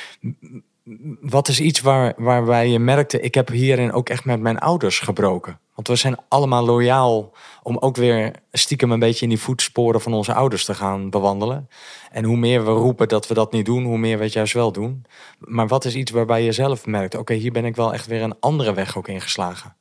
Wat 1.20 1.49
is 1.49 1.61
iets 1.61 1.80
waar, 1.80 2.14
waarbij 2.16 2.68
je 2.68 2.78
merkte, 2.78 3.20
ik 3.20 3.34
heb 3.34 3.49
hierin 3.49 3.93
ook 3.93 4.09
echt 4.09 4.24
met 4.24 4.41
mijn 4.41 4.59
ouders 4.59 4.99
gebroken. 4.99 5.59
Want 5.74 5.89
we 5.89 5.97
zijn 5.97 6.16
allemaal 6.28 6.64
loyaal 6.64 7.32
om 7.62 7.76
ook 7.78 7.97
weer 7.97 8.32
stiekem 8.53 8.91
een 8.91 8.99
beetje 8.99 9.22
in 9.22 9.28
die 9.28 9.41
voetsporen 9.41 10.01
van 10.01 10.14
onze 10.14 10.34
ouders 10.34 10.64
te 10.64 10.74
gaan 10.74 11.11
bewandelen. 11.11 11.68
En 12.11 12.24
hoe 12.24 12.37
meer 12.37 12.64
we 12.64 12.70
roepen 12.70 13.09
dat 13.09 13.26
we 13.28 13.34
dat 13.34 13.53
niet 13.53 13.64
doen, 13.64 13.84
hoe 13.84 13.99
meer 13.99 14.18
we 14.18 14.24
het 14.24 14.32
juist 14.32 14.53
wel 14.53 14.72
doen. 14.72 15.05
Maar 15.39 15.68
wat 15.68 15.84
is 15.84 15.95
iets 15.95 16.11
waarbij 16.11 16.43
je 16.43 16.53
zelf 16.53 16.87
merkt, 16.87 17.14
oké, 17.14 17.34
hier 17.34 17.53
ben 17.53 17.64
ik 17.64 17.76
wel 17.76 17.93
echt 17.93 18.07
weer 18.07 18.22
een 18.22 18.41
andere 18.41 18.74
weg 18.74 18.97
ook 18.97 19.09
ingeslagen. 19.09 19.76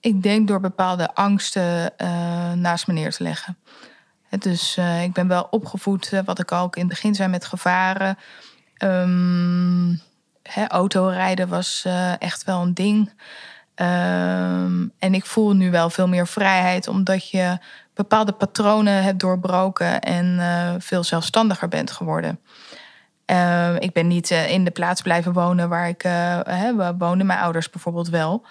Ik 0.00 0.22
denk 0.22 0.48
door 0.48 0.60
bepaalde 0.60 1.14
angsten 1.14 1.96
eh, 1.96 2.52
naast 2.52 2.86
me 2.86 2.92
neer 2.92 3.10
te 3.10 3.22
leggen. 3.22 3.58
Dus 4.38 4.78
ik 5.02 5.12
ben 5.12 5.28
wel 5.28 5.46
opgevoed, 5.50 6.12
eh, 6.12 6.20
wat 6.24 6.38
ik 6.38 6.52
ook 6.52 6.76
in 6.76 6.82
het 6.82 6.90
begin 6.90 7.14
zei, 7.14 7.28
met 7.28 7.44
gevaren. 7.44 8.18
Ehm 8.78 10.06
autorijden 10.68 11.48
was 11.48 11.82
eh, 11.86 12.20
echt 12.20 12.44
wel 12.44 12.62
een 12.62 12.74
ding. 12.74 13.12
Ehm, 13.74 14.86
en 14.98 15.14
ik 15.14 15.26
voel 15.26 15.52
nu 15.52 15.70
wel 15.70 15.90
veel 15.90 16.08
meer 16.08 16.26
vrijheid, 16.26 16.88
omdat 16.88 17.30
je 17.30 17.58
bepaalde 17.94 18.32
patronen 18.32 19.02
hebt 19.02 19.20
doorbroken 19.20 20.00
en 20.00 20.38
eh, 20.38 20.74
veel 20.78 21.04
zelfstandiger 21.04 21.68
bent 21.68 21.90
geworden. 21.90 22.40
Ehm, 23.24 23.76
ik 23.76 23.92
ben 23.92 24.06
niet 24.06 24.30
eh, 24.30 24.50
in 24.50 24.64
de 24.64 24.70
plaats 24.70 25.02
blijven 25.02 25.32
wonen 25.32 25.68
waar 25.68 25.88
ik 25.88 26.02
hè, 26.42 26.74
waar 26.74 26.96
woonden 26.96 27.26
mijn 27.26 27.38
ouders 27.38 27.70
bijvoorbeeld 27.70 28.08
wel. 28.08 28.46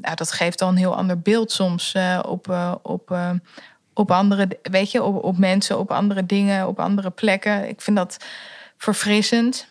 Ja, 0.00 0.14
dat 0.14 0.32
geeft 0.32 0.58
dan 0.58 0.68
een 0.68 0.76
heel 0.76 0.96
ander 0.96 1.20
beeld 1.20 1.52
soms 1.52 1.94
op, 2.22 2.78
op, 2.82 3.16
op 3.94 4.10
andere, 4.10 4.48
weet 4.62 4.90
je, 4.90 5.02
op 5.02 5.38
mensen, 5.38 5.78
op 5.78 5.90
andere 5.90 6.26
dingen, 6.26 6.66
op 6.66 6.80
andere 6.80 7.10
plekken. 7.10 7.68
Ik 7.68 7.80
vind 7.80 7.96
dat 7.96 8.16
verfrissend. 8.78 9.66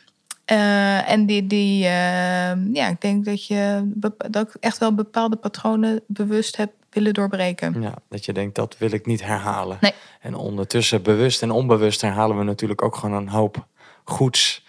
Eh, 0.45 1.12
en 1.12 1.26
die, 1.26 1.47
die 1.47 1.84
eh, 1.84 2.74
ja, 2.74 2.88
ik 2.88 3.01
denk 3.01 3.26
dat 3.26 3.45
je 3.47 3.91
dat 4.30 4.47
ik 4.47 4.55
echt 4.60 4.78
wel 4.78 4.93
bepaalde 4.93 5.36
patronen 5.36 6.01
bewust 6.08 6.58
heb 6.58 6.72
willen 6.89 7.14
doorbreken. 7.14 7.82
Ja, 7.82 7.93
dat 8.10 8.26
je 8.26 8.34
denkt, 8.34 8.55
dat 8.55 8.78
wil 8.78 8.91
ik 8.91 9.05
niet 9.05 9.24
herhalen. 9.24 9.78
Nee. 9.82 9.93
En 10.22 10.36
ondertussen, 10.36 11.01
bewust 11.01 11.41
en 11.41 11.51
onbewust, 11.51 12.01
herhalen 12.01 12.38
we 12.38 12.43
natuurlijk 12.43 12.82
ook 12.82 12.95
gewoon 12.95 13.16
een 13.16 13.30
hoop 13.30 13.68
goeds 14.03 14.66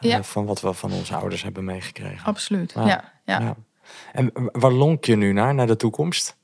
eh, 0.00 0.10
Ja. 0.10 0.22
van 0.22 0.46
wat 0.46 0.60
we 0.60 0.72
van 0.72 0.92
onze 0.92 1.16
ouders 1.16 1.42
hebben 1.42 1.64
meegekregen. 1.64 2.24
Absoluut. 2.26 2.72
Ja. 2.74 3.12
Ja, 3.24 3.40
ja. 3.40 3.56
En 4.12 4.30
waar 4.52 4.72
lonk 4.72 5.04
je 5.04 5.16
nu 5.16 5.32
naar, 5.32 5.54
naar 5.54 5.66
de 5.66 5.76
toekomst? 5.76 6.36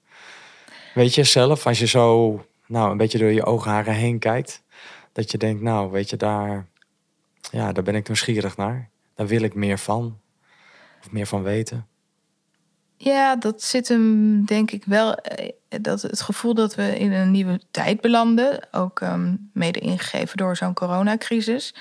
Weet 0.95 1.15
je 1.15 1.25
zelf, 1.25 1.67
als 1.67 1.79
je 1.79 1.87
zo 1.87 2.41
nou, 2.67 2.91
een 2.91 2.97
beetje 2.97 3.19
door 3.19 3.33
je 3.33 3.45
oogharen 3.45 3.95
heen 3.95 4.19
kijkt, 4.19 4.63
dat 5.13 5.31
je 5.31 5.39
denkt, 5.39 5.63
nou, 5.63 5.91
weet 5.91 6.11
je, 6.11 6.17
daar, 6.17 6.67
ja, 7.51 7.73
daar 7.73 7.85
ben 7.85 7.95
ik 7.95 8.07
nieuwsgierig 8.09 8.57
naar. 8.57 8.89
Daar 9.15 9.27
wil 9.27 9.43
ik 9.43 9.55
meer 9.55 9.79
van. 9.79 10.19
Of 11.01 11.11
meer 11.13 11.27
van 11.27 11.43
weten. 11.43 11.87
Ja, 12.97 13.37
dat 13.37 13.63
zit 13.63 13.89
hem 13.89 14.45
denk 14.45 14.71
ik 14.71 14.85
wel. 14.85 15.15
eh, 15.15 15.49
Dat 15.81 16.03
het 16.03 16.21
gevoel 16.21 16.55
dat 16.55 16.75
we 16.75 16.99
in 16.99 17.13
een 17.13 17.31
nieuwe 17.31 17.61
tijd 17.71 18.01
belanden, 18.01 18.69
ook 18.71 19.01
ehm, 19.01 19.37
mede 19.53 19.79
ingegeven 19.81 20.37
door 20.37 20.57
zo'n 20.57 20.75
coronacrisis, 20.75 21.75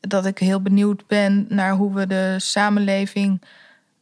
dat 0.00 0.26
ik 0.26 0.38
heel 0.38 0.62
benieuwd 0.62 1.06
ben 1.06 1.46
naar 1.48 1.72
hoe 1.72 1.94
we 1.94 2.06
de 2.06 2.34
samenleving 2.38 3.42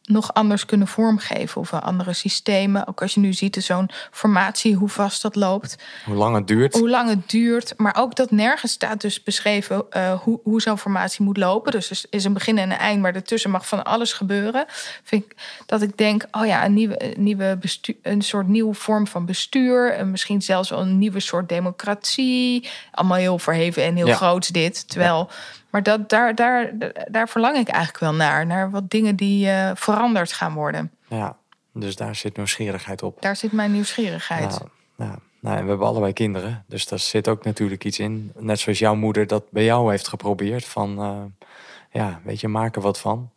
nog 0.04 0.34
anders 0.34 0.66
kunnen 0.66 0.86
vormgeven 0.88 1.60
of 1.60 1.72
andere 1.72 2.12
systemen. 2.12 2.86
Ook 2.86 3.02
als 3.02 3.14
je 3.14 3.20
nu 3.20 3.32
ziet 3.32 3.56
zo'n 3.60 3.90
formatie, 4.10 4.74
hoe 4.74 4.88
vast 4.88 5.22
dat 5.22 5.34
loopt 5.36 5.76
Hoe 6.04 6.14
lang 6.14 6.36
het 6.36 6.46
duurt. 6.46 6.74
hoe 6.74 6.88
lang 6.88 7.08
het 7.08 7.30
duurt. 7.30 7.74
Maar 7.76 7.96
ook 7.98 8.14
dat 8.14 8.30
nergens 8.30 8.72
staat 8.72 9.00
dus 9.00 9.22
beschreven 9.22 9.84
eh, 9.90 10.12
hoe, 10.20 10.40
hoe 10.42 10.60
zo'n 10.60 10.78
formatie 10.78 11.24
moet 11.24 11.36
lopen. 11.36 11.72
Dus 11.72 11.90
er 11.90 12.00
is 12.10 12.24
een 12.24 12.32
begin 12.32 12.58
en 12.58 12.70
een 12.70 12.78
eind, 12.78 13.02
maar 13.02 13.14
ertussen 13.14 13.50
mag 13.50 13.68
van 13.68 13.84
alles 13.84 14.12
gebeuren. 14.12 14.64
Vind 15.02 15.24
ik 15.24 15.36
dat 15.66 15.82
ik 15.82 15.96
denk, 15.96 16.24
oh 16.30 16.46
ja, 16.46 16.64
een 16.64 16.74
nieuwe, 16.74 17.14
een 17.16 17.22
nieuwe 17.22 17.56
bestuur, 17.60 17.96
een 18.02 18.22
soort 18.22 18.48
nieuwe 18.48 18.74
vorm 18.74 19.06
van 19.06 19.26
bestuur. 19.26 19.92
En 19.92 20.10
misschien 20.10 20.42
zelfs 20.42 20.70
wel 20.70 20.80
een 20.80 20.98
nieuwe 20.98 21.20
soort 21.20 21.48
democratie. 21.48 22.68
Allemaal 22.90 23.18
heel 23.18 23.38
verheven 23.38 23.82
en 23.84 23.96
heel 23.96 24.06
Ja. 24.06 24.14
groots 24.14 24.48
dit. 24.48 24.88
Terwijl, 24.88 25.28
maar 25.74 25.82
dat, 25.82 26.08
daar, 26.08 26.34
daar, 26.34 26.72
daar 27.10 27.28
verlang 27.28 27.56
ik 27.56 27.68
eigenlijk 27.68 27.98
wel 27.98 28.14
naar. 28.14 28.46
Naar 28.46 28.70
wat 28.70 28.90
dingen 28.90 29.16
die 29.16 29.48
eh, 29.48 29.70
veranderd 29.74 30.32
gaan 30.32 30.54
worden. 30.54 30.92
Ja, 31.08 31.36
dus 31.72 31.96
daar 31.96 32.14
zit 32.14 32.36
nieuwsgierigheid 32.36 33.02
op. 33.02 33.22
Daar 33.22 33.36
zit 33.36 33.52
mijn 33.52 33.72
nieuwsgierigheid. 33.72 34.50
Nou, 34.50 34.68
nou, 34.96 35.18
nou, 35.40 35.56
en 35.56 35.62
we 35.62 35.68
hebben 35.68 35.86
allebei 35.86 36.12
kinderen, 36.12 36.64
dus 36.68 36.86
daar 36.86 36.98
zit 36.98 37.28
ook 37.28 37.44
natuurlijk 37.44 37.84
iets 37.84 37.98
in. 37.98 38.32
Net 38.38 38.58
zoals 38.58 38.78
jouw 38.78 38.94
moeder 38.94 39.26
dat 39.26 39.50
bij 39.50 39.64
jou 39.64 39.90
heeft 39.90 40.08
geprobeerd. 40.08 40.64
Van, 40.64 40.98
eh, 40.98 41.48
ja, 41.90 42.20
weet 42.24 42.40
je, 42.40 42.48
maak 42.48 42.76
er 42.76 42.82
wat 42.82 42.98
van. 42.98 43.30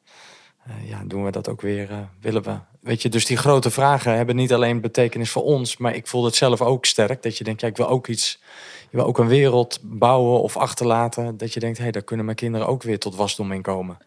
Eh, 0.65 0.89
ja, 0.89 1.01
doen 1.05 1.23
we 1.23 1.31
dat 1.31 1.49
ook 1.49 1.61
weer, 1.61 1.89
willen 2.21 2.43
we. 2.43 2.55
Weet 2.79 3.01
je, 3.01 3.09
dus 3.09 3.25
die 3.25 3.38
grote 3.38 3.71
vragen 3.71 4.15
hebben 4.15 4.35
niet 4.35 4.53
alleen 4.53 4.81
betekenis 4.81 5.29
voor 5.29 5.43
ons, 5.43 5.77
maar 5.77 5.95
ik 5.95 6.07
voel 6.07 6.25
het 6.25 6.35
zelf 6.35 6.61
ook 6.61 6.85
sterk. 6.85 7.23
Dat 7.23 7.38
je 7.38 7.43
denkt, 7.43 7.61
ja, 7.61 7.67
ik 7.67 7.77
wil 7.77 7.89
ook 7.89 8.07
iets, 8.07 8.41
je 8.89 8.97
wil 8.97 9.05
ook 9.05 9.17
een 9.17 9.27
wereld 9.27 9.79
bouwen 9.81 10.41
of 10.41 10.57
achterlaten. 10.57 11.38
Dat 11.38 11.53
je 11.53 11.59
denkt, 11.59 11.77
hé, 11.77 11.83
hey, 11.83 11.91
daar 11.91 12.01
kunnen 12.01 12.25
mijn 12.25 12.38
kinderen 12.38 12.67
ook 12.67 12.83
weer 12.83 12.99
tot 12.99 13.15
wasdom 13.15 13.51
in 13.51 13.61
komen. 13.61 13.97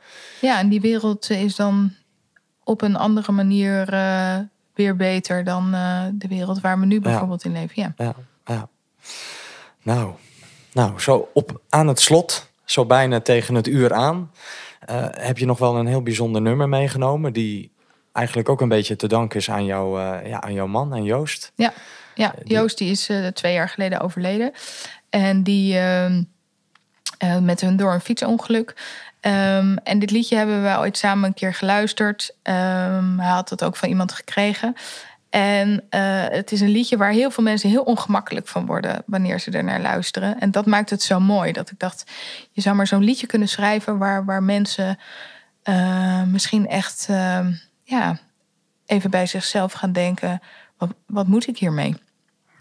Ja, 0.41 0.59
en 0.59 0.69
die 0.69 0.81
wereld 0.81 1.31
is 1.31 1.57
dan 1.57 1.93
op 2.65 2.83
een 2.83 2.97
andere 2.97 3.33
manier 3.33 3.93
eh, 3.93 4.39
weer 4.75 4.97
beter 4.97 5.45
dan 5.45 5.75
eh, 5.75 6.03
de 6.13 6.29
wereld 6.29 6.61
waar 6.61 6.81
we 6.81 6.87
nu 6.87 7.01
bijvoorbeeld 7.01 7.45
in 7.45 7.53
leven. 7.53 7.75
Ja. 7.75 7.95
Ja, 7.97 8.15
ja. 8.45 8.69
Nou, 9.83 10.13
nou, 10.73 11.01
zo 11.01 11.29
op 11.35 11.61
aan 11.69 11.87
het 11.87 12.01
slot, 12.01 12.51
zo 12.65 12.87
bijna 12.87 13.21
tegen 13.21 13.55
het 13.55 13.67
uur 13.67 13.93
aan, 13.93 14.31
eh, 14.81 15.07
heb 15.11 15.39
je 15.39 15.47
nog 15.47 15.59
wel 15.59 15.77
een 15.77 15.87
heel 15.87 16.03
bijzonder 16.03 16.43
nummer 16.43 16.69
meegenomen 16.69 17.33
die 17.33 17.73
eigenlijk 18.13 18.49
ook 18.49 18.61
een 18.61 18.69
beetje 18.69 18.97
te 18.97 19.09
danken 19.09 19.39
is 19.39 19.51
aan, 19.51 19.65
jou, 19.65 20.01
ja, 20.27 20.41
aan 20.41 20.53
jouw 20.53 20.67
man, 20.67 20.93
aan 20.93 21.05
Joost. 21.05 21.53
Ja, 21.55 21.73
ja. 22.21 22.35
Joost 22.45 22.79
die 22.79 22.91
is 22.91 23.09
eh, 23.09 23.27
twee 23.27 23.53
jaar 23.53 23.69
geleden 23.69 24.01
overleden. 24.01 24.53
En 25.11 25.43
die 25.43 25.79
ehm, 25.79 26.23
eh, 27.19 27.39
met 27.39 27.61
hun 27.61 27.77
door 27.77 27.93
een 27.93 28.01
fietsongeluk. 28.01 28.75
Ehm, 29.21 29.77
en 29.85 29.99
dit 29.99 30.11
liedje 30.11 30.37
hebben 30.37 30.63
we 30.63 30.79
ooit 30.79 30.97
samen 30.97 31.29
een 31.29 31.35
keer 31.35 31.55
geluisterd. 31.55 32.37
Ehm, 32.43 33.19
hij 33.19 33.31
had 33.31 33.51
het 33.51 33.65
ook 33.65 33.77
van 33.77 33.89
iemand 33.89 34.13
gekregen. 34.13 34.75
En 35.31 35.85
eh, 35.89 36.25
het 36.29 36.53
is 36.53 36.61
een 36.61 36.69
liedje 36.69 36.97
waar 36.97 37.11
heel 37.11 37.31
veel 37.31 37.45
mensen 37.45 37.71
heel 37.71 37.83
ongemakkelijk 37.83 38.49
van 38.49 38.67
worden 38.67 39.03
wanneer 39.07 39.41
ze 39.41 39.51
er 39.51 39.65
naar 39.65 39.81
luisteren. 39.81 40.41
En 40.41 40.51
dat 40.51 40.67
maakt 40.67 40.91
het 40.91 41.03
zo 41.03 41.21
mooi. 41.21 41.53
Dat 41.53 41.71
ik 41.71 41.79
dacht, 41.79 42.11
je 42.51 42.61
zou 42.61 42.77
maar 42.77 42.87
zo'n 42.87 43.05
liedje 43.05 43.27
kunnen 43.27 43.49
schrijven 43.49 43.99
waar, 43.99 44.25
waar 44.25 44.43
mensen 44.43 44.99
eh, 45.63 46.23
misschien 46.23 46.69
echt 46.69 47.07
eh, 47.11 47.47
ja, 47.83 48.19
even 48.87 49.11
bij 49.11 49.27
zichzelf 49.27 49.73
gaan 49.73 49.93
denken: 49.93 50.41
wat, 50.79 50.95
wat 51.07 51.27
moet 51.27 51.47
ik 51.47 51.59
hiermee? 51.59 51.97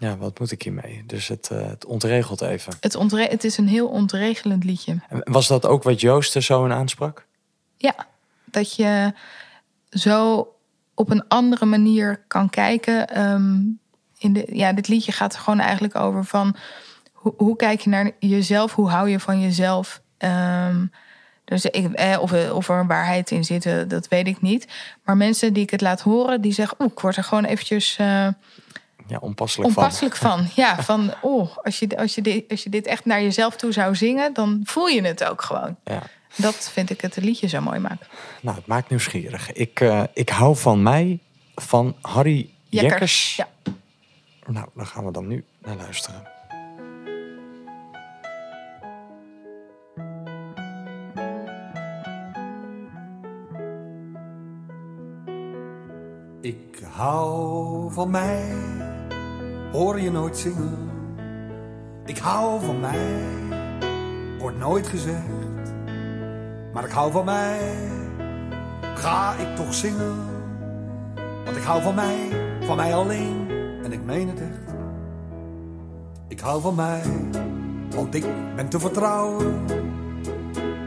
Ja, 0.00 0.16
wat 0.16 0.38
moet 0.38 0.50
ik 0.50 0.62
hiermee? 0.62 1.02
Dus 1.06 1.28
het, 1.28 1.50
eh, 1.50 1.66
het 1.66 1.84
ontregelt 1.84 2.40
even. 2.40 2.72
Het, 2.80 2.94
ontre 2.94 3.22
het 3.22 3.44
is 3.44 3.58
een 3.58 3.68
heel 3.68 3.88
ontregelend 3.88 4.64
liedje. 4.64 5.00
En 5.08 5.22
Was 5.24 5.48
dat 5.48 5.66
ook 5.66 5.82
wat 5.82 6.00
Joost 6.00 6.34
er 6.34 6.42
zo 6.42 6.64
in 6.64 6.72
aansprak? 6.72 7.26
Ja, 7.76 7.94
dat 8.44 8.74
je 8.74 9.12
zo 9.90 10.48
op 10.94 11.10
een 11.10 11.28
andere 11.28 11.64
manier 11.64 12.24
kan 12.26 12.50
kijken. 12.50 13.08
Ehm, 13.08 13.60
in 14.18 14.32
de, 14.32 14.46
ja, 14.52 14.72
dit 14.72 14.88
liedje 14.88 15.12
gaat 15.12 15.34
er 15.34 15.40
gewoon 15.40 15.60
eigenlijk 15.60 15.94
over 15.96 16.24
van 16.24 16.56
hoe, 17.12 17.34
hoe 17.36 17.56
kijk 17.56 17.80
je 17.80 17.90
naar 17.90 18.10
jezelf, 18.18 18.74
hoe 18.74 18.88
hou 18.88 19.08
je 19.08 19.20
van 19.20 19.40
jezelf. 19.40 20.02
Ehm, 20.18 20.84
dus 21.44 21.64
ik, 21.64 21.92
eh, 21.92 22.18
of, 22.20 22.50
of 22.50 22.68
er 22.68 22.78
een 22.78 22.86
waarheid 22.86 23.30
in 23.30 23.44
zit, 23.44 23.66
eh, 23.66 23.74
dat 23.88 24.08
weet 24.08 24.26
ik 24.26 24.40
niet. 24.40 24.68
Maar 25.04 25.16
mensen 25.16 25.52
die 25.52 25.62
ik 25.62 25.70
het 25.70 25.80
laat 25.80 26.00
horen, 26.00 26.40
die 26.40 26.52
zeggen: 26.52 26.76
Oeh, 26.80 26.90
ik 26.92 27.00
word 27.00 27.16
er 27.16 27.24
gewoon 27.24 27.44
eventjes 27.44 27.96
eh, 27.98 28.28
Ja, 29.10 29.18
onpasselijk, 29.20 29.72
van. 29.72 29.82
onpasselijk 29.82 30.16
van. 30.26 30.48
Ja, 30.54 30.82
van 30.82 31.14
oh, 31.20 31.56
als 31.56 31.78
je, 31.78 31.98
als, 31.98 32.14
je 32.14 32.22
dit, 32.22 32.44
als 32.50 32.62
je 32.62 32.70
dit 32.70 32.86
echt 32.86 33.04
naar 33.04 33.22
jezelf 33.22 33.56
toe 33.56 33.72
zou 33.72 33.96
zingen, 33.96 34.34
dan 34.34 34.60
voel 34.64 34.86
je 34.86 35.02
het 35.02 35.24
ook 35.24 35.42
gewoon. 35.42 35.76
Ja. 35.84 36.02
Dat 36.36 36.70
vind 36.72 36.90
ik 36.90 37.00
het 37.00 37.16
liedje 37.16 37.46
zo 37.46 37.60
mooi 37.60 37.78
maken. 37.78 38.06
Nou, 38.40 38.56
het 38.56 38.66
maakt 38.66 38.90
nieuwsgierig. 38.90 39.52
Ik, 39.52 39.80
eh, 39.80 40.02
ik 40.14 40.28
hou 40.28 40.56
van 40.56 40.82
mij 40.82 41.18
van 41.54 41.96
Harry 42.00 42.50
Jekkers. 42.68 43.36
Ja. 43.36 43.48
Nou, 44.46 44.66
daar 44.74 44.86
gaan 44.86 45.04
we 45.04 45.12
dan 45.12 45.26
nu 45.26 45.44
naar 45.58 45.76
luisteren. 45.76 46.28
Ik 56.40 56.82
hou 56.92 57.92
van 57.92 58.10
mij, 58.10 58.54
hoor 59.72 60.00
je 60.00 60.10
nooit 60.10 60.38
zingen. 60.38 60.90
Ik 62.04 62.18
hou 62.18 62.64
van 62.64 62.80
mij, 62.80 63.24
wordt 64.38 64.58
nooit 64.58 64.86
gezegd. 64.86 65.74
Maar 66.72 66.84
ik 66.84 66.90
hou 66.90 67.12
van 67.12 67.24
mij, 67.24 67.58
ga 68.94 69.34
ik 69.34 69.56
toch 69.56 69.74
zingen. 69.74 70.16
Want 71.44 71.56
ik 71.56 71.62
hou 71.62 71.82
van 71.82 71.94
mij, 71.94 72.16
van 72.60 72.76
mij 72.76 72.94
alleen. 72.94 73.46
En 73.84 73.92
ik 73.92 74.04
meen 74.04 74.28
het 74.28 74.40
echt. 74.40 74.74
Ik 76.28 76.40
hou 76.40 76.60
van 76.60 76.74
mij, 76.74 77.02
want 77.94 78.14
ik 78.14 78.24
ben 78.56 78.68
te 78.68 78.80
vertrouwen. 78.80 79.64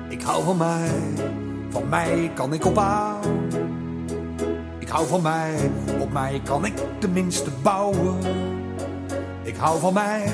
Ik 0.10 0.22
hou 0.22 0.44
van 0.44 0.58
mij, 0.58 0.90
van 1.70 1.90
mij 1.90 2.32
kan 2.36 2.54
ik 2.54 2.66
ophouden. 2.66 3.48
Ik 4.80 4.90
hou 4.90 5.08
van 5.08 5.22
mij, 5.22 5.72
op 6.00 6.12
mij 6.12 6.42
kan 6.44 6.66
ik 6.66 6.74
tenminste 7.00 7.50
bouwen. 7.62 8.18
Ik 9.44 9.56
hou 9.56 9.80
van 9.80 9.94
mij 9.94 10.34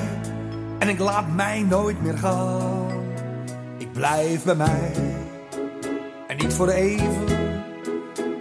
en 0.78 0.88
ik 0.88 0.98
laat 0.98 1.34
mij 1.34 1.62
nooit 1.62 2.02
meer 2.02 2.18
gaan. 2.18 2.88
Ik 3.78 3.92
blijf 3.92 4.44
bij 4.44 4.54
mij 4.54 4.92
en 6.26 6.36
niet 6.36 6.54
voor 6.54 6.68
even. 6.68 7.28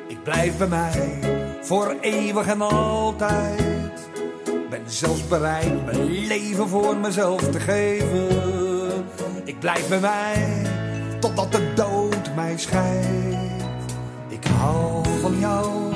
Ik 0.08 0.24
blijf 0.24 0.58
bij 0.58 0.68
mij 0.68 1.20
voor 1.62 1.96
eeuwig 2.02 2.48
en 2.48 2.62
altijd. 2.62 4.10
Ben 4.70 4.84
zelfs 4.86 5.28
bereid 5.28 5.86
mijn 5.86 6.08
leven 6.08 6.68
voor 6.68 6.98
mezelf 6.98 7.42
te 7.42 7.60
geven. 7.60 9.06
Ik 9.44 9.60
blijf 9.60 9.88
bij 9.88 10.00
mij 10.00 10.62
totdat 11.20 11.52
de 11.52 11.74
dood 11.76 12.36
mij 12.36 12.58
scheidt. 12.58 13.64
Ik 14.28 14.46
hou 14.46 15.06
van 15.22 15.40
jou, 15.40 15.94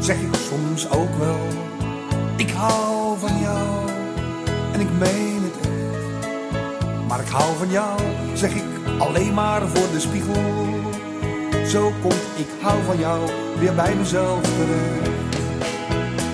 zeg 0.00 0.16
ik 0.20 0.34
soms 0.34 0.90
ook 0.90 1.14
wel. 1.18 1.46
Ik 2.36 2.50
hou 2.50 3.18
van 3.18 3.38
jou 3.40 3.79
en 4.80 4.86
ik 4.86 4.98
meen 4.98 5.42
het. 5.42 5.68
Maar 7.08 7.20
ik 7.20 7.28
hou 7.28 7.56
van 7.56 7.70
jou, 7.70 8.00
zeg 8.34 8.54
ik 8.54 8.64
alleen 8.98 9.34
maar 9.34 9.68
voor 9.68 9.88
de 9.92 10.00
spiegel. 10.00 10.42
Zo 11.66 11.92
komt 12.02 12.26
ik 12.36 12.48
hou 12.60 12.82
van 12.86 12.98
jou 12.98 13.30
weer 13.58 13.74
bij 13.74 13.94
mezelf 13.94 14.40
terecht. 14.42 15.34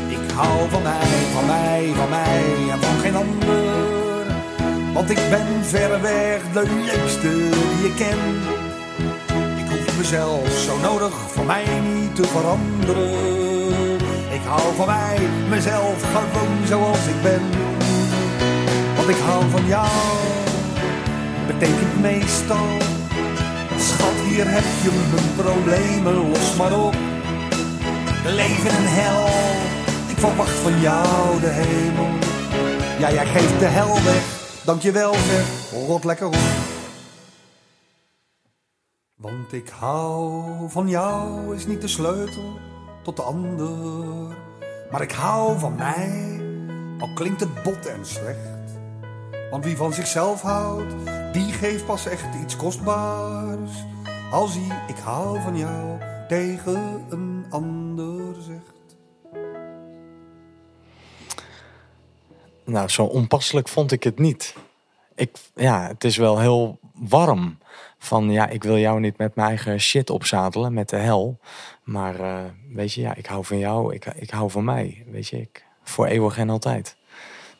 Ik 0.08 0.30
hou 0.34 0.68
van 0.70 0.82
mij, 0.82 1.06
van 1.32 1.46
mij, 1.46 1.92
van 1.94 2.08
mij 2.08 2.70
en 2.70 2.82
van 2.82 2.98
geen 2.98 3.16
ander. 3.16 4.34
Want 4.92 5.10
ik 5.10 5.20
ben 5.30 5.64
verreweg 5.64 6.42
de 6.52 6.62
leukste 6.84 7.28
die 7.28 7.82
je 7.82 7.94
kent. 7.96 8.44
Ik 9.58 9.70
hoef 9.70 9.96
mezelf 9.96 10.48
zo 10.50 10.78
nodig 10.78 11.12
voor 11.12 11.44
mij 11.44 11.64
niet 11.94 12.14
te 12.14 12.24
veranderen. 12.24 13.10
Ik 14.30 14.42
hou 14.44 14.74
van 14.76 14.86
mij, 14.86 15.18
mezelf 15.48 16.02
gewoon 16.02 16.66
zoals 16.66 17.06
ik 17.06 17.22
ben. 17.22 17.66
Ik 19.08 19.16
hou 19.16 19.50
van 19.50 19.66
jou, 19.66 19.88
betekent 21.46 22.00
meestal. 22.00 22.66
Schat, 23.78 24.14
hier 24.28 24.50
heb 24.50 24.64
je 24.82 24.90
mijn 25.12 25.34
problemen, 25.36 26.30
los 26.30 26.56
maar 26.56 26.84
op. 26.84 26.94
Leven 28.24 28.70
en 28.70 28.86
hel, 28.86 29.26
ik 30.08 30.18
verwacht 30.18 30.58
van 30.58 30.80
jou 30.80 31.40
de 31.40 31.48
hemel. 31.48 32.08
Ja, 32.98 33.12
jij 33.12 33.26
geeft 33.26 33.58
de 33.58 33.66
hel 33.66 33.94
weg, 33.94 34.24
dankjewel 34.64 35.14
zeg, 35.14 35.70
rot 35.86 36.04
lekker 36.04 36.26
op. 36.26 36.36
Want 39.16 39.52
ik 39.52 39.68
hou 39.68 40.44
van 40.70 40.88
jou 40.88 41.54
is 41.54 41.66
niet 41.66 41.80
de 41.80 41.88
sleutel 41.88 42.58
tot 43.02 43.16
de 43.16 43.22
ander. 43.22 44.36
Maar 44.90 45.02
ik 45.02 45.12
hou 45.12 45.58
van 45.58 45.74
mij, 45.74 46.40
al 46.98 47.12
klinkt 47.14 47.40
het 47.40 47.62
bot 47.62 47.86
en 47.86 48.06
slecht. 48.06 48.55
Want 49.50 49.64
wie 49.64 49.76
van 49.76 49.92
zichzelf 49.92 50.42
houdt, 50.42 50.94
die 51.32 51.52
geeft 51.52 51.86
pas 51.86 52.06
echt 52.06 52.34
iets 52.42 52.56
kostbaars. 52.56 53.70
Als 54.30 54.54
hij 54.54 54.84
ik 54.88 54.96
hou 54.96 55.40
van 55.40 55.58
jou 55.58 55.98
tegen 56.28 57.04
een 57.10 57.46
ander 57.50 58.34
zegt. 58.42 58.96
Nou, 62.64 62.88
zo 62.88 63.04
onpasselijk 63.04 63.68
vond 63.68 63.92
ik 63.92 64.02
het 64.02 64.18
niet. 64.18 64.54
Ik, 65.14 65.36
ja, 65.54 65.86
het 65.86 66.04
is 66.04 66.16
wel 66.16 66.38
heel 66.38 66.78
warm. 66.94 67.58
Van 67.98 68.30
ja, 68.30 68.48
ik 68.48 68.62
wil 68.62 68.78
jou 68.78 69.00
niet 69.00 69.18
met 69.18 69.34
mijn 69.34 69.48
eigen 69.48 69.80
shit 69.80 70.10
opzadelen, 70.10 70.74
met 70.74 70.88
de 70.88 70.96
hel. 70.96 71.38
Maar 71.82 72.20
eh, 72.20 72.44
weet 72.72 72.92
je, 72.92 73.00
ja, 73.00 73.14
ik 73.14 73.26
hou 73.26 73.44
van 73.44 73.58
jou, 73.58 73.94
ik, 73.94 74.06
ik 74.06 74.30
hou 74.30 74.50
van 74.50 74.64
mij. 74.64 75.04
Weet 75.10 75.28
je, 75.28 75.40
ik, 75.40 75.66
voor 75.82 76.06
eeuwig 76.06 76.38
en 76.38 76.50
altijd. 76.50 76.96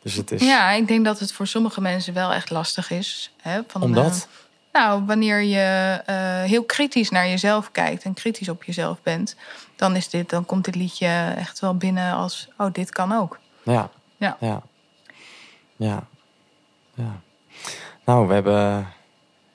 Dus 0.07 0.15
het 0.15 0.31
is. 0.31 0.43
Ja, 0.43 0.71
ik 0.71 0.89
denk 0.89 1.05
dat 1.05 1.19
het 1.19 1.33
voor 1.33 1.47
sommige 1.47 1.81
mensen 1.81 2.15
wel 2.15 2.33
echt 2.33 2.51
lastig 2.51 2.91
is. 2.91 3.33
Hè, 3.43 3.61
van, 3.67 3.83
Omdat? 3.83 4.29
eh, 4.73 4.81
nou, 4.81 5.05
wanneer 5.07 5.43
je 5.43 6.03
eh, 6.07 6.43
heel 6.43 6.65
kritisch 6.65 7.11
naar 7.11 7.29
jezelf 7.29 7.71
kijkt 7.73 8.03
en 8.03 8.15
kritisch 8.15 8.49
op 8.49 8.65
jezelf 8.65 9.03
bent, 9.03 9.37
dan, 9.77 9.97
is 9.97 10.09
dit, 10.09 10.31
dan 10.31 10.47
komt 10.47 10.65
dit 10.65 10.75
liedje 10.75 11.35
echt 11.37 11.61
wel 11.61 11.77
binnen 11.77 12.15
als: 12.15 12.49
oh, 12.59 12.73
dit 12.73 12.91
kan 12.91 13.13
ook. 13.13 13.39
Ja. 13.63 13.91
Ja. 14.17 14.37
Ja. 14.41 14.63
Ja. 15.77 16.07
ja. 16.95 17.21
Nou, 18.05 18.29
we 18.29 18.35
hebben 18.35 18.89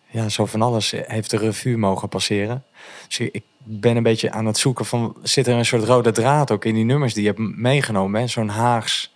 ja, 0.07 0.29
zo 0.29 0.45
van 0.45 0.61
alles 0.61 0.91
heeft 0.91 1.29
de 1.29 1.37
revue 1.37 1.77
mogen 1.77 2.09
passeren. 2.09 2.63
Dus 3.07 3.19
ik 3.19 3.43
ben 3.57 3.97
een 3.97 4.03
beetje 4.03 4.31
aan 4.31 4.45
het 4.45 4.57
zoeken 4.57 4.85
van... 4.85 5.15
zit 5.23 5.47
er 5.47 5.55
een 5.55 5.65
soort 5.65 5.83
rode 5.83 6.11
draad 6.11 6.51
ook 6.51 6.65
in 6.65 6.73
die 6.73 6.85
nummers 6.85 7.13
die 7.13 7.23
je 7.23 7.29
hebt 7.29 7.57
meegenomen? 7.57 8.29
Zo'n 8.29 8.49
Haags, 8.49 9.13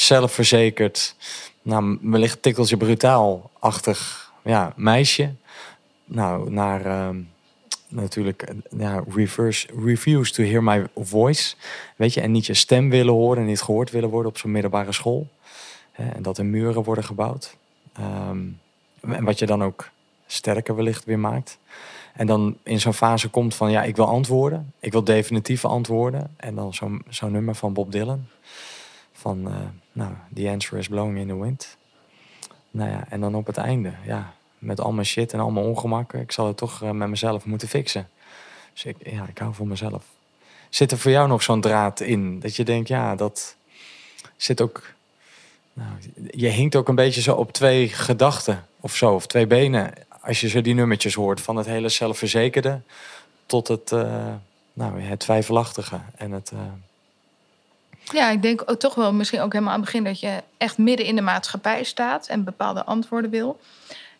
zelfverzekerd... 0.00 1.14
nou, 1.62 1.98
wellicht 2.02 2.42
tikkeltje 2.42 2.76
brutaal-achtig 2.76 4.32
ja, 4.44 4.72
meisje. 4.76 5.34
Nou, 6.04 6.50
naar... 6.50 6.86
ehm, 6.86 7.16
natuurlijk 7.88 8.52
ja, 8.76 9.04
reverse, 9.14 9.68
refuse 9.84 10.32
to 10.32 10.42
hear 10.42 10.62
my 10.62 10.86
voice. 10.94 11.54
Weet 11.96 12.14
je, 12.14 12.20
en 12.20 12.32
niet 12.32 12.46
je 12.46 12.54
stem 12.54 12.90
willen 12.90 13.14
horen, 13.14 13.44
niet 13.44 13.62
gehoord 13.62 13.90
willen 13.90 14.08
worden 14.08 14.30
op 14.30 14.38
zo'n 14.38 14.50
middelbare 14.50 14.92
school. 14.92 15.28
En 15.92 16.22
dat 16.22 16.38
er 16.38 16.44
muren 16.44 16.82
worden 16.82 17.04
gebouwd. 17.04 17.56
Ehm, 17.92 18.38
en 19.00 19.24
wat 19.24 19.38
je 19.38 19.46
dan 19.46 19.64
ook 19.64 19.90
sterker 20.26 20.76
wellicht 20.76 21.04
weer 21.04 21.18
maakt. 21.18 21.58
En 22.14 22.26
dan 22.26 22.56
in 22.62 22.80
zo'n 22.80 22.94
fase 22.94 23.28
komt 23.28 23.54
van 23.54 23.70
ja, 23.70 23.82
ik 23.82 23.96
wil 23.96 24.06
antwoorden. 24.06 24.72
Ik 24.80 24.92
wil 24.92 25.04
definitieve 25.04 25.68
antwoorden. 25.68 26.34
En 26.36 26.54
dan 26.54 26.74
zo'n 26.74 27.02
zo'n 27.08 27.32
nummer 27.32 27.54
van 27.54 27.72
Bob 27.72 27.92
Dylan. 27.92 28.26
Van, 29.12 29.48
eh, 29.48 29.54
nou, 29.98 30.12
the 30.34 30.48
answer 30.48 30.78
is 30.78 30.88
blowing 30.88 31.18
in 31.18 31.28
the 31.28 31.38
wind. 31.38 31.76
Nou 32.70 32.90
ja, 32.90 33.06
en 33.08 33.20
dan 33.20 33.34
op 33.34 33.46
het 33.46 33.56
einde, 33.56 33.92
ja, 34.06 34.34
met 34.58 34.80
al 34.80 34.92
mijn 34.92 35.06
shit 35.06 35.32
en 35.32 35.40
al 35.40 35.50
mijn 35.50 35.66
ongemakken. 35.66 36.20
Ik 36.20 36.32
zal 36.32 36.46
het 36.46 36.56
toch 36.56 36.82
eh, 36.82 36.90
met 36.90 37.08
mezelf 37.08 37.44
moeten 37.44 37.68
fixen. 37.68 38.08
Dus 38.72 38.84
ik, 38.84 38.96
ja, 39.10 39.26
ik 39.28 39.38
hou 39.38 39.54
van 39.54 39.68
mezelf. 39.68 40.04
Zit 40.68 40.90
er 40.90 40.98
voor 40.98 41.10
jou 41.10 41.28
nog 41.28 41.42
zo'n 41.42 41.60
draad 41.60 42.00
in? 42.00 42.40
Dat 42.40 42.56
je 42.56 42.64
denkt, 42.64 42.88
ja, 42.88 43.14
dat 43.14 43.56
zit 44.36 44.60
ook... 44.60 44.82
Nou, 45.72 45.90
je 46.30 46.48
hinkt 46.48 46.76
ook 46.76 46.88
een 46.88 46.94
beetje 46.94 47.20
zo 47.20 47.34
op 47.34 47.52
twee 47.52 47.88
gedachten 47.88 48.66
of 48.80 48.96
zo, 48.96 49.14
of 49.14 49.26
twee 49.26 49.46
benen. 49.46 49.92
Als 50.20 50.40
je 50.40 50.48
zo 50.48 50.60
die 50.60 50.74
nummertjes 50.74 51.14
hoort, 51.14 51.40
van 51.40 51.56
het 51.56 51.66
hele 51.66 51.88
zelfverzekerde 51.88 52.80
tot 53.46 53.68
het, 53.68 53.92
eh, 53.92 54.34
nou, 54.72 55.00
het 55.00 55.20
twijfelachtige. 55.20 56.00
En 56.16 56.30
het, 56.30 56.50
eh, 56.50 56.58
Ja, 58.12 58.30
ik 58.30 58.42
denk 58.42 58.62
ook 58.66 58.78
toch 58.78 58.94
wel 58.94 59.12
misschien 59.12 59.40
ook 59.40 59.52
helemaal 59.52 59.72
aan 59.72 59.80
het 59.80 59.90
begin 59.90 60.04
dat 60.04 60.20
je 60.20 60.42
echt 60.56 60.78
midden 60.78 61.06
in 61.06 61.16
de 61.16 61.22
maatschappij 61.22 61.84
staat 61.84 62.26
en 62.26 62.44
bepaalde 62.44 62.84
antwoorden 62.84 63.30
wil. 63.30 63.60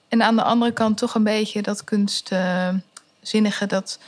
En 0.09 0.23
aan 0.23 0.37
de 0.37 0.43
andere 0.43 0.73
kant 0.73 0.99
toch 0.99 1.15
een 1.15 1.23
beetje 1.23 1.63
dat 1.63 1.85
kunstzinnige, 1.85 3.67
dat, 3.67 3.99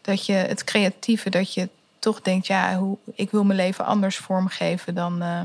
dat 0.00 0.26
je 0.26 0.32
het 0.32 0.64
creatieve, 0.64 1.30
dat 1.30 1.54
je 1.54 1.68
toch 1.98 2.20
denkt, 2.20 2.46
ja, 2.46 2.76
hoe, 2.76 2.96
ik 3.14 3.30
wil 3.30 3.44
mijn 3.44 3.58
leven 3.58 3.84
anders 3.84 4.16
vormgeven 4.16 4.94
dan, 4.94 5.22
eh, 5.22 5.40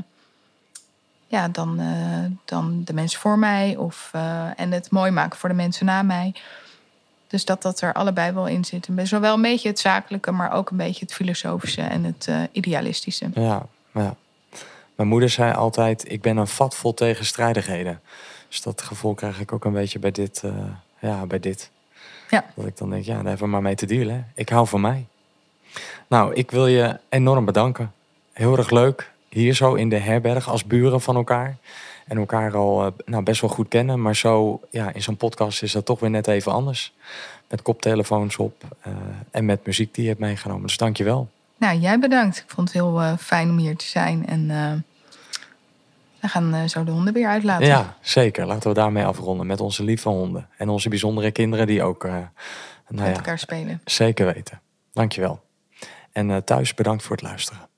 ja, 1.26 1.48
dan, 1.48 1.80
eh, 1.80 2.38
dan 2.44 2.84
de 2.84 2.92
mensen 2.92 3.20
voor 3.20 3.38
mij. 3.38 3.76
Of, 3.76 4.10
eh, 4.12 4.60
en 4.60 4.70
het 4.72 4.90
mooi 4.90 5.10
maken 5.10 5.38
voor 5.38 5.48
de 5.48 5.54
mensen 5.54 5.86
na 5.86 6.02
mij. 6.02 6.34
Dus 7.26 7.44
dat 7.44 7.62
dat 7.62 7.80
er 7.80 7.92
allebei 7.92 8.32
wel 8.32 8.46
in 8.46 8.64
zit. 8.64 8.88
Zowel 9.02 9.34
een 9.34 9.42
beetje 9.42 9.68
het 9.68 9.78
zakelijke, 9.78 10.30
maar 10.30 10.52
ook 10.52 10.70
een 10.70 10.76
beetje 10.76 11.04
het 11.04 11.14
filosofische 11.14 11.82
en 11.82 12.04
het 12.04 12.28
idealistische. 12.52 13.30
ja, 13.34 13.66
ja. 13.92 14.16
Mijn 14.94 15.08
moeder 15.10 15.30
zei 15.30 15.52
altijd, 15.52 16.12
ik 16.12 16.20
ben 16.20 16.36
een 16.36 16.46
vat 16.46 16.74
vol 16.74 16.94
tegenstrijdigheden. 16.94 18.00
Dus 18.48 18.62
dat 18.62 18.82
gevoel 18.82 19.14
krijg 19.14 19.40
ik 19.40 19.52
ook 19.52 19.64
een 19.64 19.72
beetje 19.72 19.98
bij 19.98 20.10
dit. 20.10 20.42
eh, 20.44 20.52
ja, 20.98 21.26
bij 21.26 21.40
dit. 21.40 21.70
Ja. 22.30 22.44
Dat 22.54 22.66
ik 22.66 22.76
dan 22.76 22.90
denk, 22.90 23.04
ja, 23.04 23.14
daar 23.14 23.24
hebben 23.24 23.44
we 23.44 23.52
maar 23.52 23.62
mee 23.62 23.74
te 23.74 23.86
dealen. 23.86 24.14
hè. 24.14 24.22
Ik 24.34 24.48
hou 24.48 24.66
van 24.66 24.80
mij. 24.80 25.06
Nou, 26.06 26.34
ik 26.34 26.50
wil 26.50 26.66
je 26.66 26.98
enorm 27.08 27.44
bedanken. 27.44 27.92
Heel 28.32 28.56
erg 28.56 28.70
leuk. 28.70 29.10
Hier 29.28 29.54
zo 29.54 29.74
in 29.74 29.88
de 29.88 29.96
herberg 29.98 30.48
als 30.48 30.64
buren 30.64 31.00
van 31.00 31.16
elkaar. 31.16 31.56
En 32.06 32.18
elkaar 32.18 32.56
al 32.56 32.84
eh, 32.84 32.92
nou, 33.04 33.22
best 33.22 33.40
wel 33.40 33.50
goed 33.50 33.68
kennen. 33.68 34.02
Maar 34.02 34.16
zo, 34.16 34.60
ja, 34.70 34.92
in 34.94 35.02
zo'n 35.02 35.16
podcast 35.16 35.62
is 35.62 35.72
dat 35.72 35.84
toch 35.86 36.00
weer 36.00 36.10
net 36.10 36.26
even 36.28 36.52
anders. 36.52 36.92
Met 37.48 37.62
koptelefoons 37.62 38.36
op 38.36 38.62
eh, 38.80 38.92
en 39.30 39.44
met 39.44 39.66
muziek 39.66 39.94
die 39.94 40.02
je 40.02 40.08
hebt 40.08 40.20
meegenomen. 40.20 40.66
Dus 40.66 40.76
dank 40.76 40.96
je 40.96 41.04
wel. 41.04 41.28
Nou, 41.58 41.78
jij 41.78 41.98
bedankt. 41.98 42.36
Ik 42.38 42.44
vond 42.46 42.68
het 42.68 42.76
heel 42.76 43.00
eh, 43.00 43.16
fijn 43.16 43.50
om 43.50 43.56
hier 43.58 43.76
te 43.76 43.84
zijn. 43.84 44.26
En 44.26 44.50
eh, 44.50 44.72
we 46.20 46.28
gaan 46.28 46.54
eh, 46.54 46.64
zo 46.64 46.84
de 46.84 46.90
honden 46.90 47.12
weer 47.12 47.28
uitlaten. 47.28 47.66
Ja, 47.66 47.96
zeker. 48.00 48.46
Laten 48.46 48.68
we 48.68 48.74
daarmee 48.74 49.04
afronden 49.04 49.46
met 49.46 49.60
onze 49.60 49.84
lieve 49.84 50.08
honden. 50.08 50.48
En 50.56 50.68
onze 50.68 50.88
bijzondere 50.88 51.30
kinderen 51.30 51.66
die 51.66 51.82
ook 51.82 52.02
nou 52.02 52.26
Met 52.88 53.06
ja, 53.06 53.12
elkaar 53.12 53.38
spelen. 53.38 53.80
zeker 53.84 54.26
weten. 54.34 54.60
Dankjewel. 54.92 55.40
En 56.12 56.44
thuis 56.44 56.74
bedankt 56.74 57.02
voor 57.02 57.16
het 57.16 57.24
luisteren. 57.24 57.68